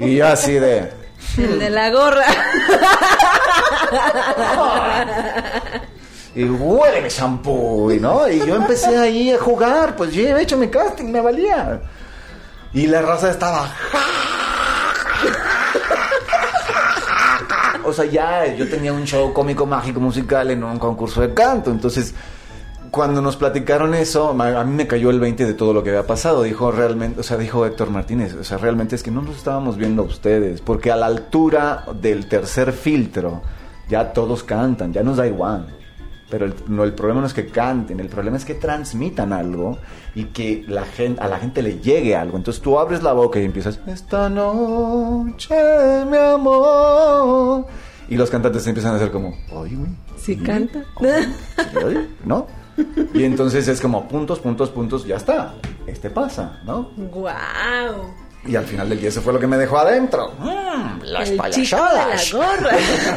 Y 0.00 0.16
yo 0.16 0.26
así 0.26 0.54
de. 0.54 0.90
El 1.38 1.60
de 1.60 1.70
la 1.70 1.90
gorra. 1.90 2.26
Y 6.36 6.44
huele 6.44 7.00
mi 7.00 7.08
shampoo, 7.08 7.90
y 7.90 7.98
¿no? 7.98 8.28
Y 8.28 8.40
yo 8.40 8.56
empecé 8.56 8.94
ahí 8.98 9.32
a 9.32 9.38
jugar, 9.38 9.96
pues 9.96 10.12
yo 10.12 10.20
había 10.20 10.42
hecho 10.42 10.58
mi 10.58 10.68
casting, 10.68 11.06
me 11.06 11.22
valía. 11.22 11.80
Y 12.74 12.86
la 12.88 13.00
raza 13.00 13.30
estaba. 13.30 13.72
O 17.84 17.92
sea, 17.92 18.04
ya 18.04 18.54
yo 18.54 18.68
tenía 18.68 18.92
un 18.92 19.04
show 19.04 19.32
cómico 19.32 19.64
mágico 19.64 19.98
musical 19.98 20.50
en 20.50 20.62
un 20.62 20.78
concurso 20.78 21.22
de 21.22 21.32
canto. 21.32 21.70
Entonces, 21.70 22.14
cuando 22.90 23.22
nos 23.22 23.36
platicaron 23.36 23.94
eso, 23.94 24.30
a 24.30 24.64
mí 24.64 24.74
me 24.74 24.86
cayó 24.86 25.08
el 25.08 25.20
20 25.20 25.46
de 25.46 25.54
todo 25.54 25.72
lo 25.72 25.82
que 25.82 25.88
había 25.88 26.06
pasado. 26.06 26.42
Dijo 26.42 26.70
realmente, 26.70 27.20
o 27.20 27.22
sea, 27.22 27.38
dijo 27.38 27.64
Héctor 27.64 27.88
Martínez, 27.88 28.34
o 28.34 28.44
sea, 28.44 28.58
realmente 28.58 28.94
es 28.94 29.02
que 29.02 29.10
no 29.10 29.22
nos 29.22 29.36
estábamos 29.36 29.78
viendo 29.78 30.02
a 30.02 30.04
ustedes, 30.04 30.60
porque 30.60 30.92
a 30.92 30.96
la 30.96 31.06
altura 31.06 31.86
del 31.94 32.28
tercer 32.28 32.74
filtro 32.74 33.40
ya 33.88 34.12
todos 34.12 34.42
cantan, 34.42 34.92
ya 34.92 35.02
nos 35.02 35.16
da 35.16 35.26
igual. 35.26 35.72
Pero 36.28 36.46
el, 36.46 36.54
no, 36.66 36.82
el 36.82 36.92
problema 36.92 37.20
no 37.20 37.26
es 37.26 37.34
que 37.34 37.46
canten, 37.46 38.00
el 38.00 38.08
problema 38.08 38.36
es 38.36 38.44
que 38.44 38.54
transmitan 38.54 39.32
algo 39.32 39.78
y 40.14 40.24
que 40.24 40.64
la 40.66 40.84
gente, 40.84 41.20
a 41.22 41.28
la 41.28 41.38
gente 41.38 41.62
le 41.62 41.78
llegue 41.78 42.16
algo. 42.16 42.36
Entonces 42.36 42.60
tú 42.60 42.78
abres 42.78 43.02
la 43.02 43.12
boca 43.12 43.38
y 43.38 43.44
empiezas, 43.44 43.78
esta 43.86 44.28
noche, 44.28 45.54
mi 46.10 46.16
amor. 46.16 47.66
Y 48.08 48.16
los 48.16 48.30
cantantes 48.30 48.66
empiezan 48.66 48.94
a 48.94 48.96
hacer 48.96 49.10
como, 49.10 49.36
oye, 49.52 49.76
güey. 49.76 49.90
Sí 50.16 50.36
canta. 50.36 50.84
¿Sí, 51.00 51.76
oye? 51.84 52.08
¿No? 52.24 52.46
Y 53.14 53.24
entonces 53.24 53.68
es 53.68 53.80
como 53.80 54.08
puntos, 54.08 54.40
puntos, 54.40 54.70
puntos, 54.70 55.06
ya 55.06 55.16
está. 55.16 55.54
este 55.86 56.10
pasa, 56.10 56.60
¿no? 56.64 56.90
Guau. 56.96 58.25
Y 58.46 58.56
al 58.56 58.64
final 58.64 58.88
del 58.88 59.00
día 59.00 59.08
eso 59.08 59.20
fue 59.22 59.32
lo 59.32 59.40
que 59.40 59.46
me 59.46 59.56
dejó 59.56 59.78
adentro. 59.78 60.32
Mm, 60.38 61.02
las 61.04 61.22
El 61.22 61.30
de 61.30 61.36
la 61.36 61.42
payasadas. 61.42 62.32
gorra. 62.32 62.70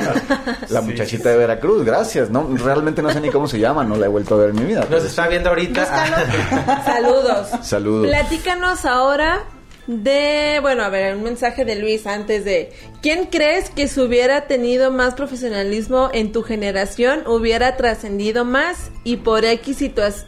La 0.70 0.82
muchachita 0.82 1.30
de 1.30 1.38
Veracruz, 1.38 1.84
gracias. 1.86 2.30
No, 2.30 2.48
realmente 2.56 3.02
no 3.02 3.12
sé 3.12 3.20
ni 3.22 3.30
cómo 3.30 3.48
se 3.48 3.60
llama, 3.60 3.84
no 3.84 3.96
la 3.96 4.06
he 4.06 4.10
vuelto 4.10 4.36
a 4.36 4.38
ver 4.40 4.50
en 4.52 4.56
mi 4.58 4.66
vida. 4.66 4.86
Nos 4.90 5.04
está 5.04 5.28
viendo 5.28 5.50
ahorita. 5.50 5.88
Ah, 5.90 6.84
Saludos. 6.86 7.48
Saludos. 7.64 8.08
Platícanos 8.08 8.86
ahora 8.86 9.44
de, 9.88 10.60
bueno, 10.62 10.84
a 10.84 10.90
ver, 10.90 11.16
un 11.16 11.24
mensaje 11.24 11.66
de 11.66 11.76
Luis 11.76 12.06
antes 12.06 12.46
de, 12.46 12.72
¿quién 13.02 13.26
crees 13.26 13.72
que 13.72 13.88
si 13.88 14.00
hubiera 14.02 14.42
tenido 14.42 14.92
más 14.92 15.16
profesionalismo 15.16 16.12
en 16.14 16.32
tu 16.32 16.44
generación 16.44 17.24
hubiera 17.26 17.76
trascendido 17.76 18.46
más 18.46 18.92
y 19.04 19.18
por 19.18 19.46
X 19.46 19.78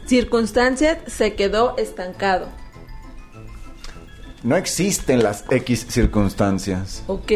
circunstancias 0.06 0.98
se 1.06 1.34
quedó 1.34 1.76
estancado? 1.78 2.48
No 4.42 4.56
existen 4.56 5.22
las 5.22 5.44
X 5.50 5.86
circunstancias. 5.88 7.04
Ok. 7.06 7.32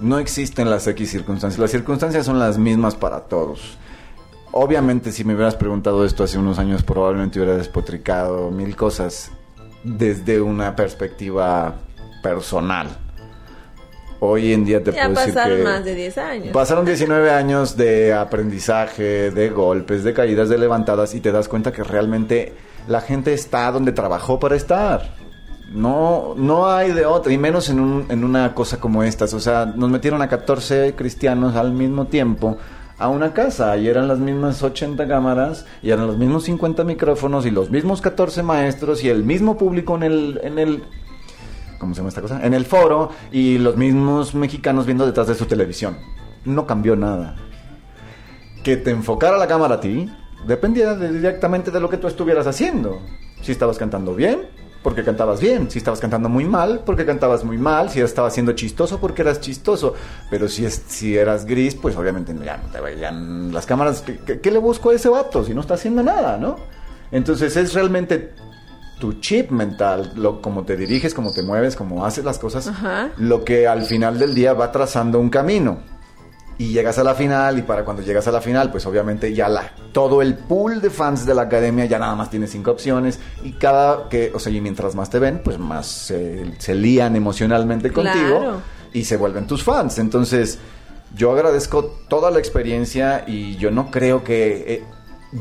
No 0.00 0.18
existen 0.18 0.68
las 0.68 0.86
X 0.86 1.10
circunstancias. 1.10 1.58
Las 1.58 1.70
circunstancias 1.70 2.26
son 2.26 2.38
las 2.38 2.58
mismas 2.58 2.94
para 2.94 3.20
todos. 3.20 3.78
Obviamente, 4.52 5.12
si 5.12 5.24
me 5.24 5.34
hubieras 5.34 5.54
preguntado 5.54 6.04
esto 6.04 6.24
hace 6.24 6.38
unos 6.38 6.58
años, 6.58 6.82
probablemente 6.82 7.38
hubiera 7.38 7.56
despotricado 7.56 8.50
mil 8.50 8.74
cosas 8.74 9.30
desde 9.84 10.40
una 10.40 10.74
perspectiva 10.74 11.76
personal. 12.22 12.88
Hoy 14.18 14.52
en 14.52 14.64
día 14.64 14.82
te 14.82 14.92
Ya 14.92 15.04
puedo 15.04 15.20
decir 15.20 15.34
pasaron 15.34 15.58
que 15.58 15.64
más 15.64 15.84
de 15.84 15.94
10 15.94 16.18
años. 16.18 16.48
pasaron 16.52 16.86
19 16.86 17.30
años 17.30 17.76
de 17.76 18.14
aprendizaje, 18.14 19.30
de 19.30 19.50
golpes, 19.50 20.04
de 20.04 20.14
caídas, 20.14 20.48
de 20.48 20.56
levantadas 20.56 21.14
y 21.14 21.20
te 21.20 21.30
das 21.32 21.48
cuenta 21.48 21.70
que 21.70 21.84
realmente 21.84 22.54
la 22.88 23.02
gente 23.02 23.34
está 23.34 23.70
donde 23.70 23.92
trabajó 23.92 24.40
para 24.40 24.56
estar. 24.56 25.14
No, 25.72 26.34
no 26.36 26.68
hay 26.70 26.92
de 26.92 27.06
otra, 27.06 27.32
y 27.32 27.38
menos 27.38 27.68
en, 27.70 27.80
un- 27.80 28.06
en 28.08 28.22
una 28.24 28.54
cosa 28.54 28.78
como 28.78 29.02
estas. 29.02 29.34
O 29.34 29.40
sea, 29.40 29.66
nos 29.66 29.90
metieron 29.90 30.22
a 30.22 30.28
14 30.28 30.94
cristianos 30.96 31.56
al 31.56 31.72
mismo 31.72 32.06
tiempo 32.06 32.56
a 32.98 33.08
una 33.08 33.34
casa 33.34 33.76
y 33.76 33.88
eran 33.88 34.08
las 34.08 34.18
mismas 34.18 34.62
80 34.62 35.06
cámaras 35.06 35.66
y 35.82 35.90
eran 35.90 36.06
los 36.06 36.16
mismos 36.16 36.44
50 36.44 36.82
micrófonos 36.84 37.44
y 37.44 37.50
los 37.50 37.68
mismos 37.70 38.00
14 38.00 38.42
maestros 38.42 39.04
y 39.04 39.08
el 39.10 39.22
mismo 39.24 39.58
público 39.58 39.96
en 39.96 40.02
el, 40.04 40.40
en 40.42 40.58
el 40.58 40.82
¿cómo 41.78 41.92
se 41.94 41.98
llama 41.98 42.08
esta 42.08 42.22
cosa? 42.22 42.46
En 42.46 42.54
el 42.54 42.64
foro 42.64 43.10
y 43.32 43.58
los 43.58 43.76
mismos 43.76 44.34
mexicanos 44.34 44.86
viendo 44.86 45.04
detrás 45.04 45.26
de 45.26 45.34
su 45.34 45.44
televisión. 45.46 45.98
No 46.46 46.64
cambió 46.66 46.96
nada. 46.96 47.34
Que 48.62 48.76
te 48.76 48.92
enfocara 48.92 49.36
la 49.36 49.46
cámara 49.46 49.74
a 49.74 49.80
ti 49.80 50.08
dependía 50.46 50.94
de- 50.94 51.12
directamente 51.12 51.70
de 51.72 51.80
lo 51.80 51.90
que 51.90 51.96
tú 51.98 52.06
estuvieras 52.06 52.46
haciendo. 52.46 53.00
Si 53.42 53.52
estabas 53.52 53.76
cantando 53.78 54.14
bien, 54.14 54.42
porque 54.86 55.02
cantabas 55.02 55.40
bien. 55.40 55.68
Si 55.68 55.78
estabas 55.78 55.98
cantando 55.98 56.28
muy 56.28 56.44
mal, 56.44 56.82
porque 56.86 57.04
cantabas 57.04 57.42
muy 57.42 57.58
mal. 57.58 57.90
Si 57.90 58.00
estabas 58.00 58.34
siendo 58.34 58.52
chistoso, 58.52 59.00
porque 59.00 59.22
eras 59.22 59.40
chistoso. 59.40 59.94
Pero 60.30 60.46
si, 60.46 60.64
es, 60.64 60.80
si 60.86 61.16
eras 61.16 61.44
gris, 61.44 61.74
pues 61.74 61.96
obviamente 61.96 62.32
ya 62.44 62.58
no 62.58 62.68
te 62.68 62.80
veían 62.80 63.52
las 63.52 63.66
cámaras. 63.66 64.04
¿Qué, 64.40 64.48
le 64.48 64.58
busco 64.60 64.90
a 64.90 64.94
ese 64.94 65.08
vato 65.08 65.44
si 65.44 65.54
no 65.54 65.62
está 65.62 65.74
haciendo 65.74 66.04
nada, 66.04 66.38
no? 66.38 66.54
Entonces 67.10 67.56
es 67.56 67.74
realmente 67.74 68.32
tu 69.00 69.14
chip 69.14 69.50
mental, 69.50 70.12
lo, 70.14 70.40
como 70.40 70.62
te 70.62 70.76
diriges, 70.76 71.14
cómo 71.14 71.32
te 71.32 71.42
mueves, 71.42 71.74
cómo 71.74 72.06
haces 72.06 72.24
las 72.24 72.38
cosas, 72.38 72.68
Ajá. 72.68 73.10
lo 73.16 73.44
que 73.44 73.66
al 73.66 73.82
final 73.82 74.20
del 74.20 74.36
día 74.36 74.52
va 74.52 74.70
trazando 74.70 75.18
un 75.18 75.30
camino. 75.30 75.80
Y 76.58 76.68
llegas 76.72 76.98
a 76.98 77.04
la 77.04 77.14
final 77.14 77.58
y 77.58 77.62
para 77.62 77.84
cuando 77.84 78.02
llegas 78.02 78.26
a 78.28 78.32
la 78.32 78.40
final, 78.40 78.70
pues 78.70 78.86
obviamente 78.86 79.34
ya 79.34 79.46
la 79.48 79.70
todo 79.92 80.22
el 80.22 80.34
pool 80.36 80.80
de 80.80 80.88
fans 80.88 81.26
de 81.26 81.34
la 81.34 81.42
academia 81.42 81.84
ya 81.84 81.98
nada 81.98 82.14
más 82.14 82.30
tiene 82.30 82.46
cinco 82.46 82.70
opciones 82.70 83.18
y 83.44 83.52
cada 83.52 84.08
que, 84.08 84.32
o 84.34 84.38
sea, 84.38 84.50
y 84.52 84.60
mientras 84.62 84.94
más 84.94 85.10
te 85.10 85.18
ven, 85.18 85.42
pues 85.44 85.58
más 85.58 85.86
se, 85.86 86.52
se 86.58 86.74
lían 86.74 87.14
emocionalmente 87.14 87.90
Claro. 87.90 88.10
contigo 88.18 88.62
y 88.94 89.04
se 89.04 89.18
vuelven 89.18 89.46
tus 89.46 89.62
fans. 89.62 89.98
Entonces, 89.98 90.58
yo 91.14 91.30
agradezco 91.32 91.84
toda 92.08 92.30
la 92.30 92.38
experiencia 92.38 93.24
y 93.26 93.56
yo 93.56 93.70
no 93.70 93.90
creo 93.90 94.24
que 94.24 94.74
eh, 94.74 94.84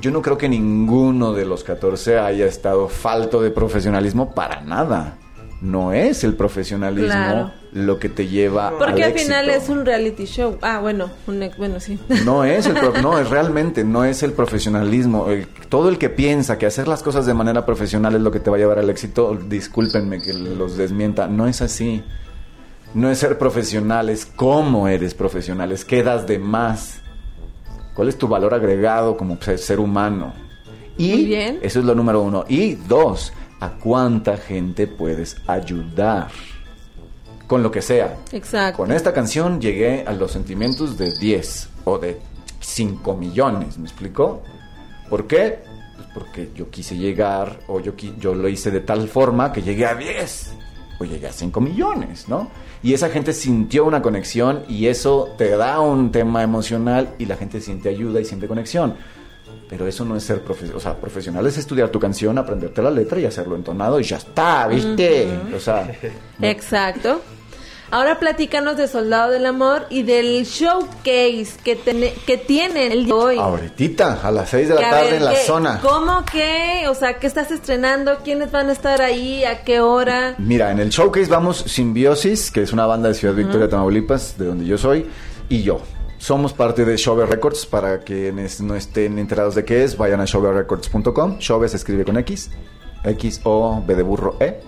yo 0.02 0.12
no 0.12 0.22
creo 0.22 0.38
que 0.38 0.50
ninguno 0.50 1.32
de 1.32 1.46
los 1.46 1.64
14 1.64 2.20
haya 2.20 2.46
estado 2.46 2.90
falto 2.90 3.42
de 3.42 3.52
profesionalismo 3.52 4.34
para 4.34 4.60
nada. 4.62 5.18
No 5.62 5.94
es 5.94 6.24
el 6.24 6.34
profesionalismo 6.36 7.08
Claro. 7.08 7.52
lo 7.72 7.98
que 7.98 8.10
te 8.10 8.28
lleva 8.28 8.78
Porque 8.78 9.04
al 9.04 9.14
final 9.14 9.50
es 9.50 9.70
un 9.70 9.86
reality 9.86 10.26
show. 10.26 10.58
Ah, 10.62 10.80
bueno, 10.80 11.10
un, 11.28 11.42
ex- 11.44 11.58
bueno, 11.58 11.80
sí. 11.80 11.98
No 12.26 12.44
es 12.44 12.66
el 12.68 12.74
pro- 12.74 12.94
no 13.02 13.18
es 13.18 13.30
realmente 13.32 13.84
no 13.84 14.04
es 14.04 14.22
el 14.22 14.34
profesionalismo. 14.34 15.30
El- 15.30 15.48
todo 15.70 15.90
el 15.90 15.98
que 15.98 16.10
piensa 16.10 16.58
que 16.58 16.66
hacer 16.66 16.88
las 16.88 17.02
cosas 17.02 17.26
de 17.26 17.34
manera 17.34 17.66
profesional 17.66 18.14
es 18.16 18.22
lo 18.22 18.32
que 18.32 18.40
te 18.40 18.50
va 18.50 18.58
a 18.58 18.60
llevar 18.60 18.80
al 18.80 18.90
éxito, 18.90 19.36
discúlpenme 19.48 20.22
que 20.22 20.34
los 20.34 20.78
desmienta, 20.78 21.28
no 21.28 21.48
es 21.48 21.62
así. 21.62 22.04
No 22.94 23.10
es 23.10 23.18
ser 23.20 23.38
profesional, 23.38 24.10
es 24.10 24.26
cómo 24.26 24.88
eres 24.88 25.14
profesional, 25.14 25.72
es 25.72 25.84
qué 25.84 26.04
das 26.04 26.28
de 26.28 26.38
más. 26.40 27.00
¿Cuál 27.94 28.10
es 28.10 28.18
tu 28.18 28.28
valor 28.28 28.54
agregado 28.54 29.16
como 29.18 29.42
ser 29.42 29.58
ser 29.58 29.80
humano? 29.80 30.34
Y 30.98 31.10
Muy 31.12 31.26
bien. 31.26 31.60
eso 31.62 31.80
es 31.80 31.86
lo 31.86 31.94
número 31.96 32.22
uno. 32.22 32.46
Y 32.48 32.76
dos, 32.76 33.34
¿a 33.60 33.72
cuánta 33.72 34.38
gente 34.38 34.88
puedes 34.88 35.38
ayudar? 35.48 36.30
Con 37.48 37.62
lo 37.62 37.70
que 37.70 37.82
sea. 37.82 38.18
Exacto. 38.32 38.78
Con 38.78 38.92
esta 38.92 39.14
canción 39.14 39.62
llegué 39.62 40.04
a 40.08 40.14
los 40.14 40.32
sentimientos 40.32 40.98
de 40.98 41.16
10 41.16 41.70
o 41.86 42.00
de 42.00 42.20
5 42.60 43.16
millones, 43.16 43.78
¿me 43.78 43.86
explicó? 43.86 44.42
¿Por 45.10 45.28
qué? 45.28 45.60
Pues 45.96 46.08
porque 46.14 46.52
yo 46.56 46.70
quise 46.70 46.98
llegar 46.98 47.60
o 47.68 47.80
yo, 47.80 47.94
yo 48.20 48.34
lo 48.34 48.50
hice 48.50 48.72
de 48.72 48.80
tal 48.80 49.08
forma 49.08 49.54
que 49.54 49.62
llegué 49.62 49.86
a 49.86 49.94
10 49.94 50.54
o 51.00 51.06
llegué 51.06 51.28
a 51.28 51.32
5 51.32 51.62
millones, 51.62 52.28
¿no? 52.28 52.50
Y 52.82 52.94
esa 52.94 53.10
gente 53.10 53.34
sintió 53.34 53.86
una 53.86 54.02
conexión 54.02 54.64
y 54.68 54.88
eso 54.88 55.34
te 55.38 55.50
da 55.52 55.80
un 55.80 56.12
tema 56.12 56.44
emocional 56.44 57.16
y 57.20 57.26
la 57.26 57.36
gente 57.36 57.62
siente 57.62 57.90
ayuda 57.90 58.20
y 58.22 58.26
siente 58.26 58.48
conexión. 58.48 58.96
Pero 59.70 59.88
eso 59.88 60.06
no 60.06 60.16
es 60.16 60.24
ser 60.24 60.42
profesional. 60.42 60.78
O 60.78 60.80
sea, 60.80 60.96
profesional 60.96 61.46
es 61.48 61.58
estudiar 61.58 61.90
tu 61.90 62.00
canción, 62.00 62.38
aprenderte 62.38 62.82
la 62.84 62.92
letra 62.92 63.20
y 63.20 63.26
hacerlo 63.26 63.56
entonado 63.56 64.00
y 64.00 64.04
ya 64.04 64.18
está, 64.18 64.68
¿viste? 64.68 65.28
O 65.56 65.60
sea, 65.60 65.90
no- 66.38 66.48
Exacto. 66.48 67.22
Ahora 67.92 68.20
platícanos 68.20 68.78
de 68.78 68.88
Soldado 68.88 69.32
del 69.32 69.46
Amor 69.46 69.86
y 69.92 70.02
del 70.04 70.44
showcase 70.44 71.48
que, 71.64 71.76
tene- 71.76 72.14
que 72.26 72.36
tienen 72.38 72.92
el 72.92 73.06
día 73.06 73.14
de 73.16 73.20
hoy. 73.22 73.38
ahorita, 73.38 74.20
a 74.24 74.32
las 74.32 74.50
6 74.50 74.70
de 74.70 74.76
la 74.76 74.82
Que, 74.82 74.88
tarde 74.88 75.04
ver, 75.06 75.14
en 75.16 75.26
la 75.26 75.32
¿qué- 75.32 75.38
zona. 75.38 75.80
¿Cómo 75.82 76.26
que? 76.26 76.86
O 76.90 76.96
sea, 76.96 77.20
¿qué 77.20 77.28
estás 77.28 77.52
estrenando? 77.52 78.18
¿Quiénes 78.24 78.52
van 78.52 78.70
a 78.70 78.74
estar 78.74 79.02
ahí? 79.02 79.46
¿A 79.46 79.64
qué 79.64 79.80
hora? 79.82 80.34
Mira, 80.40 80.72
en 80.72 80.80
el 80.80 80.90
showcase 80.90 81.28
vamos 81.30 81.58
Simbiosis, 81.68 82.50
que 82.52 82.64
es 82.64 82.74
una 82.74 82.86
banda 82.88 83.10
de 83.10 83.14
Ciudad 83.16 83.36
Victoria, 83.36 83.70
Tamaulipas, 83.70 84.36
de 84.38 84.46
donde 84.46 84.66
yo 84.66 84.78
soy, 84.80 85.06
y 85.48 85.62
yo. 85.62 85.80
Somos 86.18 86.54
parte 86.54 86.86
de 86.86 86.98
Shove 86.98 87.30
Records, 87.30 87.66
para 87.66 88.00
quienes 88.00 88.62
no 88.62 88.76
estén 88.76 89.20
enterados 89.20 89.56
de 89.56 89.66
qué 89.66 89.84
es, 89.84 89.98
vayan 89.98 90.22
a 90.22 90.26
shoverecords.com. 90.26 91.38
Shove 91.40 91.70
se 91.70 91.78
escribe 91.78 92.06
con 92.06 92.18
X, 92.18 92.50
X 93.04 93.42
O 93.44 93.84
B 93.86 93.96
de 93.96 94.04
burro 94.04 94.36
E. 94.40 94.62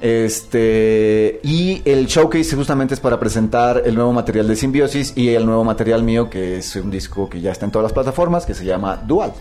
Este 0.00 1.40
y 1.42 1.82
el 1.84 2.06
showcase 2.06 2.54
justamente 2.54 2.94
es 2.94 3.00
para 3.00 3.18
presentar 3.18 3.82
el 3.84 3.96
nuevo 3.96 4.12
material 4.12 4.46
de 4.46 4.54
Simbiosis 4.54 5.12
y 5.16 5.30
el 5.30 5.44
nuevo 5.44 5.64
material 5.64 6.04
mío 6.04 6.30
que 6.30 6.58
es 6.58 6.76
un 6.76 6.88
disco 6.88 7.28
que 7.28 7.40
ya 7.40 7.50
está 7.50 7.64
en 7.64 7.72
todas 7.72 7.82
las 7.82 7.92
plataformas 7.92 8.46
que 8.46 8.54
se 8.54 8.64
llama 8.64 8.96
Dual. 8.96 9.32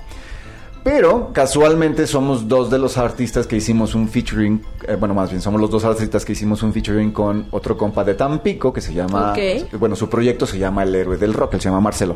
Pero 0.88 1.34
casualmente 1.34 2.08
somos 2.08 2.48
dos 2.48 2.72
de 2.72 2.80
los 2.80 2.98
artistas 2.98 3.46
que 3.46 3.58
hicimos 3.58 3.94
un 3.94 4.08
featuring, 4.08 4.64
eh, 4.88 4.96
bueno, 4.96 5.14
más 5.14 5.30
bien 5.30 5.42
somos 5.42 5.60
los 5.60 5.70
dos 5.70 5.84
artistas 5.84 6.24
que 6.24 6.32
hicimos 6.32 6.64
un 6.64 6.72
featuring 6.72 7.12
con 7.12 7.46
otro 7.52 7.78
compa 7.78 8.06
de 8.06 8.14
Tampico 8.14 8.72
que 8.72 8.80
se 8.80 8.94
llama, 8.94 9.34
Ok. 9.34 9.70
bueno, 9.78 9.98
su 9.98 10.08
proyecto 10.08 10.46
se 10.46 10.58
llama 10.58 10.84
El 10.84 10.96
Héroe 10.96 11.18
del 11.18 11.34
Rock, 11.34 11.56
él 11.56 11.60
se 11.60 11.68
llama 11.68 11.82
Marcelo. 11.82 12.16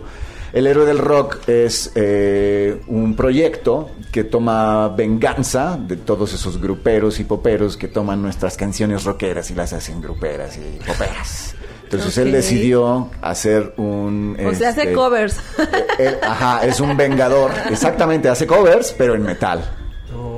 El 0.54 0.68
Héroe 0.68 0.86
del 0.86 1.00
Rock 1.00 1.50
es 1.50 1.92
eh, 1.96 2.82
un 2.88 3.14
proyecto 3.14 3.90
que 4.10 4.24
toma 4.24 4.88
venganza 4.88 5.78
de 5.78 5.98
todos 5.98 6.34
esos 6.34 6.62
gruperos 6.62 7.20
y 7.20 7.26
poperos 7.26 7.76
que 7.76 7.90
toman 7.90 8.22
nuestras 8.22 8.56
canciones 8.56 9.04
rockeras 9.04 9.52
y 9.52 9.54
las 9.54 9.74
hacen 9.74 10.00
gruperas 10.00 10.56
y 10.56 10.80
poperas. 10.88 11.56
Entonces 11.92 12.18
él 12.18 12.32
decidió 12.32 13.10
hacer 13.22 13.74
un... 13.78 14.38
O 14.46 14.54
sea, 14.56 14.70
hace 14.70 14.82
este, 14.82 14.94
covers. 14.94 15.38
él- 16.00 16.18
ajá, 16.22 16.66
es 16.66 16.80
un 16.80 16.96
vengador. 16.96 17.52
Exactamente, 17.70 18.30
hace 18.30 18.48
covers, 18.48 18.94
pero 18.98 19.16
en 19.16 19.24
metal. 19.24 19.62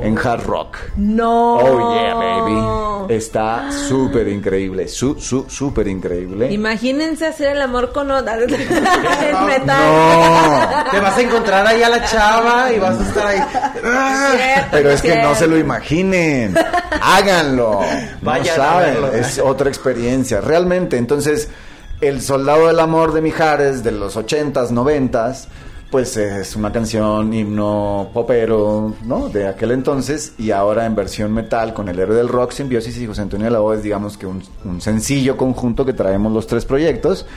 En 0.01 0.17
hard 0.17 0.43
rock. 0.45 0.77
no. 0.97 1.55
Oh 1.57 1.93
yeah, 1.95 2.13
baby. 2.15 3.13
Está 3.13 3.71
súper 3.71 4.27
increíble. 4.27 4.87
Su, 4.87 5.19
su, 5.19 5.49
súper 5.49 5.87
increíble. 5.87 6.51
Imagínense 6.51 7.25
hacer 7.25 7.49
el 7.55 7.61
amor 7.61 7.91
con. 7.91 8.11
Es 8.11 8.23
metal. 9.45 9.65
No. 9.65 10.91
Te 10.91 10.99
vas 10.99 11.17
a 11.17 11.21
encontrar 11.21 11.67
ahí 11.67 11.83
a 11.83 11.89
la 11.89 12.03
chava 12.05 12.71
y 12.71 12.79
vas 12.79 12.99
a 12.99 13.03
estar 13.03 13.27
ahí. 13.27 13.39
Cierto, 13.81 14.67
Pero 14.71 14.89
es 14.91 15.01
que 15.01 15.15
no 15.21 15.35
se 15.35 15.47
lo 15.47 15.57
imaginen. 15.57 16.55
Háganlo. 17.01 17.79
Vayan 18.21 18.57
no 18.57 18.63
saben. 18.63 18.93
verlo. 18.93 19.13
Es 19.13 19.39
otra 19.39 19.69
experiencia. 19.69 20.39
Realmente, 20.41 20.97
entonces, 20.97 21.49
el 22.01 22.21
soldado 22.21 22.67
del 22.67 22.79
amor 22.79 23.13
de 23.13 23.21
Mijares 23.21 23.83
de 23.83 23.91
los 23.91 24.15
ochentas, 24.17 24.71
noventas, 24.71 25.47
pues 25.93 26.17
es 26.17 26.55
una 26.55 26.71
canción 26.71 27.31
himno 27.31 28.09
popero, 28.11 28.95
¿no? 29.05 29.29
De 29.29 29.47
aquel 29.47 29.69
entonces 29.69 30.33
y 30.39 30.49
ahora 30.49 30.87
en 30.87 30.95
versión 30.95 31.31
metal 31.31 31.71
con 31.75 31.87
el 31.87 31.99
héroe 31.99 32.17
del 32.17 32.29
rock, 32.29 32.49
Simbiosis 32.49 32.97
y 32.97 33.05
José 33.05 33.21
Antonio 33.21 33.45
de 33.45 33.51
la 33.51 33.61
O 33.61 33.71
es 33.75 33.83
digamos 33.83 34.17
que 34.17 34.25
un, 34.25 34.41
un 34.65 34.81
sencillo 34.81 35.37
conjunto 35.37 35.85
que 35.85 35.93
traemos 35.93 36.33
los 36.33 36.47
tres 36.47 36.65
proyectos. 36.65 37.27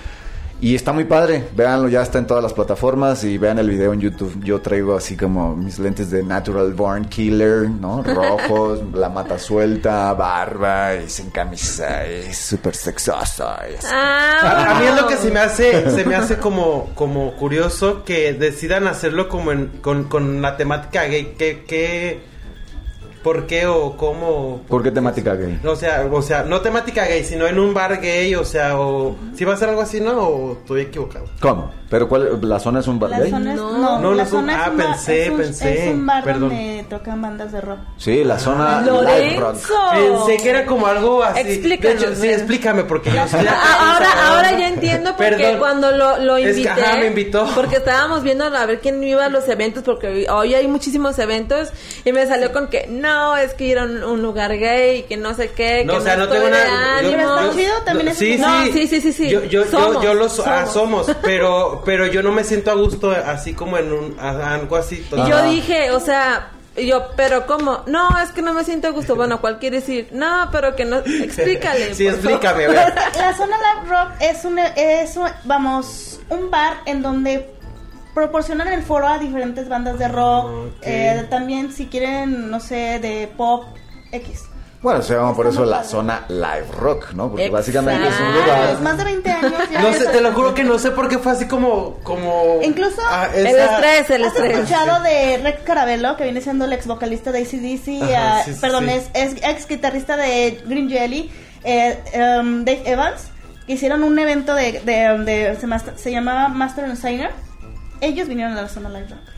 Y 0.59 0.75
está 0.75 0.93
muy 0.93 1.05
padre, 1.05 1.49
véanlo, 1.55 1.89
ya 1.89 2.01
está 2.01 2.19
en 2.19 2.27
todas 2.27 2.43
las 2.43 2.55
plataformas 2.55 3.25
y 3.25 3.37
vean 3.37 3.59
el 3.59 3.69
video 3.69 3.93
en 3.93 4.01
YouTube. 4.01 4.43
Yo 4.43 4.61
traigo 4.63 4.97
así 4.97 5.15
como 5.15 5.55
mis 5.55 5.79
lentes 5.79 6.11
de 6.11 6.23
Natural 6.23 6.73
Born 6.73 7.05
Killer, 7.07 7.69
¿no? 7.69 8.03
Rojos, 8.03 8.81
la 8.95 9.11
mata 9.11 9.39
suelta, 9.39 10.15
barba 10.15 10.95
y 10.95 11.11
sin 11.11 11.31
camisa, 11.31 12.07
y 12.07 12.33
súper 12.33 12.75
sexosa. 12.75 13.59
y 13.71 13.75
así. 13.75 13.87
Ah, 13.93 14.77
A, 14.77 14.81
mí 14.81 14.87
es 14.87 14.97
lo 14.97 15.07
que 15.07 15.17
se 15.17 15.31
me 15.31 15.41
hace, 15.41 15.91
se 15.95 16.05
me 16.07 16.15
hace 16.15 16.39
como, 16.39 16.91
como 16.95 17.37
curioso 17.37 18.03
que 18.05 18.33
decidan 18.33 18.87
hacerlo 18.87 19.29
como 19.29 19.53
en, 19.53 19.67
con, 19.83 20.05
con 20.05 20.41
la 20.41 20.57
temática 20.57 21.05
gay. 21.05 21.35
¿Qué, 21.39 21.65
qué, 21.69 22.21
¿Por 23.27 23.45
qué 23.49 23.67
o 23.67 23.97
cómo? 23.97 24.61
¿Por 24.69 24.85
qué 24.85 24.93
temática 24.93 25.35
gay? 25.35 25.59
O 25.65 25.75
sea, 25.75 26.07
o 26.09 26.23
sea, 26.23 26.45
no 26.45 26.61
temática 26.61 27.05
gay, 27.07 27.25
sino 27.25 27.45
en 27.49 27.59
un 27.59 27.75
bar 27.75 28.01
gay, 28.01 28.33
o 28.37 28.45
sea, 28.45 28.79
o 28.79 29.17
si 29.35 29.45
va 29.45 29.55
a 29.55 29.57
ser 29.57 29.69
algo 29.71 29.81
así, 29.83 30.01
¿no? 30.01 30.13
O 30.17 30.53
estoy 30.53 30.83
equivocado. 30.83 31.25
¿Cómo? 31.41 31.73
¿Pero 31.91 32.09
cuál? 32.09 32.39
¿La 32.43 32.59
zona 32.61 32.81
es 32.81 32.87
un 32.89 32.99
bar 33.01 33.11
La 33.11 33.19
gay? 33.21 33.31
zona 33.31 33.51
es, 33.53 33.57
No. 33.61 33.73
no, 33.73 33.79
No, 33.79 33.99
no 34.01 34.15
la 34.15 34.23
es 34.25 34.33
un- 34.33 34.41
zona 34.41 34.65
ah, 34.67 34.71
una- 34.73 34.85
pensé, 34.93 35.25
es 35.25 35.31
un, 35.31 35.37
pensé, 35.39 35.89
es 35.89 35.95
un 35.95 36.07
bar 36.07 36.23
perdón. 36.25 36.49
donde 36.51 36.85
tocan 36.89 37.21
bandas 37.23 37.51
de 37.53 37.61
rock. 37.61 37.79
Sí, 37.97 38.23
la 38.25 38.39
zona 38.39 38.81
live 38.83 39.37
rock. 39.41 39.55
Lorenzo. 39.57 39.75
Pensé 40.27 40.43
que 40.43 40.51
era 40.51 40.67
como 40.67 40.87
algo 40.87 41.23
así. 41.25 41.41
Explícanos, 41.41 42.01
De 42.01 42.07
hecho, 42.07 42.15
sí, 42.21 42.29
explícame, 42.29 42.85
porque 42.85 43.11
yo 43.11 43.23
acá 43.23 43.39
Ah, 43.49 43.93
ahora, 43.95 44.29
ahora 44.37 44.59
ya 44.59 44.69
entiendo 44.69 45.11
porque 45.17 45.31
Perdón. 45.37 45.59
cuando 45.59 45.91
lo, 45.93 46.19
lo 46.19 46.37
Es 46.37 46.45
que, 46.57 46.63
invité. 46.63 46.71
ajá, 46.71 46.97
me 46.99 47.07
invitó. 47.07 47.47
Porque 47.57 47.77
estábamos 47.77 48.23
viendo 48.23 48.45
a 48.45 48.67
ver 48.67 48.81
quién 48.81 49.03
iba 49.03 49.25
a 49.25 49.29
los 49.29 49.49
eventos, 49.49 49.83
porque 49.85 50.27
hoy 50.31 50.55
hay 50.55 50.67
muchísimos 50.69 51.19
eventos. 51.19 51.71
Y 52.05 52.13
me 52.13 52.27
salió 52.27 52.53
con 52.53 52.67
que 52.69 52.87
no, 52.89 53.16
es 53.37 53.55
que 53.55 53.65
ir 53.65 53.79
a 53.79 53.85
un, 53.85 54.03
un 54.05 54.23
lugar 54.23 54.57
gay, 54.59 55.05
que 55.05 55.17
no 55.17 55.35
sé 55.35 55.51
qué. 55.51 55.85
No, 55.85 55.95
que 55.95 55.99
o 55.99 56.03
sea, 56.03 56.17
no 56.17 56.25
estoy 56.25 56.39
tengo 56.39 56.51
de 56.51 56.65
nada. 56.65 56.99
ánimo. 56.99 57.17
Pero 57.17 57.39
está 57.41 57.57
chido 57.57 57.75
también 57.85 58.09
es 58.09 58.19
sí, 58.19 58.37
No, 58.39 58.63
sí, 58.65 58.73
sí, 58.73 58.87
sí, 58.89 59.01
sí, 59.01 59.13
sí. 59.13 59.29
Yo, 59.31 59.41
yo, 59.45 59.65
yo, 59.65 59.71
Somos, 59.71 60.03
yo 60.05 60.15
los 60.15 60.41
ah, 60.41 60.67
somos. 60.67 61.07
pero, 61.23 61.83
pero 61.85 62.07
yo 62.07 62.23
no 62.23 62.33
me 62.33 62.45
siento 62.45 62.71
a 62.71 62.75
gusto 62.75 63.11
así 63.11 63.55
como 63.55 63.79
en 63.79 63.93
un 63.93 64.21
algo 64.21 64.77
así. 64.77 64.99
Total. 65.09 65.29
yo 65.29 65.43
dije, 65.51 65.91
o 65.91 66.01
sea, 66.01 66.51
y 66.77 66.87
yo, 66.87 67.07
pero 67.17 67.47
¿cómo? 67.47 67.83
No, 67.87 68.09
es 68.23 68.31
que 68.33 68.43
no 68.43 68.53
me 68.53 68.63
siento 68.63 68.89
a 68.89 68.91
gusto. 68.91 69.17
Bueno, 69.17 69.41
¿cuál 69.41 69.59
quiere 69.59 69.81
decir? 69.81 70.09
No, 70.13 70.49
pero 70.53 70.77
que 70.77 70.85
no. 70.85 70.99
Explícale. 70.99 71.87
Sí, 71.95 72.07
explícame, 72.07 72.67
a 72.67 72.69
ver. 72.69 72.95
La 73.17 73.35
zona 73.37 73.57
live 73.57 73.89
rock 73.89 74.11
es 74.21 74.45
un, 74.45 74.59
es 74.59 75.17
un- 75.17 75.31
vamos, 75.45 76.21
un 76.29 76.51
bar 76.51 76.79
en 76.85 77.01
donde 77.01 77.49
proporcionan 78.17 78.69
el 78.69 78.83
foro 78.83 79.07
a 79.07 79.19
diferentes 79.19 79.69
bandas 79.69 79.99
de 79.99 80.09
rock. 80.09 80.47
Ok. 80.47 80.73
eh, 80.83 81.27
también 81.29 81.71
si 81.71 81.85
quieren, 81.87 82.51
no 82.51 82.61
sé, 82.61 82.99
de 82.99 83.31
pop 83.37 83.65
X. 84.11 84.45
Bueno, 84.81 85.03
se 85.03 85.15
llama 85.15 85.35
por 85.35 85.47
eso 85.47 85.65
la 85.67 85.83
zona 85.85 86.25
live 86.29 86.67
rock, 86.79 87.13
¿no? 87.13 87.29
Porque 87.29 87.47
Exacto. 87.47 87.57
básicamente 87.59 88.09
es 88.09 88.21
un 88.21 88.27
Ah, 88.27 88.33
lugar... 88.41 88.69
pues 88.69 88.81
más 88.81 88.97
de 88.99 89.05
20 89.05 89.31
años 89.31 89.53
ya. 89.71 89.81
No 89.83 89.89
es- 89.89 89.99
sé, 89.99 90.07
te 90.07 90.21
lo 90.23 90.33
juro 90.33 90.55
que 90.55 90.65
no 90.65 90.79
sé 90.79 90.91
por 90.93 91.09
qué 91.09 91.19
fue 91.19 91.33
así 91.33 91.47
como, 91.47 91.95
como. 92.05 92.61
Incluso 92.63 93.03
Ah, 93.07 93.29
El 93.35 93.47
esa- 93.49 93.65
estrés, 93.75 94.11
el 94.11 94.25
¿Has 94.25 94.33
estrés. 94.35 94.57
escuchado 94.59 95.03
de 95.03 95.39
Rick 95.45 95.65
Carabello, 95.65 96.17
que 96.17 96.25
viene 96.25 96.41
siendo 96.41 96.65
el 96.65 96.73
ex 96.73 96.87
vocalista 96.87 97.33
de 97.33 97.41
ACDC? 97.43 98.03
Ajá, 98.03 98.39
ah, 98.39 98.43
sí, 98.45 98.55
sí, 98.55 98.61
perdón, 98.61 98.85
sí. 98.87 98.91
es, 98.93 99.11
es 99.15 99.33
ex 99.43 99.67
guitarrista 99.69 100.17
de 100.17 100.63
Green 100.67 100.89
Jelly, 100.89 101.31
eh, 101.65 101.99
um, 102.41 102.65
Dave 102.65 102.83
Evans, 102.87 103.29
que 103.67 103.73
hicieron 103.75 104.05
un 104.05 104.19
evento 104.19 104.55
de, 104.55 104.81
de, 104.81 105.19
de- 105.25 105.57
se, 105.61 105.67
mas- 105.67 105.85
se 105.97 106.11
llamaba 106.13 106.49
Master 106.49 106.85
and 106.85 106.95
Designer. 106.95 107.31
Ellos 108.01 108.29
vinieron 108.29 108.53
a 108.57 108.63
la 108.63 108.69
zona 108.69 108.89
live 108.89 109.09
rock. 109.09 109.36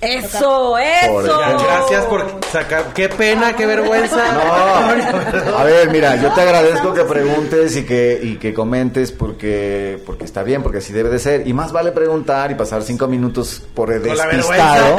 Eso, 0.00 0.78
eso. 0.78 1.38
Gracias 1.62 2.04
por 2.06 2.40
sacar. 2.50 2.92
Qué 2.94 3.08
pena, 3.10 3.54
qué 3.54 3.66
vergüenza. 3.66 4.32
No, 4.32 5.58
a 5.58 5.64
ver, 5.64 5.90
mira, 5.90 6.16
yo 6.16 6.32
te 6.32 6.40
agradezco 6.40 6.94
que 6.94 7.04
preguntes 7.04 7.76
y 7.76 7.84
que, 7.84 8.18
y 8.22 8.36
que 8.36 8.54
comentes 8.54 9.12
porque, 9.12 10.02
porque 10.06 10.24
está 10.24 10.42
bien, 10.42 10.62
porque 10.62 10.78
así 10.78 10.92
debe 10.92 11.10
de 11.10 11.18
ser. 11.18 11.46
Y 11.46 11.52
más 11.52 11.72
vale 11.72 11.92
preguntar 11.92 12.50
y 12.50 12.54
pasar 12.54 12.82
cinco 12.82 13.08
minutos 13.08 13.62
por 13.74 13.90
despistado. 13.90 14.98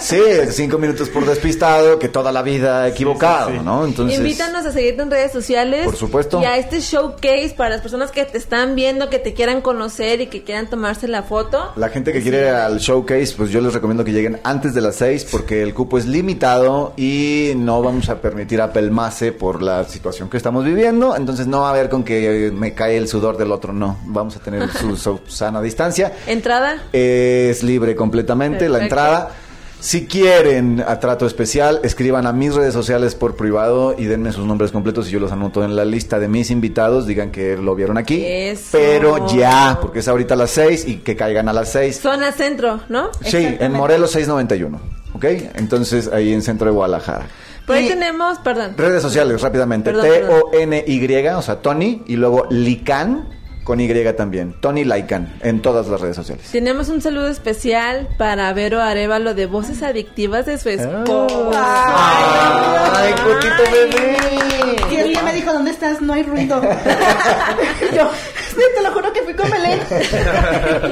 Sí, 0.00 0.20
cinco 0.50 0.78
minutos 0.78 1.08
por 1.10 1.26
despistado 1.26 1.98
que 1.98 2.08
toda 2.08 2.32
la 2.32 2.42
vida 2.42 2.88
equivocado, 2.88 3.50
sí, 3.50 3.56
sí. 3.58 3.64
¿no? 3.64 3.84
Entonces, 3.84 4.18
Invítanos 4.18 4.64
a 4.64 4.72
seguirte 4.72 5.02
en 5.02 5.10
redes 5.10 5.32
sociales. 5.32 5.84
Por 5.84 5.96
supuesto. 5.96 6.40
Y 6.40 6.44
a 6.44 6.56
este 6.56 6.80
showcase 6.80 7.54
para 7.56 7.70
las 7.70 7.80
personas 7.82 8.10
que 8.10 8.24
te 8.24 8.38
están 8.38 8.74
viendo, 8.74 9.10
que 9.10 9.18
te 9.18 9.34
quieran 9.34 9.60
conocer 9.60 10.20
y 10.22 10.26
que 10.28 10.42
quieran 10.42 10.70
tomarse 10.70 11.08
la 11.08 11.22
foto. 11.22 11.72
La 11.76 11.90
gente 11.90 12.12
que 12.12 12.22
quiere 12.22 12.40
ir 12.40 12.54
al 12.54 12.78
showcase, 12.78 13.34
pues 13.36 13.50
yo 13.50 13.60
les 13.60 13.72
recomiendo 13.72 13.81
que 13.82 14.12
lleguen 14.12 14.40
antes 14.44 14.74
de 14.74 14.80
las 14.80 14.96
6 14.96 15.26
porque 15.30 15.62
el 15.62 15.74
cupo 15.74 15.98
es 15.98 16.06
limitado 16.06 16.94
y 16.96 17.52
no 17.56 17.82
vamos 17.82 18.08
a 18.08 18.20
permitir 18.20 18.60
apelmase 18.60 19.32
por 19.32 19.62
la 19.62 19.84
situación 19.84 20.30
que 20.30 20.36
estamos 20.36 20.64
viviendo. 20.64 21.14
Entonces 21.16 21.46
no 21.46 21.60
va 21.60 21.68
a 21.68 21.70
haber 21.70 21.88
con 21.88 22.04
que 22.04 22.46
eh, 22.46 22.50
me 22.50 22.74
cae 22.74 22.96
el 22.96 23.08
sudor 23.08 23.36
del 23.36 23.52
otro, 23.52 23.72
no. 23.72 23.98
Vamos 24.06 24.36
a 24.36 24.40
tener 24.40 24.70
su, 24.70 24.96
su 24.96 25.20
sana 25.26 25.60
distancia. 25.60 26.12
Entrada. 26.26 26.84
Es 26.92 27.62
libre 27.62 27.94
completamente 27.94 28.68
la 28.68 28.82
entrada. 28.82 29.30
Si 29.82 30.06
quieren 30.06 30.80
a 30.86 31.00
trato 31.00 31.26
especial, 31.26 31.80
escriban 31.82 32.28
a 32.28 32.32
mis 32.32 32.54
redes 32.54 32.72
sociales 32.72 33.16
por 33.16 33.34
privado 33.34 33.96
y 33.98 34.04
denme 34.04 34.30
sus 34.30 34.46
nombres 34.46 34.70
completos 34.70 35.08
y 35.08 35.10
yo 35.10 35.18
los 35.18 35.32
anoto 35.32 35.64
en 35.64 35.74
la 35.74 35.84
lista 35.84 36.20
de 36.20 36.28
mis 36.28 36.52
invitados. 36.52 37.04
Digan 37.04 37.32
que 37.32 37.56
lo 37.56 37.74
vieron 37.74 37.98
aquí. 37.98 38.24
Eso. 38.24 38.78
Pero 38.78 39.26
ya, 39.26 39.78
porque 39.82 39.98
es 39.98 40.06
ahorita 40.06 40.34
a 40.34 40.36
las 40.36 40.52
6 40.52 40.86
y 40.86 40.96
que 40.98 41.16
caigan 41.16 41.48
a 41.48 41.52
las 41.52 41.72
6. 41.72 41.98
Zona 41.98 42.30
centro, 42.30 42.80
¿no? 42.88 43.10
Sí, 43.22 43.56
en. 43.58 43.72
Morelos 43.72 44.12
691. 44.12 44.80
¿Ok? 45.14 45.24
Entonces 45.56 46.08
ahí 46.12 46.32
en 46.32 46.42
centro 46.42 46.68
de 46.68 46.74
Guadalajara. 46.74 47.26
Por 47.66 47.74
ahí 47.74 47.88
tenemos, 47.88 48.38
perdón. 48.38 48.74
Redes 48.76 49.02
sociales, 49.02 49.40
rápidamente. 49.40 49.92
T-O-N-Y, 49.92 51.26
o 51.26 51.42
sea, 51.42 51.56
Tony, 51.60 52.04
y 52.06 52.14
luego 52.14 52.46
Lican 52.50 53.41
con 53.64 53.80
Y 53.80 53.88
también. 54.14 54.54
Tony 54.60 54.84
Laikan 54.84 55.38
en 55.42 55.62
todas 55.62 55.86
las 55.88 56.00
redes 56.00 56.16
sociales. 56.16 56.48
Tenemos 56.50 56.88
un 56.88 57.00
saludo 57.00 57.28
especial 57.28 58.08
para 58.18 58.52
Vero 58.52 58.80
Arevalo 58.80 59.34
de 59.34 59.46
Voces 59.46 59.82
Adictivas 59.82 60.46
de 60.46 60.58
su 60.58 60.68
esposa. 60.68 61.54
¡Ay, 62.94 63.14
bebé! 63.24 64.16
Y 64.90 64.96
el 64.96 65.08
día 65.08 65.22
me 65.22 65.32
dijo, 65.32 65.52
¿dónde 65.52 65.70
estás? 65.70 66.00
No 66.00 66.12
hay 66.12 66.22
ruido. 66.22 66.60
Yo, 67.94 68.10
sí, 68.48 68.62
te 68.74 68.82
lo 68.82 68.92
juro 68.92 69.12
que 69.12 69.22
fui 69.22 69.34
con 69.34 69.50
Belén. 69.50 69.80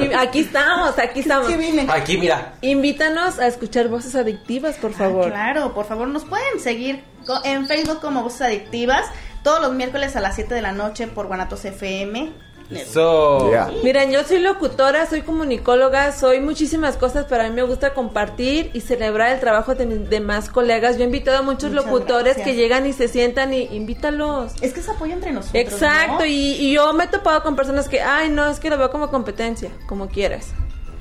Y 0.01 0.13
aquí 0.13 0.39
estamos, 0.39 0.97
aquí 0.97 1.19
estamos. 1.19 1.47
Sí 1.47 1.55
vine. 1.55 1.87
Aquí, 1.89 2.17
mira. 2.17 2.53
Invítanos 2.61 3.39
a 3.39 3.47
escuchar 3.47 3.89
Voces 3.89 4.15
Adictivas, 4.15 4.77
por 4.77 4.93
favor. 4.93 5.27
Ah, 5.27 5.29
claro, 5.29 5.73
por 5.73 5.85
favor, 5.85 6.07
nos 6.07 6.25
pueden 6.25 6.59
seguir 6.59 7.03
en 7.43 7.67
Facebook 7.67 7.99
como 8.01 8.23
Voces 8.23 8.41
Adictivas 8.41 9.05
todos 9.43 9.61
los 9.61 9.73
miércoles 9.73 10.15
a 10.15 10.21
las 10.21 10.35
7 10.35 10.53
de 10.53 10.61
la 10.61 10.71
noche 10.71 11.07
por 11.07 11.27
Guanatos 11.27 11.65
FM. 11.65 12.31
Eso. 12.73 13.51
Ya. 13.51 13.69
Miren, 13.83 14.11
yo 14.11 14.23
soy 14.23 14.39
locutora, 14.39 15.05
soy 15.05 15.21
comunicóloga, 15.21 16.11
soy 16.11 16.39
muchísimas 16.39 16.95
cosas, 16.97 17.25
pero 17.27 17.43
a 17.43 17.47
mí 17.47 17.51
me 17.55 17.63
gusta 17.63 17.93
compartir 17.93 18.71
y 18.73 18.81
celebrar 18.81 19.31
el 19.33 19.39
trabajo 19.39 19.75
de 19.75 19.85
mis 19.85 20.09
demás 20.09 20.49
colegas. 20.49 20.95
Yo 20.97 21.01
he 21.03 21.05
invitado 21.05 21.39
a 21.39 21.41
muchos 21.41 21.71
Muchas 21.71 21.85
locutores 21.85 22.35
gracias. 22.35 22.45
que 22.47 22.55
llegan 22.55 22.87
y 22.87 22.93
se 22.93 23.07
sientan 23.07 23.53
y 23.53 23.63
invítalos. 23.71 24.53
Es 24.61 24.73
que 24.73 24.79
es 24.79 24.89
apoyo 24.89 25.13
entre 25.13 25.31
nosotros. 25.31 25.61
Exacto, 25.63 26.19
¿no? 26.19 26.25
y, 26.25 26.31
y 26.53 26.73
yo 26.73 26.93
me 26.93 27.03
he 27.05 27.07
topado 27.07 27.43
con 27.43 27.55
personas 27.55 27.89
que, 27.89 28.01
ay, 28.01 28.29
no, 28.29 28.49
es 28.49 28.59
que 28.59 28.69
lo 28.69 28.77
veo 28.77 28.89
como 28.89 29.09
competencia, 29.09 29.69
como 29.87 30.07
quieras. 30.07 30.47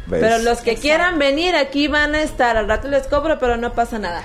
¿Ves? 0.07 0.21
Pero 0.23 0.39
los 0.39 0.59
que 0.61 0.75
quieran 0.77 1.19
venir 1.21 1.55
aquí 1.55 1.87
van 1.87 2.17
a 2.17 2.23
estar, 2.23 2.57
al 2.57 2.67
rato 2.67 2.89
les 2.89 3.07
cobro, 3.07 3.39
pero 3.39 3.57
no 3.57 3.75
pasa 3.75 3.99
nada. 4.01 4.25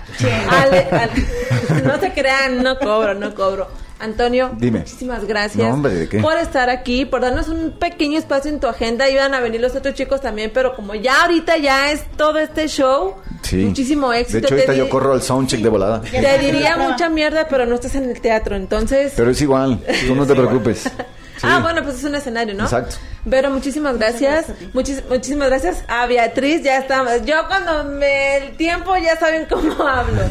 Ale- 0.49 0.87
no 1.83 1.99
se 1.99 2.11
crean, 2.11 2.63
no 2.63 2.79
cobro, 2.79 3.13
no 3.13 3.35
cobro. 3.35 3.67
Antonio, 3.99 4.51
Dime. 4.57 4.79
muchísimas 4.79 5.25
gracias 5.25 5.65
No, 5.67 5.73
hombre, 5.73 5.93
¿de 5.93 6.09
qué? 6.09 6.19
por 6.19 6.37
estar 6.37 6.69
aquí, 6.69 7.05
por 7.05 7.21
darnos 7.21 7.47
un 7.47 7.71
pequeño 7.71 8.17
espacio 8.19 8.51
en 8.51 8.59
tu 8.59 8.67
agenda. 8.67 9.09
Iban 9.09 9.33
a 9.33 9.39
venir 9.39 9.61
los 9.61 9.75
otros 9.75 9.93
chicos 9.95 10.19
también, 10.21 10.51
pero 10.53 10.75
como 10.75 10.95
ya 10.95 11.21
ahorita 11.23 11.57
ya 11.57 11.91
es 11.91 12.03
todo 12.17 12.39
este 12.39 12.67
show, 12.67 13.15
Sí. 13.41 13.57
muchísimo 13.57 14.11
éxito. 14.11 14.39
De 14.39 14.45
hecho, 14.45 14.53
ahorita 14.55 14.73
yo 14.73 14.89
corro 14.89 15.13
al 15.13 15.21
soundcheck 15.21 15.61
de 15.61 15.69
volada. 15.69 16.01
Te 16.01 16.37
diría 16.39 16.75
mucha 16.77 17.09
mierda, 17.09 17.47
pero 17.47 17.65
no 17.65 17.75
estás 17.75 17.95
en 17.95 18.09
el 18.09 18.19
teatro, 18.19 18.55
entonces... 18.55 19.13
Pero 19.15 19.31
es 19.31 19.41
igual, 19.41 19.79
tú 20.07 20.15
no 20.15 20.25
te 20.25 20.35
preocupes. 20.35 20.89
Sí. 21.37 21.41
Ah, 21.51 21.59
bueno, 21.61 21.83
pues 21.83 21.97
es 21.97 22.03
un 22.05 22.15
escenario, 22.15 22.53
¿no? 22.55 22.63
Exacto. 22.63 22.95
Pero 23.29 23.49
muchísimas 23.49 23.97
gracias. 23.97 24.45
gracias. 24.47 24.73
Muchis- 24.73 25.03
muchísimas 25.09 25.49
gracias 25.49 25.83
a 25.89 26.05
Beatriz. 26.05 26.63
Ya 26.63 26.77
estamos. 26.77 27.25
Yo 27.25 27.35
cuando 27.49 27.83
me 27.83 28.37
el 28.37 28.55
tiempo 28.55 28.95
ya 28.95 29.17
saben 29.19 29.45
cómo 29.49 29.73
hablo. 29.85 30.21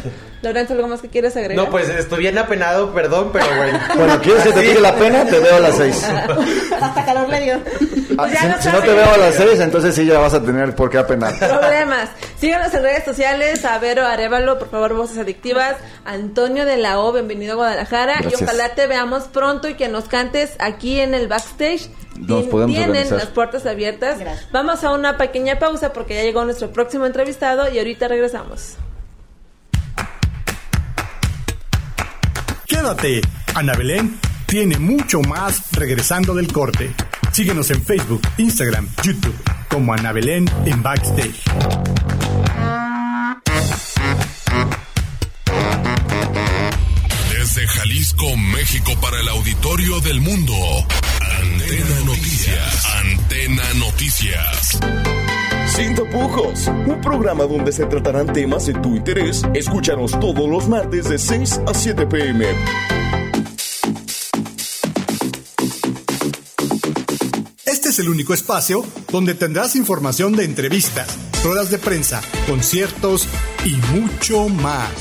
Lorenzo, 0.45 0.73
¿algo 0.73 0.87
más 0.87 1.01
que 1.01 1.09
quieres 1.09 1.35
agregar? 1.35 1.65
No, 1.65 1.71
pues 1.71 1.89
estoy 1.89 2.19
bien 2.19 2.37
apenado, 2.37 2.93
perdón, 2.93 3.31
pero 3.33 3.45
bueno. 3.55 3.79
Bueno, 3.95 4.21
¿quieres 4.21 4.43
que 4.43 4.51
te 4.53 4.61
quite 4.61 4.79
la 4.79 4.95
pena? 4.95 5.25
Te 5.25 5.39
veo 5.39 5.55
a 5.55 5.59
las 5.59 5.75
seis. 5.75 6.03
Hasta 6.81 7.05
calor 7.05 7.29
le 7.29 7.41
dio. 7.41 7.59
Ah, 8.17 8.29
si, 8.61 8.69
no 8.69 8.79
te 8.79 8.93
veo 8.93 9.13
a 9.13 9.17
las 9.17 9.35
seis, 9.35 9.59
entonces 9.59 9.95
sí 9.95 10.05
ya 10.05 10.19
vas 10.19 10.33
a 10.33 10.41
tener 10.41 10.75
por 10.75 10.89
qué 10.89 10.97
apenar. 10.99 11.37
problemas. 11.37 12.09
Síganos 12.39 12.73
en 12.73 12.83
redes 12.83 13.03
sociales, 13.03 13.65
a 13.65 13.77
Vero 13.79 14.05
Arevalo, 14.05 14.59
por 14.59 14.69
favor, 14.69 14.93
Voces 14.93 15.17
Adictivas, 15.17 15.75
Antonio 16.05 16.65
de 16.65 16.77
la 16.77 16.99
O, 16.99 17.11
bienvenido 17.11 17.53
a 17.53 17.55
Guadalajara, 17.55 18.17
Gracias. 18.19 18.41
y 18.41 18.43
ojalá 18.43 18.69
te 18.75 18.87
veamos 18.87 19.23
pronto 19.23 19.67
y 19.67 19.73
que 19.73 19.87
nos 19.87 20.05
cantes 20.05 20.55
aquí 20.59 20.99
en 20.99 21.13
el 21.13 21.27
backstage. 21.27 21.89
Nos 22.17 22.45
podemos 22.45 22.73
Tienen 22.73 22.91
organizar. 22.91 23.17
las 23.17 23.27
puertas 23.27 23.65
abiertas. 23.65 24.19
Gracias. 24.19 24.51
Vamos 24.51 24.83
a 24.83 24.93
una 24.93 25.17
pequeña 25.17 25.59
pausa 25.59 25.91
porque 25.91 26.15
ya 26.15 26.23
llegó 26.23 26.45
nuestro 26.45 26.71
próximo 26.71 27.05
entrevistado 27.05 27.69
y 27.69 27.77
ahorita 27.77 28.07
regresamos. 28.07 28.75
Quédate. 32.67 33.21
Ana 33.53 33.73
Belén 33.73 34.19
tiene 34.45 34.77
mucho 34.77 35.21
más 35.21 35.71
regresando 35.71 36.33
del 36.33 36.51
corte. 36.51 36.93
Síguenos 37.31 37.69
en 37.71 37.83
Facebook, 37.83 38.21
Instagram, 38.37 38.87
YouTube 39.03 39.35
como 39.69 39.93
Ana 39.93 40.11
Belén 40.11 40.49
en 40.65 40.81
Backstage. 40.81 41.43
Desde 47.29 47.67
Jalisco, 47.67 48.37
México, 48.37 48.93
para 49.01 49.19
el 49.19 49.27
auditorio 49.27 49.99
del 50.01 50.21
mundo. 50.21 50.53
Antena 51.41 51.99
Noticias. 52.05 52.85
Antena 53.01 53.73
Noticias. 53.75 55.24
Sin 55.67 55.95
tapujos, 55.95 56.67
un 56.67 57.01
programa 57.01 57.45
donde 57.45 57.71
se 57.71 57.85
tratarán 57.85 58.31
temas 58.31 58.65
de 58.67 58.73
tu 58.75 58.95
interés. 58.95 59.43
Escúchanos 59.53 60.19
todos 60.19 60.47
los 60.49 60.67
martes 60.67 61.09
de 61.09 61.17
6 61.17 61.61
a 61.67 61.73
7 61.73 62.05
pm. 62.07 62.45
Este 67.65 67.89
es 67.89 67.99
el 67.99 68.09
único 68.09 68.33
espacio 68.33 68.85
donde 69.11 69.33
tendrás 69.33 69.75
información 69.75 70.33
de 70.33 70.45
entrevistas, 70.45 71.17
ruedas 71.43 71.71
de 71.71 71.77
prensa, 71.77 72.21
conciertos 72.47 73.27
y 73.65 73.75
mucho 73.97 74.47
más. 74.49 74.91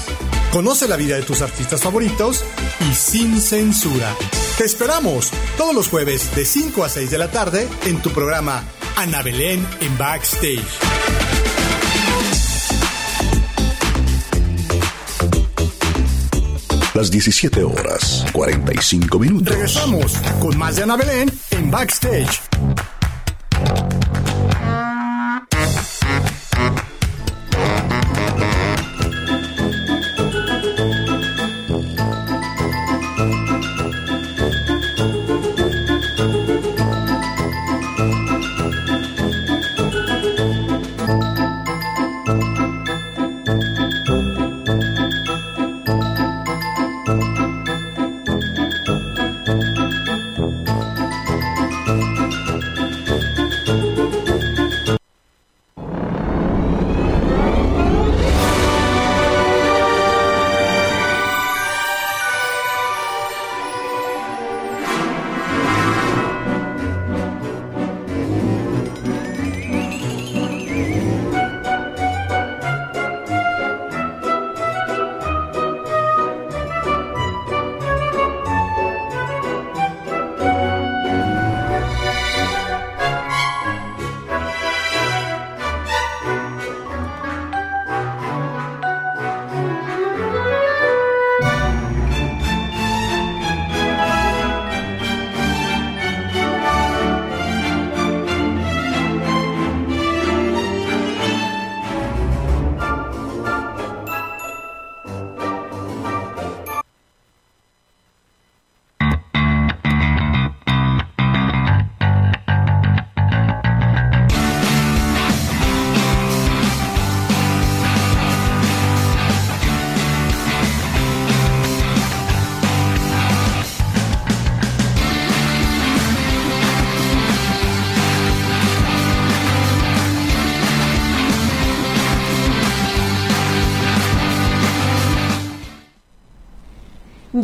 Conoce 0.51 0.89
la 0.89 0.97
vida 0.97 1.17
de 1.17 1.23
tus 1.23 1.43
artistas 1.43 1.83
favoritos 1.83 2.45
y 2.91 2.95
sin 2.95 3.41
censura. 3.41 4.15
Te 4.57 4.63
esperamos 4.65 5.33
todos 5.57 5.75
los 5.75 5.89
jueves 5.89 6.33
de 6.37 6.45
5 6.45 6.85
a 6.85 6.89
6 6.89 7.11
de 7.11 7.19
la 7.19 7.29
tarde 7.29 7.69
en 7.87 8.01
tu 8.01 8.11
programa 8.11 8.63
Ana 8.95 9.21
Belén 9.21 9.67
en 9.81 9.99
Backstage. 9.99 10.63
Las 16.95 17.11
17 17.11 17.65
horas, 17.65 18.25
45 18.33 19.19
minutos. 19.19 19.53
Regresamos 19.53 20.13
con 20.39 20.57
más 20.57 20.77
de 20.77 20.85
Ana 20.85 20.97
Belén 20.97 21.33
en 21.51 21.71
Backstage. 21.73 22.41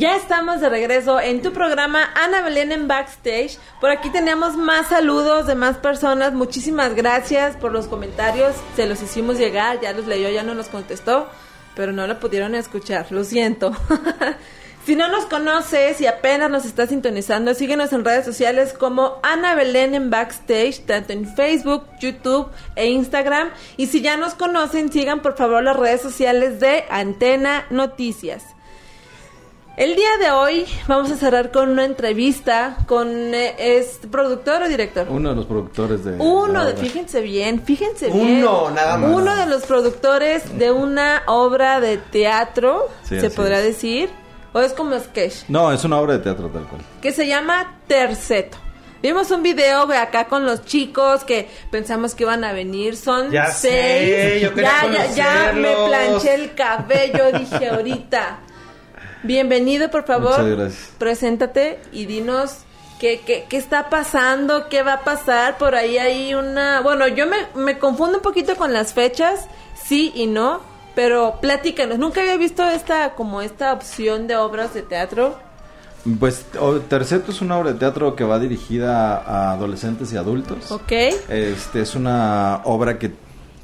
Ya 0.01 0.17
estamos 0.17 0.63
de 0.63 0.71
regreso 0.71 1.21
en 1.21 1.43
tu 1.43 1.53
programa 1.53 2.09
Ana 2.15 2.41
Belén 2.41 2.73
en 2.73 2.89
Backstage. 2.89 3.59
Por 3.83 3.91
aquí 3.91 4.09
tenemos 4.09 4.57
más 4.57 4.87
saludos 4.87 5.47
de 5.47 5.55
más 5.55 5.77
personas. 5.77 6.33
Muchísimas 6.33 6.95
gracias 6.95 7.55
por 7.57 7.71
los 7.71 7.87
comentarios. 7.87 8.57
Se 8.77 8.87
los 8.87 9.03
hicimos 9.03 9.37
llegar, 9.37 9.79
ya 9.83 9.93
los 9.93 10.07
leyó, 10.07 10.31
ya 10.31 10.43
no 10.43 10.55
nos 10.55 10.69
contestó, 10.69 11.29
pero 11.77 11.93
no 11.93 12.07
lo 12.07 12.19
pudieron 12.19 12.55
escuchar. 12.55 13.13
Lo 13.13 13.25
siento. 13.25 13.77
si 14.87 14.97
no 14.97 15.07
nos 15.09 15.27
conoces 15.27 16.01
y 16.01 16.07
apenas 16.07 16.51
nos 16.51 16.65
estás 16.65 16.89
sintonizando, 16.89 17.53
síguenos 17.53 17.93
en 17.93 18.03
redes 18.03 18.25
sociales 18.25 18.73
como 18.73 19.19
Ana 19.23 19.55
Belén 19.55 19.95
en 19.95 20.09
Backstage, 20.09 20.81
tanto 20.87 21.13
en 21.13 21.27
Facebook, 21.37 21.85
YouTube 22.01 22.49
e 22.75 22.87
Instagram. 22.87 23.51
Y 23.77 23.89
si 23.89 24.01
ya 24.01 24.17
nos 24.17 24.33
conocen, 24.33 24.91
sigan 24.91 25.21
por 25.21 25.37
favor 25.37 25.63
las 25.63 25.77
redes 25.77 26.01
sociales 26.01 26.59
de 26.59 26.85
Antena 26.89 27.67
Noticias. 27.69 28.55
El 29.81 29.97
día 29.97 30.11
de 30.21 30.31
hoy 30.31 30.67
vamos 30.89 31.11
a 31.11 31.17
cerrar 31.17 31.51
con 31.51 31.71
una 31.71 31.87
entrevista 31.87 32.77
con 32.87 33.09
eh, 33.35 33.55
es 33.59 33.99
productor 34.11 34.63
o 34.65 34.69
director. 34.69 35.07
Uno 35.09 35.31
de 35.31 35.37
los 35.37 35.47
productores 35.47 36.05
de. 36.05 36.17
Uno 36.19 36.67
de, 36.67 36.75
fíjense 36.77 37.23
bien, 37.23 37.63
fíjense 37.65 38.11
bien. 38.11 38.41
Uno, 38.45 38.71
nada 38.73 38.99
más. 38.99 39.11
Uno 39.11 39.35
de 39.35 39.47
los 39.47 39.63
productores 39.63 40.59
de 40.59 40.71
una 40.71 41.23
obra 41.29 41.81
de 41.81 41.97
teatro, 41.97 42.91
Sí, 43.05 43.19
se 43.21 43.29
así 43.29 43.37
podrá 43.37 43.61
es. 43.61 43.65
decir, 43.65 44.11
o 44.53 44.61
es 44.61 44.75
como 44.75 44.99
sketch, 45.01 45.45
No, 45.49 45.73
es 45.73 45.83
una 45.83 45.99
obra 45.99 46.13
de 46.13 46.19
teatro 46.19 46.49
tal 46.51 46.65
cual. 46.65 46.83
que 47.01 47.11
se 47.13 47.27
llama 47.27 47.79
Terceto. 47.87 48.59
Vimos 49.03 49.31
un 49.31 49.43
video 49.43 49.87
de 49.87 49.97
acá 49.97 50.27
con 50.27 50.45
los 50.45 50.63
chicos 50.67 51.25
que 51.25 51.49
pensamos 51.71 52.15
que 52.15 52.25
iban 52.25 52.45
a 52.45 52.53
venir, 52.53 52.97
son 52.99 53.31
Ya 53.31 53.47
seis. 53.47 53.73
sé, 54.15 54.41
yo 54.43 54.53
quería 54.53 54.73
ya, 54.93 55.07
ya, 55.07 55.15
ya 55.15 55.53
me 55.55 55.73
conocerlos. 55.73 55.89
planché 56.21 56.35
el 56.35 56.55
cabello, 56.55 57.33
dije 57.39 57.69
ahorita. 57.71 58.41
Bienvenido, 59.23 59.91
por 59.91 60.05
favor. 60.05 60.31
Muchas 60.31 60.47
gracias. 60.47 60.91
Preséntate 60.99 61.79
y 61.93 62.07
dinos 62.07 62.59
qué, 62.99 63.21
qué, 63.25 63.47
qué 63.49 63.57
está 63.57 63.91
pasando, 63.91 64.69
qué 64.69 64.83
va 64.83 64.95
a 64.95 65.05
pasar. 65.05 65.59
Por 65.59 65.75
ahí 65.75 65.99
hay 65.99 66.35
una... 66.35 66.81
Bueno, 66.81 67.07
yo 67.09 67.27
me, 67.27 67.37
me 67.55 67.79
confundo 67.79 68.19
un 68.19 68.23
poquito 68.23 68.57
con 68.57 68.73
las 68.73 68.95
fechas, 68.95 69.47
sí 69.83 70.13
y 70.15 70.27
no, 70.27 70.61
pero 70.95 71.39
platícanos. 71.41 71.99
Nunca 71.99 72.21
había 72.21 72.37
visto 72.37 72.65
esta 72.65 73.15
como 73.15 73.43
esta 73.43 73.73
opción 73.73 74.27
de 74.27 74.37
obras 74.37 74.75
de 74.75 74.83
teatro. 74.83 75.39
Pues 76.19 76.47
Terceto 76.89 77.31
es 77.31 77.43
una 77.43 77.59
obra 77.59 77.73
de 77.73 77.79
teatro 77.79 78.17
que 78.17 78.25
va 78.25 78.39
dirigida 78.39 79.19
a 79.19 79.53
adolescentes 79.53 80.13
y 80.13 80.17
adultos. 80.17 80.71
¿Ok? 80.71 80.93
Este 81.29 81.83
es 81.83 81.95
una 81.95 82.63
obra 82.65 82.99
que 82.99 83.13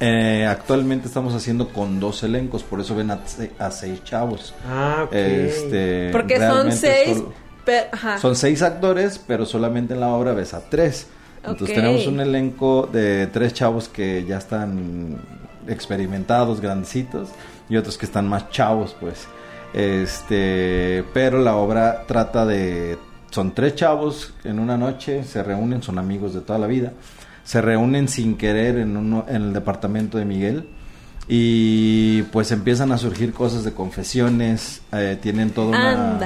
Eh, 0.00 0.46
actualmente 0.48 1.06
estamos 1.08 1.34
haciendo 1.34 1.68
con 1.68 1.98
dos 2.00 2.22
elencos, 2.22 2.62
por 2.62 2.80
eso 2.80 2.94
ven 2.94 3.10
a, 3.10 3.26
se- 3.26 3.52
a 3.58 3.70
seis 3.70 4.04
chavos. 4.04 4.54
Ah, 4.68 5.04
ok. 5.06 5.12
Este, 5.14 6.10
Porque 6.12 6.38
son 6.38 6.70
seis. 6.72 7.16
solo- 7.18 7.32
pe- 7.64 7.86
ajá. 7.90 8.18
son 8.18 8.36
seis 8.36 8.60
actores, 8.62 9.18
pero 9.26 9.46
solamente 9.46 9.94
en 9.94 10.00
la 10.00 10.08
obra 10.08 10.32
ves 10.34 10.52
a 10.54 10.60
tres. 10.68 11.06
Entonces 11.44 11.76
tenemos 11.76 12.06
un 12.08 12.20
elenco 12.20 12.88
de 12.92 13.28
tres 13.28 13.54
chavos 13.54 13.88
que 13.88 14.24
ya 14.26 14.36
están 14.38 15.18
experimentados, 15.68 16.60
grandecitos, 16.60 17.28
y 17.68 17.76
otros 17.76 17.96
que 17.96 18.04
están 18.06 18.28
más 18.28 18.50
chavos, 18.50 18.96
pues. 19.00 19.26
Este, 19.72 21.04
pero 21.14 21.38
la 21.40 21.56
obra 21.56 22.04
trata 22.06 22.44
de 22.44 22.98
son 23.30 23.54
tres 23.54 23.74
chavos 23.74 24.32
en 24.44 24.58
una 24.58 24.76
noche, 24.76 25.22
se 25.24 25.42
reúnen, 25.42 25.82
son 25.82 25.98
amigos 25.98 26.34
de 26.34 26.40
toda 26.40 26.58
la 26.58 26.66
vida, 26.66 26.92
se 27.46 27.62
reúnen 27.62 28.08
sin 28.08 28.36
querer 28.36 28.76
en 28.76 28.96
uno, 28.96 29.24
en 29.28 29.36
el 29.36 29.52
departamento 29.52 30.18
de 30.18 30.24
Miguel 30.24 30.66
y 31.28 32.22
pues 32.24 32.50
empiezan 32.50 32.90
a 32.90 32.98
surgir 32.98 33.32
cosas 33.32 33.62
de 33.64 33.72
confesiones, 33.72 34.82
eh, 34.92 35.16
tienen 35.20 35.50
toda 35.50 35.68
una 35.68 36.20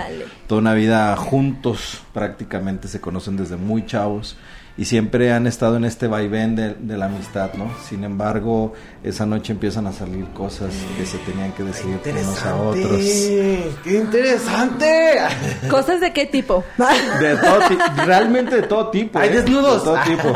toda 0.47 0.61
una 0.61 0.75
vida 0.75 1.15
juntos, 1.17 2.01
prácticamente 2.15 2.89
se 2.89 3.01
conocen 3.01 3.37
desde 3.37 3.57
muy 3.57 3.85
chavos 3.85 4.37
y 4.77 4.85
siempre 4.85 5.33
han 5.33 5.47
estado 5.47 5.77
en 5.77 5.85
este 5.85 6.07
vaivén 6.07 6.57
de, 6.57 6.75
de 6.75 6.97
la 6.97 7.07
amistad, 7.07 7.53
¿no? 7.55 7.71
Sin 7.89 8.05
embargo, 8.05 8.73
esa 9.03 9.27
noche 9.27 9.53
empiezan 9.53 9.87
a 9.87 9.93
salir 9.93 10.27
cosas 10.29 10.73
que 10.97 11.05
se 11.05 11.19
tenían 11.19 11.53
que 11.53 11.65
decir 11.65 11.99
unos 12.05 12.47
a 12.47 12.57
otros. 12.57 13.01
¡Qué 13.85 13.99
interesante! 13.99 15.19
¿Cosas 15.69 16.01
de 16.01 16.13
qué 16.13 16.27
tipo? 16.27 16.65
De 17.21 17.37
todo 17.37 17.59
tipo, 17.69 17.83
realmente 18.05 18.57
de 18.57 18.63
todo 18.63 18.91
tipo. 18.91 19.19
Hay 19.19 19.29
¿eh? 19.29 19.33
desnudos. 19.33 19.85
De 19.85 19.91
todo 19.91 19.99
tipo. 20.05 20.33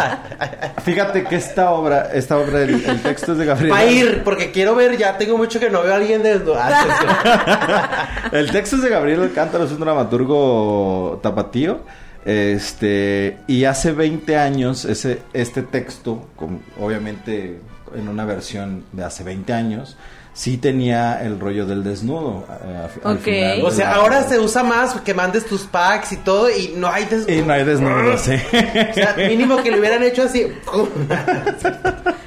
Fíjate 0.84 1.24
que 1.24 1.36
esta 1.36 1.70
obra, 1.70 2.10
esta 2.12 2.36
obra, 2.36 2.62
el, 2.62 2.84
el 2.84 3.02
texto 3.02 3.32
es 3.32 3.38
de 3.38 3.44
Gabriel. 3.46 3.72
Va 3.72 3.78
a 3.78 3.86
ir, 3.86 4.22
porque 4.24 4.50
quiero 4.50 4.74
ver, 4.74 4.96
ya 4.96 5.16
tengo 5.16 5.36
mucho 5.38 5.58
que 5.60 5.70
no 5.70 5.82
veo 5.82 5.92
a 5.92 5.96
alguien 5.96 6.22
desnudo. 6.22 6.56
Ah, 6.58 8.28
El 8.32 8.50
texto 8.50 8.76
es 8.76 8.82
de 8.82 8.88
Gabriel 8.88 9.22
Alcántara, 9.22 9.64
es 9.64 9.72
un 9.72 9.80
dramaturgo 9.80 11.20
tapatío. 11.22 11.80
Este, 12.24 13.38
y 13.46 13.64
hace 13.64 13.92
20 13.92 14.36
años 14.38 14.84
ese, 14.84 15.20
este 15.32 15.62
texto, 15.62 16.26
con- 16.36 16.60
obviamente 16.80 17.60
en 17.94 18.08
una 18.08 18.24
versión 18.24 18.84
de 18.92 19.04
hace 19.04 19.24
20 19.24 19.52
años, 19.52 19.96
sí 20.34 20.56
tenía 20.58 21.22
el 21.24 21.38
rollo 21.40 21.64
del 21.64 21.82
desnudo. 21.84 22.44
eh, 22.64 22.76
a- 23.04 23.08
al 23.08 23.16
Ok. 23.16 23.22
final 23.22 23.62
O 23.62 23.70
sea, 23.70 23.90
la- 23.90 23.94
ahora 23.96 24.22
se 24.24 24.38
usa 24.40 24.62
más 24.64 24.94
que 25.00 25.14
mandes 25.14 25.46
tus 25.46 25.62
packs 25.62 26.12
y 26.12 26.16
todo 26.18 26.50
y 26.50 26.74
no 26.76 26.88
hay 26.88 27.04
desnudo. 27.04 27.32
Y 27.38 27.42
no 27.42 27.52
hay 27.52 27.64
desnudo, 27.64 28.18
sí. 28.18 28.32
O 28.34 28.94
sea, 28.94 29.14
mínimo 29.16 29.62
que 29.62 29.70
lo 29.70 29.78
hubieran 29.78 30.02
hecho 30.02 30.24
así. 30.24 30.46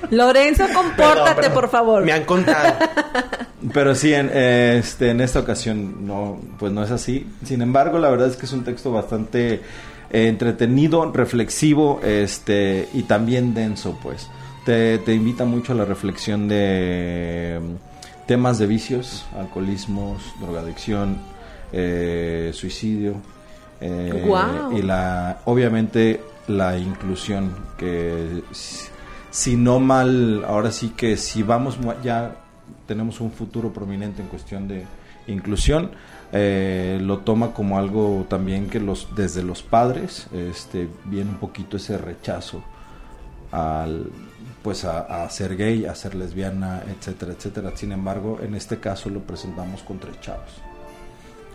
Lorenzo, 0.10 0.64
compórtate, 0.74 0.96
Perdón, 1.16 1.36
perdón. 1.36 1.54
por 1.54 1.70
favor. 1.70 2.04
Me 2.04 2.14
han 2.14 2.24
contado. 2.24 2.74
Pero 3.74 3.94
sí, 3.96 4.14
en, 4.14 4.30
eh, 4.34 4.78
este, 4.80 5.10
en 5.10 5.20
esta 5.20 5.40
ocasión 5.40 6.08
no, 6.08 6.40
pues 6.58 6.72
no 6.72 6.84
es 6.84 6.92
así. 6.92 7.28
Sin 7.44 7.62
embargo, 7.62 8.00
la 8.00 8.10
verdad 8.10 8.30
es 8.30 8.38
que 8.38 8.46
es 8.46 8.54
un 8.54 8.64
texto 8.64 8.92
bastante 8.92 9.56
eh, 10.10 10.28
entretenido, 10.30 11.12
reflexivo, 11.12 12.00
este, 12.04 12.88
y 12.94 13.04
también 13.04 13.54
denso, 13.54 13.98
pues. 14.02 14.30
Te, 14.66 15.00
te 15.00 15.14
invita 15.14 15.44
mucho 15.46 15.74
a 15.74 15.76
la 15.76 15.86
reflexión 15.86 16.48
de 16.48 17.60
temas 18.28 18.60
de 18.60 18.68
vicios, 18.68 19.26
alcoholismos, 19.36 20.22
drogadicción, 20.40 21.18
eh, 21.72 22.52
suicidio. 22.54 23.16
eh. 23.82 24.24
Y 24.76 24.82
la, 24.82 25.40
obviamente, 25.46 26.22
la 26.48 26.78
inclusión, 26.78 27.56
que 27.78 28.44
si, 29.32 29.56
no 29.56 29.80
mal, 29.80 30.44
ahora 30.46 30.72
sí 30.72 30.90
que 30.90 31.18
si 31.18 31.42
vamos 31.42 31.78
ya 32.04 32.36
tenemos 32.86 33.22
un 33.22 33.32
futuro 33.32 33.72
prominente 33.72 34.22
en 34.22 34.28
cuestión 34.28 34.68
de 34.68 34.86
inclusión, 35.28 35.92
eh, 36.34 37.00
lo 37.02 37.20
toma 37.20 37.54
como 37.54 37.78
algo 37.78 38.26
también 38.30 38.68
que 38.70 38.82
los 38.82 39.16
desde 39.16 39.44
los 39.44 39.64
padres 39.64 40.28
este 40.34 40.90
viene 41.06 41.30
un 41.30 41.38
poquito 41.38 41.78
ese 41.78 41.98
rechazo 41.98 42.62
al 43.52 44.10
pues 44.68 44.84
a, 44.84 45.24
a 45.24 45.30
ser 45.30 45.56
gay, 45.56 45.86
a 45.86 45.96
ser 45.96 46.14
lesbiana, 46.14 46.84
etcétera, 46.90 47.32
etcétera. 47.32 47.72
Sin 47.74 47.94
embargo, 47.94 48.38
en 48.44 48.54
este 48.54 48.82
caso 48.82 49.10
lo 49.10 49.22
presentamos 49.22 49.82
con 49.82 49.98
tres 49.98 50.20
chavos. 50.20 50.44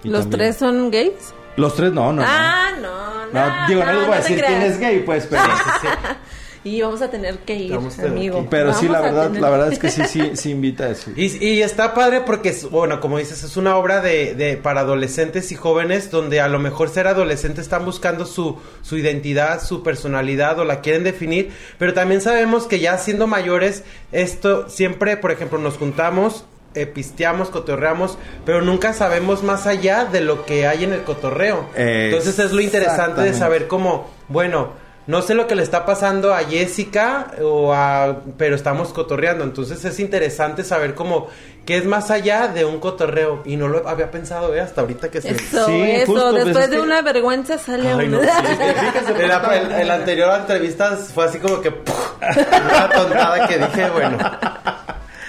Y 0.03 0.09
¿Los 0.09 0.23
también- 0.23 0.39
tres 0.39 0.57
son 0.57 0.91
gays? 0.91 1.35
Los 1.57 1.77
tres 1.77 1.93
no, 1.93 2.11
no. 2.11 2.23
no. 2.23 2.27
ah, 2.27 2.71
no, 2.81 3.27
no. 3.27 3.33
No, 3.35 3.69
digo, 3.69 3.85
no, 3.85 3.93
les 3.93 4.07
voy 4.07 4.15
a 4.15 4.17
decir 4.17 4.43
quién 4.43 4.63
es 4.63 4.79
gay, 4.79 5.01
pues, 5.05 5.27
pero, 5.29 5.43
Y 6.65 6.81
vamos 6.81 7.03
a 7.03 7.11
tener 7.11 7.39
que 7.39 7.57
ir, 7.57 7.73
Vamos 7.75 7.99
amigo. 7.99 8.37
que 8.37 8.43
ir. 8.45 8.49
pero 8.49 8.73
sí, 8.73 8.87
la 8.89 9.01
verdad, 9.01 9.25
tener- 9.27 9.43
la 9.43 9.51
verdad 9.51 9.73
es 9.73 9.79
que 9.81 9.91
sí, 9.91 10.03
sí, 10.09 10.31
sí 10.35 10.51
invita 10.51 10.85
a 10.85 10.91
eso. 10.91 11.11
Y, 11.17 11.45
y 11.45 11.61
está 11.63 11.93
padre 11.93 12.21
porque, 12.21 12.51
es, 12.51 12.71
bueno, 12.71 13.01
como 13.01 13.19
dices, 13.19 13.43
es 13.43 13.57
una 13.57 13.77
obra 13.77 14.01
de, 14.01 14.35
de 14.35 14.57
para 14.57 14.83
adolescentes 14.83 15.51
y 15.51 15.57
jóvenes 15.57 16.11
donde 16.13 16.41
a 16.41 16.47
lo 16.49 16.61
mejor 16.61 16.89
ser 16.89 17.09
adolescente 17.09 17.61
están 17.61 17.85
buscando 17.85 18.27
su, 18.27 18.59
su 18.83 18.97
identidad, 18.97 19.61
su 19.61 19.83
personalidad 19.83 20.59
o 20.61 20.65
la 20.65 20.81
quieren 20.83 21.03
definir, 21.03 21.51
pero 21.79 21.95
también 21.95 22.21
sabemos 22.21 22.67
que 22.69 22.79
ya 22.79 22.97
siendo 22.99 23.27
mayores, 23.27 23.83
esto 24.13 24.69
siempre, 24.69 25.17
por 25.17 25.33
ejemplo, 25.33 25.59
nos 25.59 25.77
juntamos, 25.79 26.45
eh, 26.75 26.87
pisteamos, 26.87 27.51
cotorreamos, 27.51 28.19
pero 28.47 28.63
nunca 28.63 28.93
sabemos 28.93 29.43
más 29.43 29.67
allá 29.67 30.05
de 30.05 30.21
lo 30.21 30.47
que 30.47 30.67
hay 30.67 30.85
en 30.85 30.93
el 30.93 31.03
cotorreo. 31.03 31.67
Entonces 31.75 32.39
es 32.39 32.53
lo 32.53 32.61
interesante 32.61 33.21
de 33.21 33.35
saber 33.35 33.67
cómo, 33.69 34.09
bueno, 34.29 34.81
no 35.07 35.21
sé 35.23 35.35
lo 35.35 35.47
que 35.47 35.55
le 35.55 35.63
está 35.63 35.85
pasando 35.85 36.35
a 36.35 36.39
Jessica 36.45 37.33
o 37.43 37.73
a 37.75 38.19
pero 38.39 38.55
estamos 38.57 38.93
cotorreando, 38.93 39.45
entonces 39.45 39.85
es 39.85 39.99
interesante 40.01 40.63
saber 40.65 40.95
cómo 40.95 41.29
que 41.67 41.77
es 41.77 41.85
más 41.85 42.11
allá 42.11 42.49
de 42.49 42.65
un 42.65 42.81
cotorreo 42.81 43.43
y 43.45 43.57
no 43.57 43.69
lo 43.69 43.89
había 43.89 44.11
pensado, 44.11 44.53
¿eh? 44.55 44.61
hasta 44.61 44.81
ahorita 44.81 45.11
que 45.11 45.21
se 45.21 45.31
Eso, 45.31 45.67
Sí, 45.67 45.83
eso. 45.91 46.13
justo, 46.13 46.31
pues, 46.33 46.45
Después 46.47 46.65
es 46.65 46.71
de 46.71 46.77
que- 46.77 46.83
una 46.83 47.03
vergüenza 47.03 47.59
sale 47.59 47.89
Ay, 47.89 48.07
uno. 48.07 48.19
no, 48.19 48.23
sí. 48.23 48.29
En 49.23 49.29
la, 49.29 49.57
en- 49.57 49.73
en 49.73 49.89
la 49.89 49.95
anterior 49.95 50.41
entrevista 50.41 50.97
fue 50.97 51.25
así 51.27 51.39
como 51.39 51.61
que 51.61 51.69
una 51.71 52.89
tontada 52.91 53.47
que 53.47 53.59
dije, 53.59 53.91
bueno. 53.91 54.19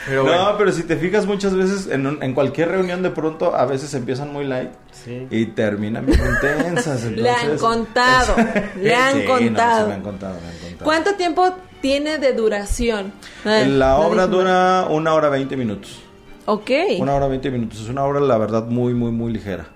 Pero 0.08 0.24
bueno. 0.24 0.52
No, 0.52 0.58
pero 0.58 0.72
si 0.72 0.84
te 0.84 0.96
fijas 0.98 1.26
muchas 1.26 1.56
veces 1.56 1.88
en, 1.88 2.06
un- 2.08 2.22
en 2.24 2.34
cualquier 2.34 2.70
reunión 2.70 3.02
de 3.04 3.10
pronto 3.10 3.56
a 3.56 3.66
veces 3.66 3.94
empiezan 3.94 4.32
muy 4.34 4.46
light 4.46 4.70
Sí. 4.92 5.28
y 5.30 5.46
terminan 5.48 6.06
bien 6.06 6.20
intensas. 6.26 7.04
Le 7.12 7.30
han 7.30 7.52
entonces- 7.52 7.62
contado, 7.62 8.36
le 8.82 8.96
han 8.96 9.14
Sí, 9.14 9.20
no, 9.28 9.34
contado. 9.38 9.82
sí, 9.84 9.88
me 9.90 9.94
han 9.96 10.02
contado, 10.02 10.36
me 10.42 10.48
han 10.48 10.58
contado. 10.58 10.84
¿Cuánto 10.84 11.16
tiempo 11.16 11.56
tiene 11.82 12.18
de 12.18 12.34
duración? 12.34 13.14
La 13.46 13.98
obra 13.98 14.28
dura 14.28 14.88
una 14.90 15.14
hora 15.14 15.30
veinte 15.30 15.56
minutos. 15.58 16.00
Ok. 16.46 16.70
Una 17.00 17.16
hora 17.16 17.28
veinte 17.28 17.50
minutos. 17.50 17.80
Es 17.82 17.90
una 17.90 18.04
obra, 18.04 18.20
la 18.20 18.38
verdad, 18.38 18.66
muy, 18.66 18.94
muy, 18.94 19.12
muy 19.12 19.32
ligera. 19.32 19.68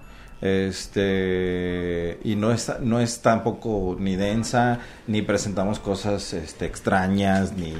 Este 0.42 2.20
y 2.24 2.36
no 2.36 2.52
es 2.52 2.72
no 2.82 3.00
es 3.00 3.20
tampoco 3.22 3.96
ni 4.00 4.16
densa 4.16 4.80
ni 5.08 5.22
presentamos 5.22 5.80
cosas 5.80 6.34
este 6.34 6.66
extrañas 6.66 7.54
ni 7.54 7.74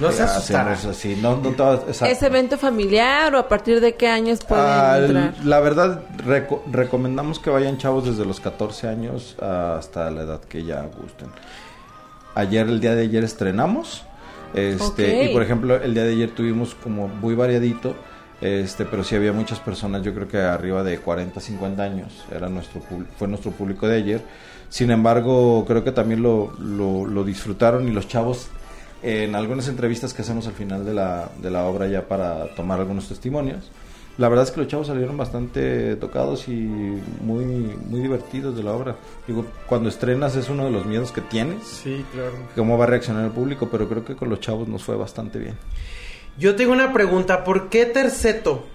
No 0.00 0.12
se 0.12 0.22
hacemos 0.22 0.84
así 0.84 1.18
no 1.20 1.36
no 1.36 1.50
todo- 1.50 1.84
exacto. 1.88 2.06
¿Es 2.14 2.22
evento 2.22 2.58
familiar 2.58 3.34
o 3.34 3.38
a 3.38 3.48
partir 3.48 3.80
de 3.80 3.94
qué 3.96 4.08
años 4.08 4.40
pueden 4.46 4.64
Ah, 4.66 4.98
entrar? 4.98 5.34
la 5.44 5.60
verdad 5.60 6.02
reco- 6.26 6.62
recomendamos 6.70 7.38
que 7.38 7.50
vayan 7.50 7.78
chavos 7.78 8.04
desde 8.06 8.24
los 8.24 8.40
14 8.40 8.88
años 8.88 9.36
hasta 9.40 10.10
la 10.10 10.22
edad 10.22 10.40
que 10.42 10.64
ya 10.64 10.82
gusten. 10.82 11.28
Ayer 12.34 12.66
el 12.68 12.80
día 12.80 12.94
de 12.94 13.02
ayer 13.02 13.24
estrenamos 13.24 14.04
este 14.54 15.24
y 15.24 15.32
por 15.32 15.42
ejemplo 15.42 15.76
el 15.76 15.94
día 15.94 16.04
de 16.04 16.12
ayer 16.12 16.30
tuvimos 16.30 16.74
como 16.74 17.08
muy 17.08 17.34
variadito 17.34 17.94
este 18.40 18.84
pero 18.86 19.04
sí 19.04 19.14
había 19.16 19.32
muchas 19.32 19.60
personas 19.60 20.02
yo 20.02 20.14
creo 20.14 20.26
que 20.28 20.38
arriba 20.38 20.82
de 20.82 20.98
40 20.98 21.40
50 21.40 21.82
años 21.82 22.24
era 22.34 22.48
nuestro 22.48 22.80
fue 23.18 23.28
nuestro 23.28 23.50
público 23.50 23.86
de 23.88 23.96
ayer. 23.96 24.22
Sin 24.68 24.90
embargo 24.90 25.64
creo 25.66 25.82
que 25.84 25.92
también 25.92 26.22
lo, 26.22 26.52
lo, 26.58 27.04
lo 27.06 27.24
disfrutaron 27.24 27.88
y 27.88 27.92
los 27.92 28.06
chavos 28.08 28.48
en 29.02 29.34
algunas 29.34 29.66
entrevistas 29.68 30.14
que 30.14 30.22
hacemos 30.22 30.46
al 30.46 30.52
final 30.52 30.84
de 30.84 30.94
la, 30.94 31.30
de 31.42 31.50
la 31.50 31.64
obra 31.64 31.86
ya 31.88 32.06
para 32.06 32.46
tomar 32.54 32.78
algunos 32.80 33.08
testimonios 33.08 33.70
la 34.18 34.28
verdad 34.28 34.44
es 34.44 34.50
que 34.50 34.60
los 34.60 34.68
chavos 34.68 34.88
salieron 34.88 35.16
bastante 35.16 35.96
tocados 35.96 36.46
y 36.48 36.52
muy 36.52 37.44
muy 37.46 38.00
divertidos 38.00 38.54
de 38.54 38.62
la 38.62 38.72
obra. 38.72 38.96
Digo 39.26 39.46
cuando 39.66 39.88
estrenas 39.88 40.36
es 40.36 40.50
uno 40.50 40.64
de 40.64 40.70
los 40.70 40.84
miedos 40.84 41.10
que 41.10 41.22
tienes 41.22 41.66
Sí, 41.66 42.04
claro. 42.12 42.32
cómo 42.54 42.76
va 42.76 42.84
a 42.84 42.88
reaccionar 42.88 43.24
el 43.24 43.30
público 43.30 43.68
pero 43.72 43.88
creo 43.88 44.04
que 44.04 44.16
con 44.16 44.28
los 44.28 44.40
chavos 44.40 44.68
nos 44.68 44.82
fue 44.84 44.96
bastante 44.96 45.38
bien 45.38 45.54
Yo 46.40 46.56
tengo 46.56 46.72
una 46.72 46.92
pregunta, 46.92 47.44
¿por 47.44 47.68
qué 47.68 47.86
terceto? 47.86 48.66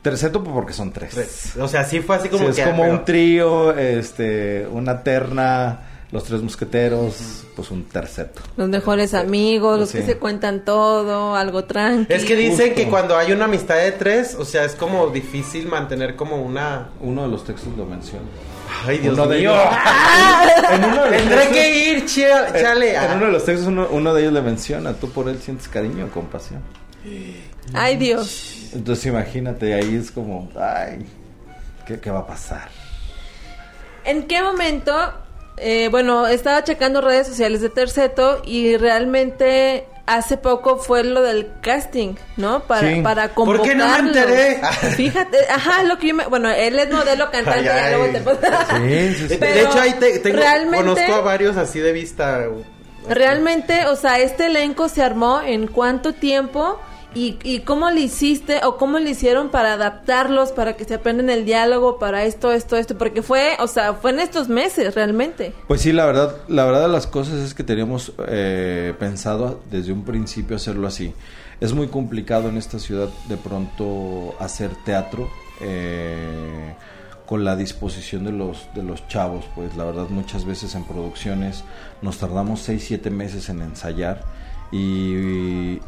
terceto 0.00 0.42
pues, 0.44 0.54
porque 0.54 0.72
son 0.74 0.92
tres, 0.92 1.54
O 1.58 1.66
sea, 1.66 1.82
sí 1.84 2.00
fue 2.00 2.16
así 2.16 2.28
como 2.28 2.44
Sí, 2.44 2.50
es 2.50 2.56
que 2.56 2.64
como 2.70 2.82
pero- 2.82 2.94
un 2.94 3.04
trío 3.06 3.72
este 3.76 4.66
una 4.70 5.02
terna 5.02 5.80
los 6.12 6.22
tres 6.24 6.42
mosqueteros 6.42 7.44
pues 7.56 7.70
un 7.70 7.84
terceto 7.88 8.42
Los 8.58 8.68
mejores 8.68 9.14
amigos, 9.14 9.80
los 9.80 9.90
que 9.92 10.02
se 10.02 10.18
cuentan 10.18 10.64
todo, 10.64 11.34
algo 11.34 11.64
tranqui. 11.64 12.12
Es 12.12 12.24
que 12.26 12.36
dicen 12.36 12.66
Justo. 12.68 12.74
que 12.74 12.88
cuando 12.88 13.16
hay 13.16 13.32
una 13.32 13.46
amistad 13.46 13.76
de 13.76 13.92
tres, 13.92 14.36
o 14.38 14.44
sea, 14.44 14.64
es 14.64 14.74
como 14.74 15.06
difícil 15.08 15.66
mantener 15.68 16.14
como 16.16 16.36
una... 16.42 16.90
uno 17.00 17.22
de 17.22 17.28
los 17.28 17.44
textos 17.44 17.74
lo 17.76 17.86
menciona 17.86 18.26
Ay, 18.86 18.98
Dios 18.98 19.14
Uno 19.14 19.26
de 19.26 19.38
mío. 19.38 19.52
ellos- 19.54 19.64
en 20.70 20.84
uno 20.84 21.02
de 21.04 21.10
los 21.10 21.18
Tendré 21.18 21.36
textos- 21.38 21.52
que 21.54 21.88
ir, 21.90 22.06
chale. 22.06 22.94
En 22.96 23.12
uno 23.16 23.26
de 23.26 23.32
los 23.32 23.44
textos 23.44 23.66
uno, 23.68 23.88
uno 23.90 24.12
de 24.12 24.20
ellos 24.20 24.32
le 24.34 24.42
menciona, 24.42 24.92
tú 24.92 25.08
por 25.10 25.28
él 25.30 25.40
sientes 25.40 25.66
cariño 25.68 26.04
o 26.04 26.08
compasión. 26.10 26.60
Ay, 27.72 27.96
Dios. 27.96 28.70
Entonces 28.74 29.06
imagínate, 29.06 29.74
ahí 29.74 29.96
es 29.96 30.10
como, 30.10 30.50
ay, 30.58 31.04
¿qué, 31.86 32.00
qué 32.00 32.10
va 32.10 32.20
a 32.20 32.26
pasar? 32.26 32.68
¿En 34.04 34.24
qué 34.26 34.42
momento? 34.42 34.92
eh, 35.56 35.86
bueno, 35.88 36.26
estaba 36.26 36.64
checando 36.64 37.00
redes 37.00 37.28
sociales 37.28 37.60
de 37.60 37.68
Terceto 37.68 38.42
y 38.44 38.76
realmente 38.76 39.86
hace 40.04 40.36
poco 40.36 40.78
fue 40.78 41.04
lo 41.04 41.22
del 41.22 41.48
casting, 41.60 42.16
¿no? 42.36 42.64
Para, 42.64 42.88
Sí. 42.92 43.00
para 43.02 43.28
¿Por 43.28 43.62
qué 43.62 43.76
no 43.76 43.86
me 43.88 43.98
enteré? 44.08 44.60
Fíjate, 44.96 45.38
ajá, 45.48 45.84
lo 45.84 45.96
que 45.98 46.08
yo 46.08 46.14
me... 46.16 46.26
Bueno, 46.26 46.50
él 46.50 46.76
es 46.76 46.90
modelo 46.92 47.30
cantante, 47.30 47.60
Ay, 47.60 47.64
ya 47.66 47.84
ay. 47.86 47.94
luego 47.94 48.12
te 48.12 48.78
De- 49.28 49.36
Pero 49.38 49.70
hecho, 49.70 49.80
ahí 49.80 49.92
te- 49.94 50.18
tengo, 50.18 50.38
realmente- 50.38 50.76
conozco 50.78 51.14
a 51.14 51.20
varios 51.20 51.56
así 51.56 51.78
de 51.78 51.92
vista. 51.92 52.46
Realmente, 53.08 53.86
o 53.86 53.94
sea, 53.94 54.18
este 54.18 54.46
elenco 54.46 54.88
se 54.88 55.02
armó 55.02 55.40
en 55.40 55.68
cuánto 55.68 56.14
tiempo 56.14 56.80
y, 57.14 57.38
y 57.42 57.60
cómo 57.60 57.90
le 57.90 58.00
hiciste 58.00 58.60
o 58.64 58.76
cómo 58.76 58.98
le 58.98 59.10
hicieron 59.10 59.50
para 59.50 59.74
adaptarlos, 59.74 60.52
para 60.52 60.76
que 60.76 60.84
se 60.84 60.94
aprendan 60.94 61.30
el 61.30 61.44
diálogo, 61.44 61.98
para 61.98 62.24
esto, 62.24 62.52
esto, 62.52 62.76
esto, 62.76 62.98
porque 62.98 63.22
fue, 63.22 63.56
o 63.60 63.66
sea, 63.66 63.94
fue 63.94 64.10
en 64.10 64.20
estos 64.20 64.48
meses 64.48 64.94
realmente. 64.94 65.52
Pues 65.68 65.80
sí, 65.80 65.92
la 65.92 66.06
verdad, 66.06 66.36
la 66.48 66.64
verdad 66.64 66.82
de 66.82 66.88
las 66.88 67.06
cosas 67.06 67.34
es 67.36 67.54
que 67.54 67.62
teníamos 67.64 68.12
eh, 68.28 68.94
pensado 68.98 69.60
desde 69.70 69.92
un 69.92 70.04
principio 70.04 70.56
hacerlo 70.56 70.86
así. 70.86 71.14
Es 71.60 71.72
muy 71.72 71.88
complicado 71.88 72.48
en 72.48 72.56
esta 72.56 72.78
ciudad 72.78 73.08
de 73.28 73.36
pronto 73.36 74.34
hacer 74.40 74.70
teatro 74.84 75.30
eh, 75.60 76.74
con 77.26 77.44
la 77.44 77.56
disposición 77.56 78.24
de 78.24 78.32
los 78.32 78.66
de 78.74 78.82
los 78.82 79.06
chavos. 79.08 79.44
Pues 79.54 79.76
la 79.76 79.84
verdad 79.84 80.08
muchas 80.08 80.44
veces 80.44 80.74
en 80.74 80.84
producciones 80.84 81.64
nos 82.02 82.18
tardamos 82.18 82.60
6, 82.60 82.84
7 82.86 83.10
meses 83.10 83.48
en 83.48 83.62
ensayar 83.62 84.24
y, 84.72 85.78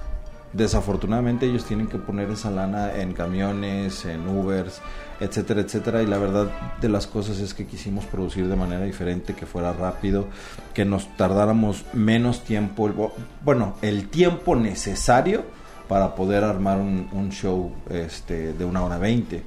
desafortunadamente 0.56 1.46
ellos 1.46 1.64
tienen 1.64 1.86
que 1.86 1.98
poner 1.98 2.30
esa 2.30 2.50
lana 2.50 2.94
en 2.96 3.12
camiones, 3.12 4.04
en 4.04 4.26
Ubers, 4.28 4.80
etcétera, 5.20 5.60
etcétera. 5.60 6.02
Y 6.02 6.06
la 6.06 6.18
verdad 6.18 6.50
de 6.80 6.88
las 6.88 7.06
cosas 7.06 7.38
es 7.38 7.54
que 7.54 7.66
quisimos 7.66 8.04
producir 8.06 8.48
de 8.48 8.56
manera 8.56 8.84
diferente, 8.84 9.34
que 9.34 9.46
fuera 9.46 9.72
rápido, 9.72 10.26
que 10.74 10.84
nos 10.84 11.14
tardáramos 11.16 11.84
menos 11.92 12.42
tiempo, 12.44 13.12
bueno, 13.44 13.76
el 13.82 14.08
tiempo 14.08 14.56
necesario 14.56 15.44
para 15.88 16.14
poder 16.14 16.42
armar 16.42 16.78
un, 16.78 17.08
un 17.12 17.30
show 17.30 17.72
este, 17.90 18.52
de 18.52 18.64
una 18.64 18.82
hora 18.82 18.98
veinte. 18.98 19.42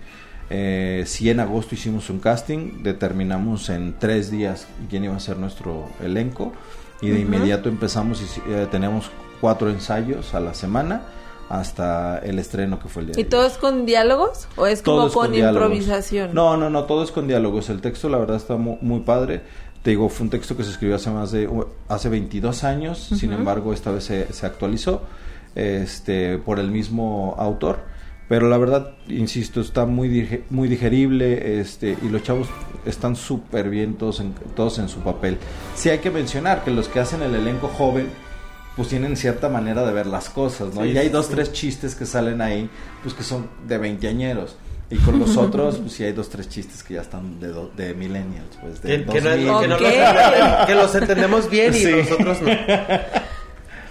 Eh, 0.52 1.04
si 1.06 1.30
en 1.30 1.40
agosto 1.40 1.76
hicimos 1.76 2.10
un 2.10 2.20
casting, 2.20 2.82
determinamos 2.82 3.70
en 3.70 3.96
tres 4.00 4.32
días 4.32 4.68
quién 4.90 5.04
iba 5.04 5.16
a 5.16 5.20
ser 5.20 5.38
nuestro 5.38 5.90
elenco 6.02 6.54
y 7.02 7.10
de 7.10 7.20
inmediato 7.20 7.70
empezamos 7.70 8.22
y 8.22 8.52
eh, 8.52 8.68
teníamos 8.72 9.12
cuatro 9.42 9.70
ensayos 9.70 10.34
a 10.34 10.40
la 10.40 10.54
semana 10.54 11.02
hasta 11.50 12.20
el 12.20 12.38
estreno 12.38 12.80
que 12.80 12.90
fue 12.90 13.02
el 13.02 13.08
día 13.12 13.20
¿Y 13.20 13.24
todo 13.26 13.46
es 13.46 13.58
con 13.58 13.86
diálogos 13.88 14.48
o 14.56 14.68
es 14.68 14.84
como 14.84 15.08
es 15.08 15.14
con, 15.14 15.34
improvisación? 15.34 16.30
No, 16.34 16.56
no, 16.58 16.70
no, 16.70 16.84
todo 16.84 17.04
es 17.04 17.12
con 17.12 17.28
diálogos. 17.28 17.70
El 17.70 17.82
texto, 17.82 18.08
la 18.08 18.18
verdad, 18.20 18.38
está 18.38 18.56
mu- 18.56 18.78
muy, 18.82 19.00
padre. 19.00 19.42
Te 19.82 19.92
digo, 19.92 20.10
fue 20.10 20.26
un 20.26 20.30
texto 20.30 20.56
que 20.56 20.64
se 20.64 20.70
escribió 20.72 20.96
hace 20.98 21.10
más 21.10 21.32
de 21.32 21.50
hace 21.88 22.10
22 22.10 22.64
años. 22.64 23.00
Sin 23.00 23.34
embargo, 23.34 23.74
esta 23.74 23.92
vez 23.92 24.04
se, 24.04 24.32
se 24.32 24.46
actualizó 24.46 25.02
este, 25.56 26.38
por 26.38 26.60
el 26.60 26.70
mismo 26.70 27.36
autor. 27.38 27.80
Pero 28.28 28.48
la 28.48 28.60
verdad, 28.60 28.92
insisto, 29.08 29.60
está 29.60 29.88
muy, 29.88 30.44
muy 30.52 30.68
digerible 30.68 31.60
este, 31.60 31.98
y 32.04 32.10
los 32.10 32.22
chavos 32.22 32.48
están 32.86 33.16
súper 33.16 33.70
bien 33.72 33.96
todos 33.96 34.20
en, 34.20 34.34
todos 34.56 34.78
en 34.78 34.88
su 34.88 35.00
papel. 35.00 35.40
Sí 35.76 35.90
hay 35.90 35.98
que 35.98 36.12
mencionar 36.12 36.64
que 36.64 36.70
los 36.70 36.88
que 36.88 37.00
hacen 37.00 37.24
el 37.24 37.34
elenco 37.34 37.68
joven 37.70 38.08
pues 38.80 38.88
tienen 38.88 39.18
cierta 39.18 39.50
manera 39.50 39.84
de 39.86 39.92
ver 39.92 40.06
las 40.08 40.30
cosas, 40.30 40.74
¿no? 40.74 40.84
Sí, 40.84 40.92
y 40.92 40.98
hay 40.98 41.10
dos, 41.10 41.26
sí. 41.26 41.34
tres 41.36 41.52
chistes 41.52 41.96
que 41.96 42.06
salen 42.06 42.40
ahí, 42.40 42.70
pues 43.04 43.14
que 43.14 43.24
son 43.24 43.50
de 43.68 43.78
veinteañeros. 43.78 44.56
Y 44.90 44.96
con 45.00 45.20
los 45.20 45.36
otros, 45.36 45.80
pues 45.80 45.92
sí 45.92 46.06
hay 46.06 46.14
dos, 46.14 46.30
tres 46.30 46.48
chistes 46.48 46.82
que 46.82 46.94
ya 46.94 47.02
están 47.02 47.42
de, 47.42 47.50
do- 47.50 47.70
de 47.76 47.94
millennials, 47.94 48.56
pues 48.62 48.82
de 48.82 49.04
Que, 49.06 49.12
que 49.12 49.20
no- 49.22 49.30
2000. 49.32 49.60
que 49.60 49.68
no 49.68 49.78
los, 49.80 50.66
que 50.68 50.76
los 50.76 50.96
entendemos 50.96 51.50
bien 51.50 51.74
y 51.76 51.78
Sí. 51.78 51.92
nosotros 51.92 52.42
no. 52.42 52.50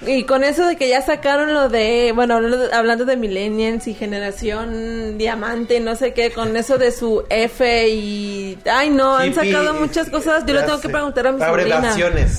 Y 0.09 0.25
con 0.25 0.43
eso 0.43 0.67
de 0.67 0.77
que 0.77 0.89
ya 0.89 1.03
sacaron 1.03 1.53
lo 1.53 1.69
de, 1.69 2.13
bueno, 2.15 2.37
hablando 2.37 2.57
de, 2.57 2.75
hablando 2.75 3.05
de 3.05 3.17
millennials 3.17 3.87
y 3.87 3.95
generación 3.95 5.19
diamante, 5.19 5.81
no 5.81 5.95
sé 5.97 6.15
qué, 6.15 6.31
con 6.31 6.57
eso 6.57 6.79
de 6.79 6.93
su 6.93 7.25
F 7.29 7.89
y... 7.91 8.59
Ay, 8.71 8.89
no, 8.89 9.17
han 9.17 9.35
sacado 9.35 9.75
muchas 9.75 10.09
cosas. 10.09 10.47
Yo 10.47 10.55
le 10.55 10.63
tengo 10.63 10.81
que 10.81 10.89
preguntar 10.89 11.27
a 11.27 11.33
mi 11.33 11.41
sobrina. 11.41 11.97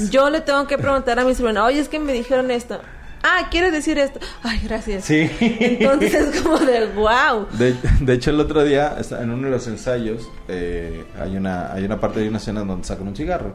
Yo 0.09 0.29
le 0.31 0.41
tengo 0.41 0.65
que 0.65 0.79
preguntar 0.79 1.19
a 1.19 1.23
mi 1.23 1.35
sobrina, 1.35 1.63
oye, 1.63 1.79
es 1.79 1.89
que 1.89 1.99
me 1.99 2.11
dijeron 2.11 2.49
esto. 2.49 2.81
Ah, 3.21 3.49
¿quieres 3.51 3.73
decir 3.73 3.99
esto? 3.99 4.19
Ay, 4.43 4.61
gracias. 4.63 5.03
Sí. 5.03 5.29
Entonces 5.39 6.13
es 6.13 6.41
como 6.41 6.57
de, 6.57 6.87
wow. 6.87 7.47
De, 7.51 7.75
de 7.99 8.13
hecho, 8.13 8.31
el 8.31 8.39
otro 8.39 8.63
día, 8.63 8.95
en 9.11 9.29
uno 9.29 9.47
de 9.47 9.51
los 9.51 9.67
ensayos, 9.67 10.27
eh, 10.47 11.03
hay, 11.21 11.35
una, 11.35 11.71
hay 11.73 11.83
una 11.83 11.99
parte 11.99 12.21
de 12.21 12.29
una 12.29 12.37
escena 12.37 12.63
donde 12.63 12.87
sacan 12.87 13.09
un 13.09 13.15
cigarro. 13.15 13.53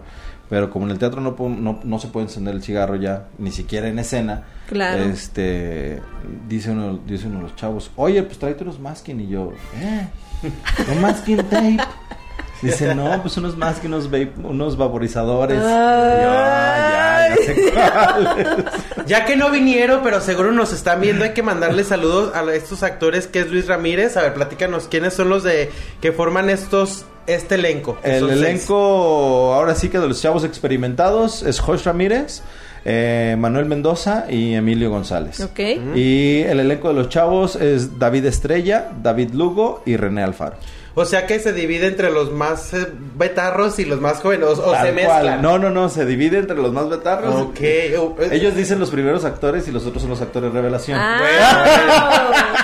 Pero 0.50 0.70
como 0.70 0.84
en 0.84 0.92
el 0.92 0.98
teatro 0.98 1.20
no, 1.20 1.34
no, 1.48 1.80
no 1.82 1.98
se 1.98 2.08
puede 2.08 2.26
encender 2.26 2.54
el 2.54 2.62
cigarro 2.62 2.96
ya, 2.96 3.28
ni 3.38 3.50
siquiera 3.50 3.88
en 3.88 3.98
escena, 3.98 4.44
Claro. 4.68 5.02
este 5.04 6.00
dice 6.48 6.70
uno, 6.70 6.98
dice 7.06 7.26
uno 7.26 7.36
de 7.38 7.42
los 7.44 7.56
chavos, 7.56 7.90
oye, 7.96 8.22
pues 8.22 8.38
tráete 8.38 8.62
unos 8.64 8.78
masking. 8.78 9.20
Y 9.20 9.28
yo, 9.28 9.52
¿eh? 9.80 10.06
¿Un 10.92 11.00
masking 11.00 11.38
tape? 11.48 11.78
Dice, 12.62 12.94
no, 12.94 13.20
pues 13.20 13.36
unos 13.36 13.56
masking, 13.58 13.88
unos, 13.92 14.10
vape- 14.10 14.32
unos 14.42 14.76
vaporizadores. 14.78 15.58
Y 15.58 15.60
yo, 15.60 15.66
"Ah, 15.68 17.26
ya, 17.28 17.36
ya 17.36 17.44
sé 17.44 17.72
cuáles". 17.72 18.64
Ya 19.06 19.24
que 19.26 19.36
no 19.36 19.50
vinieron, 19.50 20.00
pero 20.02 20.20
seguro 20.22 20.50
nos 20.52 20.72
están 20.72 21.00
viendo, 21.02 21.24
hay 21.24 21.32
que 21.34 21.42
mandarle 21.42 21.84
saludos 21.84 22.34
a 22.34 22.42
estos 22.54 22.82
actores 22.82 23.26
que 23.26 23.40
es 23.40 23.50
Luis 23.50 23.66
Ramírez. 23.66 24.16
A 24.16 24.22
ver, 24.22 24.32
platícanos, 24.34 24.88
¿quiénes 24.88 25.12
son 25.12 25.28
los 25.28 25.42
de 25.42 25.70
que 26.00 26.12
forman 26.12 26.48
estos 26.48 27.04
este 27.26 27.56
elenco? 27.56 27.98
El 28.02 28.28
seis. 28.28 28.32
elenco, 28.32 29.54
ahora 29.54 29.74
sí 29.74 29.88
que 29.88 29.98
de 29.98 30.08
los 30.08 30.20
chavos 30.20 30.44
experimentados, 30.44 31.42
es 31.42 31.60
Josh 31.60 31.84
Ramírez, 31.84 32.42
eh, 32.84 33.36
Manuel 33.38 33.64
Mendoza 33.64 34.26
y 34.28 34.54
Emilio 34.54 34.90
González. 34.90 35.40
Ok. 35.40 35.60
Y 35.94 36.40
el 36.42 36.60
elenco 36.60 36.88
de 36.88 36.94
los 36.94 37.08
chavos 37.08 37.56
es 37.56 37.98
David 37.98 38.26
Estrella, 38.26 38.90
David 39.02 39.30
Lugo 39.32 39.82
y 39.86 39.96
René 39.96 40.22
Alfaro. 40.22 40.56
O 40.96 41.04
sea 41.04 41.26
que 41.26 41.40
se 41.40 41.52
divide 41.52 41.88
entre 41.88 42.10
los 42.10 42.30
más 42.30 42.72
eh, 42.72 42.86
betarros 43.16 43.80
y 43.80 43.84
los 43.84 44.00
más 44.00 44.20
jóvenes, 44.20 44.46
o, 44.46 44.76
se 44.80 44.92
mezclan. 44.92 45.42
No, 45.42 45.58
no, 45.58 45.70
no, 45.70 45.88
se 45.88 46.06
divide 46.06 46.38
entre 46.38 46.56
los 46.56 46.72
más 46.72 46.88
betarros. 46.88 47.34
Ok. 47.34 47.60
eh, 47.60 47.98
Ellos 48.30 48.54
dicen 48.54 48.78
los 48.78 48.90
primeros 48.90 49.24
actores 49.24 49.66
y 49.66 49.72
los 49.72 49.84
otros 49.86 50.02
son 50.02 50.10
los 50.10 50.20
actores 50.20 50.52
revelación. 50.52 50.96
Ah. 51.00 52.60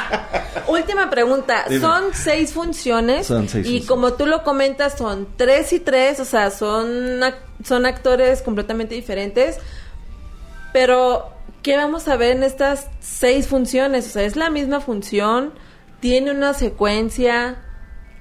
Última 0.69 1.11
pregunta. 1.11 1.65
Dime. 1.69 1.81
Son 1.81 2.05
seis 2.13 2.53
funciones. 2.53 3.27
Son 3.27 3.49
seis 3.49 3.67
y 3.67 3.81
funciones. 3.81 3.89
como 3.89 4.13
tú 4.13 4.27
lo 4.27 4.45
comentas, 4.45 4.97
son 4.97 5.27
tres 5.37 5.73
y 5.73 5.81
tres. 5.81 6.21
O 6.21 6.25
sea, 6.25 6.53
son, 6.53 7.21
son 7.65 7.85
actores 7.85 8.43
completamente 8.43 8.95
diferentes. 8.95 9.59
Pero, 10.73 11.31
¿qué 11.63 11.77
vamos 11.77 12.07
a 12.07 12.17
ver 12.17 12.37
en 12.37 12.45
estas 12.45 12.87
seis 13.01 13.49
funciones? 13.49 14.07
O 14.07 14.11
sea, 14.11 14.23
es 14.23 14.37
la 14.37 14.51
misma 14.51 14.81
función. 14.81 15.53
Tiene 15.99 16.31
una 16.31 16.55
secuencia. 16.55 17.65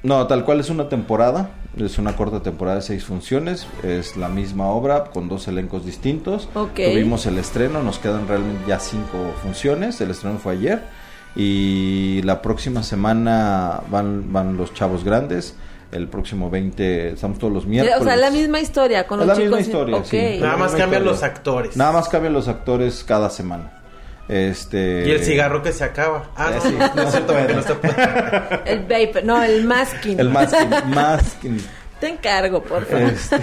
No, 0.03 0.25
tal 0.27 0.45
cual 0.45 0.59
es 0.59 0.69
una 0.69 0.87
temporada. 0.89 1.51
Es 1.77 1.97
una 1.97 2.15
corta 2.15 2.41
temporada 2.41 2.77
de 2.77 2.81
seis 2.83 3.03
funciones. 3.05 3.67
Es 3.83 4.17
la 4.17 4.29
misma 4.29 4.67
obra 4.67 5.05
con 5.05 5.27
dos 5.29 5.47
elencos 5.47 5.85
distintos. 5.85 6.47
Ok. 6.55 6.75
Tuvimos 6.75 7.25
el 7.25 7.37
estreno. 7.37 7.83
Nos 7.83 7.99
quedan 7.99 8.27
realmente 8.27 8.63
ya 8.67 8.79
cinco 8.79 9.33
funciones. 9.43 9.99
El 10.01 10.11
estreno 10.11 10.39
fue 10.39 10.53
ayer. 10.53 10.81
Y 11.35 12.21
la 12.23 12.41
próxima 12.41 12.81
semana 12.83 13.81
van, 13.89 14.31
van 14.33 14.57
los 14.57 14.73
chavos 14.73 15.03
grandes. 15.03 15.55
El 15.91 16.07
próximo 16.07 16.49
20, 16.51 17.13
estamos 17.13 17.39
todos 17.39 17.51
los 17.51 17.65
miércoles. 17.65 17.99
O 18.01 18.03
sea, 18.03 18.15
la 18.15 18.29
misma 18.29 18.59
historia 18.59 19.07
con 19.07 19.21
Es 19.21 19.27
los 19.27 19.37
la 19.37 19.43
misma 19.43 19.59
historia, 19.59 20.03
sí. 20.03 20.37
Nada 20.39 20.55
más 20.57 20.71
cambian 20.71 21.01
historia. 21.01 21.11
los 21.11 21.23
actores. 21.23 21.77
Nada 21.77 21.91
más 21.93 22.09
cambian 22.09 22.33
los 22.33 22.47
actores 22.47 23.03
cada 23.03 23.29
semana. 23.31 23.78
Este... 24.29 25.05
Y 25.07 25.11
el 25.11 25.23
cigarro 25.23 25.63
que 25.63 25.71
se 25.71 25.83
acaba. 25.83 26.29
Ah, 26.35 26.51
Eh, 26.51 26.55
no, 26.55 26.61
sí. 26.61 26.75
no 26.95 27.01
es 27.01 27.11
cierto, 27.11 27.33
porque 27.33 27.53
no 27.53 27.59
está- 27.59 28.61
El 28.65 28.79
vapor. 28.81 29.23
No, 29.25 29.43
el 29.43 29.65
masking. 29.65 30.19
El 30.19 30.29
masking. 30.29 30.69
masking. 30.93 31.57
Te 31.99 32.07
encargo, 32.09 32.61
por 32.63 32.85
favor. 32.85 33.09
Este, 33.09 33.37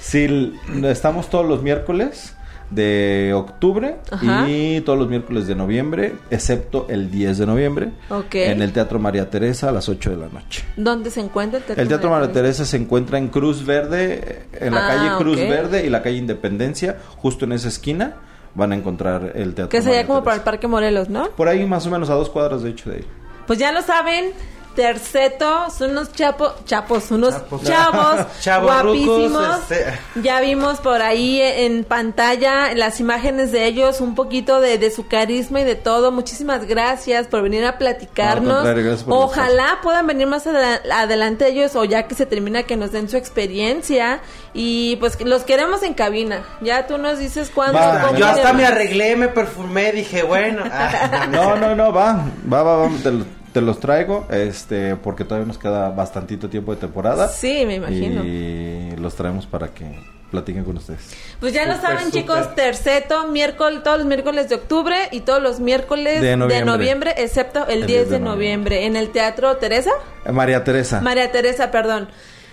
sí, 0.00 0.58
estamos 0.84 1.28
todos 1.28 1.46
los 1.46 1.62
miércoles 1.62 2.34
de 2.70 3.32
octubre 3.34 3.96
Ajá. 4.10 4.46
y 4.48 4.80
todos 4.82 4.98
los 4.98 5.08
miércoles 5.08 5.46
de 5.46 5.54
noviembre, 5.54 6.14
excepto 6.30 6.86
el 6.90 7.10
10 7.10 7.38
de 7.38 7.46
noviembre, 7.46 7.88
Ok. 8.10 8.34
en 8.34 8.60
el 8.62 8.72
Teatro 8.72 8.98
María 8.98 9.28
Teresa 9.30 9.70
a 9.70 9.72
las 9.72 9.88
8 9.88 10.10
de 10.10 10.16
la 10.16 10.28
noche. 10.28 10.64
¿Dónde 10.76 11.10
se 11.10 11.20
encuentra 11.20 11.58
el 11.58 11.64
teatro? 11.64 11.82
El 11.82 11.88
Teatro 11.88 12.10
María 12.10 12.26
Teresa? 12.28 12.42
Teresa 12.42 12.64
se 12.66 12.76
encuentra 12.76 13.18
en 13.18 13.28
Cruz 13.28 13.64
Verde, 13.64 14.42
en 14.52 14.74
la 14.74 14.86
Ah, 14.86 14.88
calle 14.94 15.16
Cruz. 15.18 15.36
Verde 15.38 15.86
y 15.86 15.90
la 15.90 16.02
calle 16.02 16.16
Independencia, 16.18 16.96
justo 17.16 17.44
en 17.46 17.52
esa 17.52 17.68
esquina 17.68 18.16
van 18.58 18.72
a 18.72 18.74
encontrar 18.74 19.32
el 19.36 19.54
Teatro 19.54 19.68
Que 19.68 19.80
sería 19.80 19.98
María 19.98 20.06
como 20.08 20.24
para 20.24 20.34
el 20.34 20.40
Teresa. 20.40 20.44
Parque 20.44 20.66
Morelos, 20.66 21.08
¿no? 21.08 21.30
Por 21.30 21.48
ahí 21.48 21.64
más 21.64 21.86
o 21.86 21.90
menos 21.90 22.10
a 22.10 22.14
dos 22.14 22.28
cuadras 22.28 22.62
de 22.62 22.70
hecho 22.70 22.90
de 22.90 22.96
ahí. 22.96 23.04
Pues 23.46 23.58
ya 23.58 23.72
lo 23.72 23.80
saben. 23.80 24.32
Terceto, 24.78 25.70
son 25.76 25.90
unos 25.90 26.12
chapo, 26.12 26.52
chapos, 26.64 27.10
unos 27.10 27.34
Chapos. 27.64 28.26
chavos 28.40 28.68
guapísimos. 28.82 29.58
este. 29.70 29.98
Ya 30.22 30.40
vimos 30.40 30.78
por 30.78 31.02
ahí 31.02 31.40
en 31.42 31.82
pantalla 31.82 32.72
las 32.74 33.00
imágenes 33.00 33.50
de 33.50 33.66
ellos, 33.66 34.00
un 34.00 34.14
poquito 34.14 34.60
de, 34.60 34.78
de 34.78 34.92
su 34.92 35.08
carisma 35.08 35.62
y 35.62 35.64
de 35.64 35.74
todo. 35.74 36.12
Muchísimas 36.12 36.64
gracias 36.66 37.26
por 37.26 37.42
venir 37.42 37.64
a 37.64 37.72
No, 37.72 37.78
platicarnos. 37.78 38.64
Ojalá 39.08 39.78
puedan 39.82 40.06
venir 40.06 40.28
más 40.28 40.46
adela- 40.46 40.80
adelante 40.92 41.48
ellos 41.48 41.74
o 41.74 41.82
ya 41.84 42.04
que 42.06 42.14
se 42.14 42.24
termina 42.24 42.62
que 42.62 42.76
nos 42.76 42.92
den 42.92 43.08
su 43.08 43.16
experiencia 43.16 44.20
y 44.54 44.94
pues 44.96 45.20
los 45.24 45.42
queremos 45.42 45.82
en 45.82 45.94
cabina. 45.94 46.44
Ya 46.60 46.86
tú 46.86 46.98
nos 46.98 47.18
dices 47.18 47.50
cuándo. 47.52 47.80
Va, 47.80 48.12
Yo 48.16 48.26
hasta 48.26 48.52
me 48.52 48.64
arreglé, 48.64 49.16
me 49.16 49.26
perfumé, 49.26 49.90
dije, 49.90 50.22
bueno. 50.22 50.62
ah, 50.70 51.26
No, 51.32 51.56
no, 51.56 51.74
no, 51.74 51.92
va, 51.92 52.24
va, 52.52 52.62
va, 52.62 52.76
va, 52.76 52.88
te, 53.02 53.10
lo- 53.10 53.37
te 53.52 53.60
los 53.60 53.80
traigo, 53.80 54.26
este, 54.30 54.96
porque 54.96 55.24
todavía 55.24 55.46
nos 55.46 55.58
queda 55.58 55.90
bastantito 55.90 56.48
tiempo 56.48 56.74
de 56.74 56.80
temporada. 56.80 57.28
Sí, 57.28 57.64
me 57.66 57.76
imagino. 57.76 58.24
Y 58.24 58.94
los 58.96 59.14
traemos 59.14 59.46
para 59.46 59.68
que 59.68 59.86
platiquen 60.30 60.64
con 60.64 60.76
ustedes. 60.76 61.00
Pues 61.40 61.52
ya 61.52 61.66
lo 61.66 61.80
saben, 61.80 62.10
chicos, 62.10 62.54
terceto, 62.54 63.28
miércoles, 63.28 63.82
todos 63.82 63.98
los 63.98 64.06
miércoles 64.06 64.48
de 64.48 64.56
octubre 64.56 64.96
y 65.10 65.20
todos 65.20 65.42
los 65.42 65.60
miércoles 65.60 66.20
De 66.20 66.36
de 66.36 66.64
noviembre, 66.64 67.14
excepto 67.16 67.66
el, 67.66 67.86
10 67.86 68.10
de 68.10 68.20
noviembre, 68.20 68.86
en 68.86 68.96
el 68.96 69.10
Teatro 69.10 69.56
Teresa. 69.56 69.90
Eh, 70.24 70.32
María 70.32 70.64
Teresa. 70.64 71.00
María 71.00 71.32
Teresa, 71.32 71.70
perdón. 71.70 72.08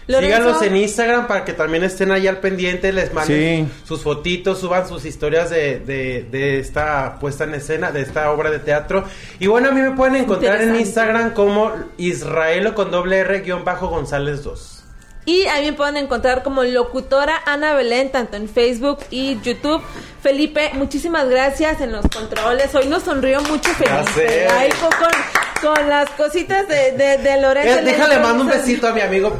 Lorenzo, 0.08 0.38
Síganlos 0.38 0.62
en 0.62 0.76
Instagram 0.78 1.28
para 1.28 1.44
que 1.46 1.54
también 1.54 1.84
estén 1.84 2.12
ahí 2.12 2.28
al 2.28 2.38
pendiente, 2.38 2.94
les 2.94 3.12
manden 3.14 3.66
Sí. 3.68 3.88
sus 3.88 4.04
fotitos, 4.04 4.60
suban 4.60 4.88
sus 4.88 5.04
historias 5.06 5.50
de, 5.50 5.80
de, 5.80 6.28
de 6.30 6.60
esta 6.60 7.18
puesta 7.20 7.46
en 7.46 7.56
escena, 7.56 7.92
de 7.92 8.02
esta 8.02 8.30
obra 8.32 8.52
de 8.52 8.60
teatro. 8.60 9.04
Y 9.40 9.48
bueno, 9.48 9.70
a 9.70 9.72
mí 9.72 9.82
me 9.82 9.92
pueden 9.92 10.16
encontrar 10.16 10.62
en. 10.62 10.76
Instagram 10.76 11.34
como 11.34 11.72
Israelo 11.98 12.76
con 12.76 12.92
doble 12.92 13.18
R 13.20 13.40
guion 13.42 13.64
bajo 13.64 13.88
González 13.88 14.44
2. 14.44 14.75
Y 15.26 15.44
ahí 15.48 15.66
me 15.66 15.74
pueden 15.74 15.98
encontrar 15.98 16.44
como 16.44 16.64
locutora 16.64 17.42
Ana 17.46 17.74
Belén, 17.74 18.12
tanto 18.12 18.38
en 18.38 18.48
Facebook 18.48 19.00
y 19.10 19.40
YouTube. 19.42 19.82
Felipe, 20.22 20.70
muchísimas 20.74 21.28
gracias 21.28 21.82
en 21.82 21.92
los 21.92 22.06
controles. 22.08 22.74
Hoy 22.76 22.88
nos 22.88 23.04
sonrió 23.04 23.42
mucho 23.42 23.70
Felipe. 23.74 24.48
Ahí 24.50 24.70
con, 24.80 25.74
con, 25.74 25.90
las 25.90 26.10
cositas 26.12 26.68
de, 26.68 26.92
de, 26.92 27.18
de 27.18 27.42
Lorenzo. 27.42 27.80
Eh, 27.80 27.84
déjale, 27.84 28.16
Le- 28.16 28.22
mando 28.22 28.44
un 28.44 28.50
besito 28.50 28.88
a 28.88 28.92
mi 28.94 29.02
amigo 29.02 29.36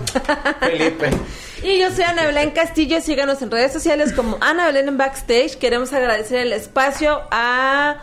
Felipe. 0.60 1.10
Y 1.64 1.80
yo 1.80 1.90
soy 1.90 2.04
Ana 2.04 2.28
Belén 2.28 2.52
Castillo, 2.52 3.02
síganos 3.02 3.42
en 3.42 3.50
redes 3.50 3.74
sociales 3.74 4.14
como 4.14 4.38
Ana 4.40 4.68
Belén 4.68 4.88
en 4.88 4.98
Backstage. 4.98 5.58
Queremos 5.58 5.94
agradecer 5.94 6.38
el 6.42 6.54
espacio 6.54 7.24
a... 7.32 7.96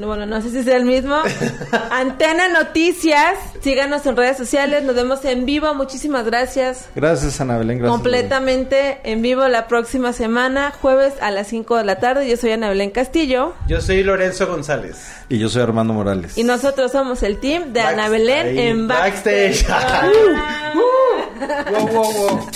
No, 0.00 0.06
bueno, 0.06 0.24
no 0.24 0.40
sé 0.40 0.48
si 0.48 0.62
sea 0.62 0.78
el 0.78 0.86
mismo. 0.86 1.14
Antena 1.90 2.48
Noticias, 2.48 3.34
síganos 3.60 4.06
en 4.06 4.16
redes 4.16 4.38
sociales, 4.38 4.82
nos 4.82 4.94
vemos 4.94 5.22
en 5.26 5.44
vivo, 5.44 5.74
muchísimas 5.74 6.24
gracias. 6.24 6.88
Gracias, 6.94 7.38
Ana 7.42 7.58
Belén. 7.58 7.80
Gracias. 7.80 7.94
Completamente 7.96 9.00
en 9.04 9.20
vivo 9.20 9.46
la 9.48 9.68
próxima 9.68 10.14
semana, 10.14 10.72
jueves 10.80 11.12
a 11.20 11.30
las 11.30 11.48
5 11.48 11.76
de 11.76 11.84
la 11.84 11.96
tarde. 12.00 12.26
Yo 12.26 12.38
soy 12.38 12.52
Ana 12.52 12.70
Belén 12.70 12.88
Castillo 12.92 13.52
Yo 13.68 13.82
soy 13.82 14.02
Lorenzo 14.02 14.46
González. 14.46 14.96
Y 15.28 15.38
yo 15.38 15.50
soy 15.50 15.60
Armando 15.60 15.92
Morales. 15.92 16.38
y 16.38 16.44
nosotros 16.44 16.92
somos 16.92 17.22
el 17.22 17.38
team 17.38 17.74
de 17.74 17.82
Ana 17.82 18.08
Belén 18.08 18.46
ahí, 18.46 18.58
en 18.58 18.88
Backstage. 18.88 19.68
Backstage. 19.68 20.10
Wow, 21.70 21.88
wow, 21.88 22.12
wow. 22.12 22.48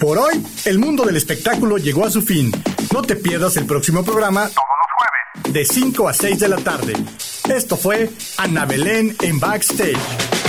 Por 0.00 0.18
hoy, 0.18 0.34
el 0.66 0.78
mundo 0.78 1.04
del 1.04 1.16
espectáculo 1.16 1.78
llegó 1.78 2.04
a 2.04 2.10
su 2.10 2.20
fin. 2.22 2.50
No 2.94 3.02
te 3.02 3.16
pierdas 3.16 3.56
el 3.56 3.66
próximo 3.66 4.04
programa 4.04 4.42
todos 4.42 4.54
los 4.54 5.42
jueves 5.42 5.52
de 5.52 5.64
5 5.64 6.08
a 6.08 6.12
6 6.12 6.38
de 6.38 6.48
la 6.48 6.58
tarde. 6.58 6.92
Esto 7.52 7.76
fue 7.76 8.08
Ana 8.36 8.66
Belén 8.66 9.16
en 9.20 9.40
Backstage. 9.40 10.43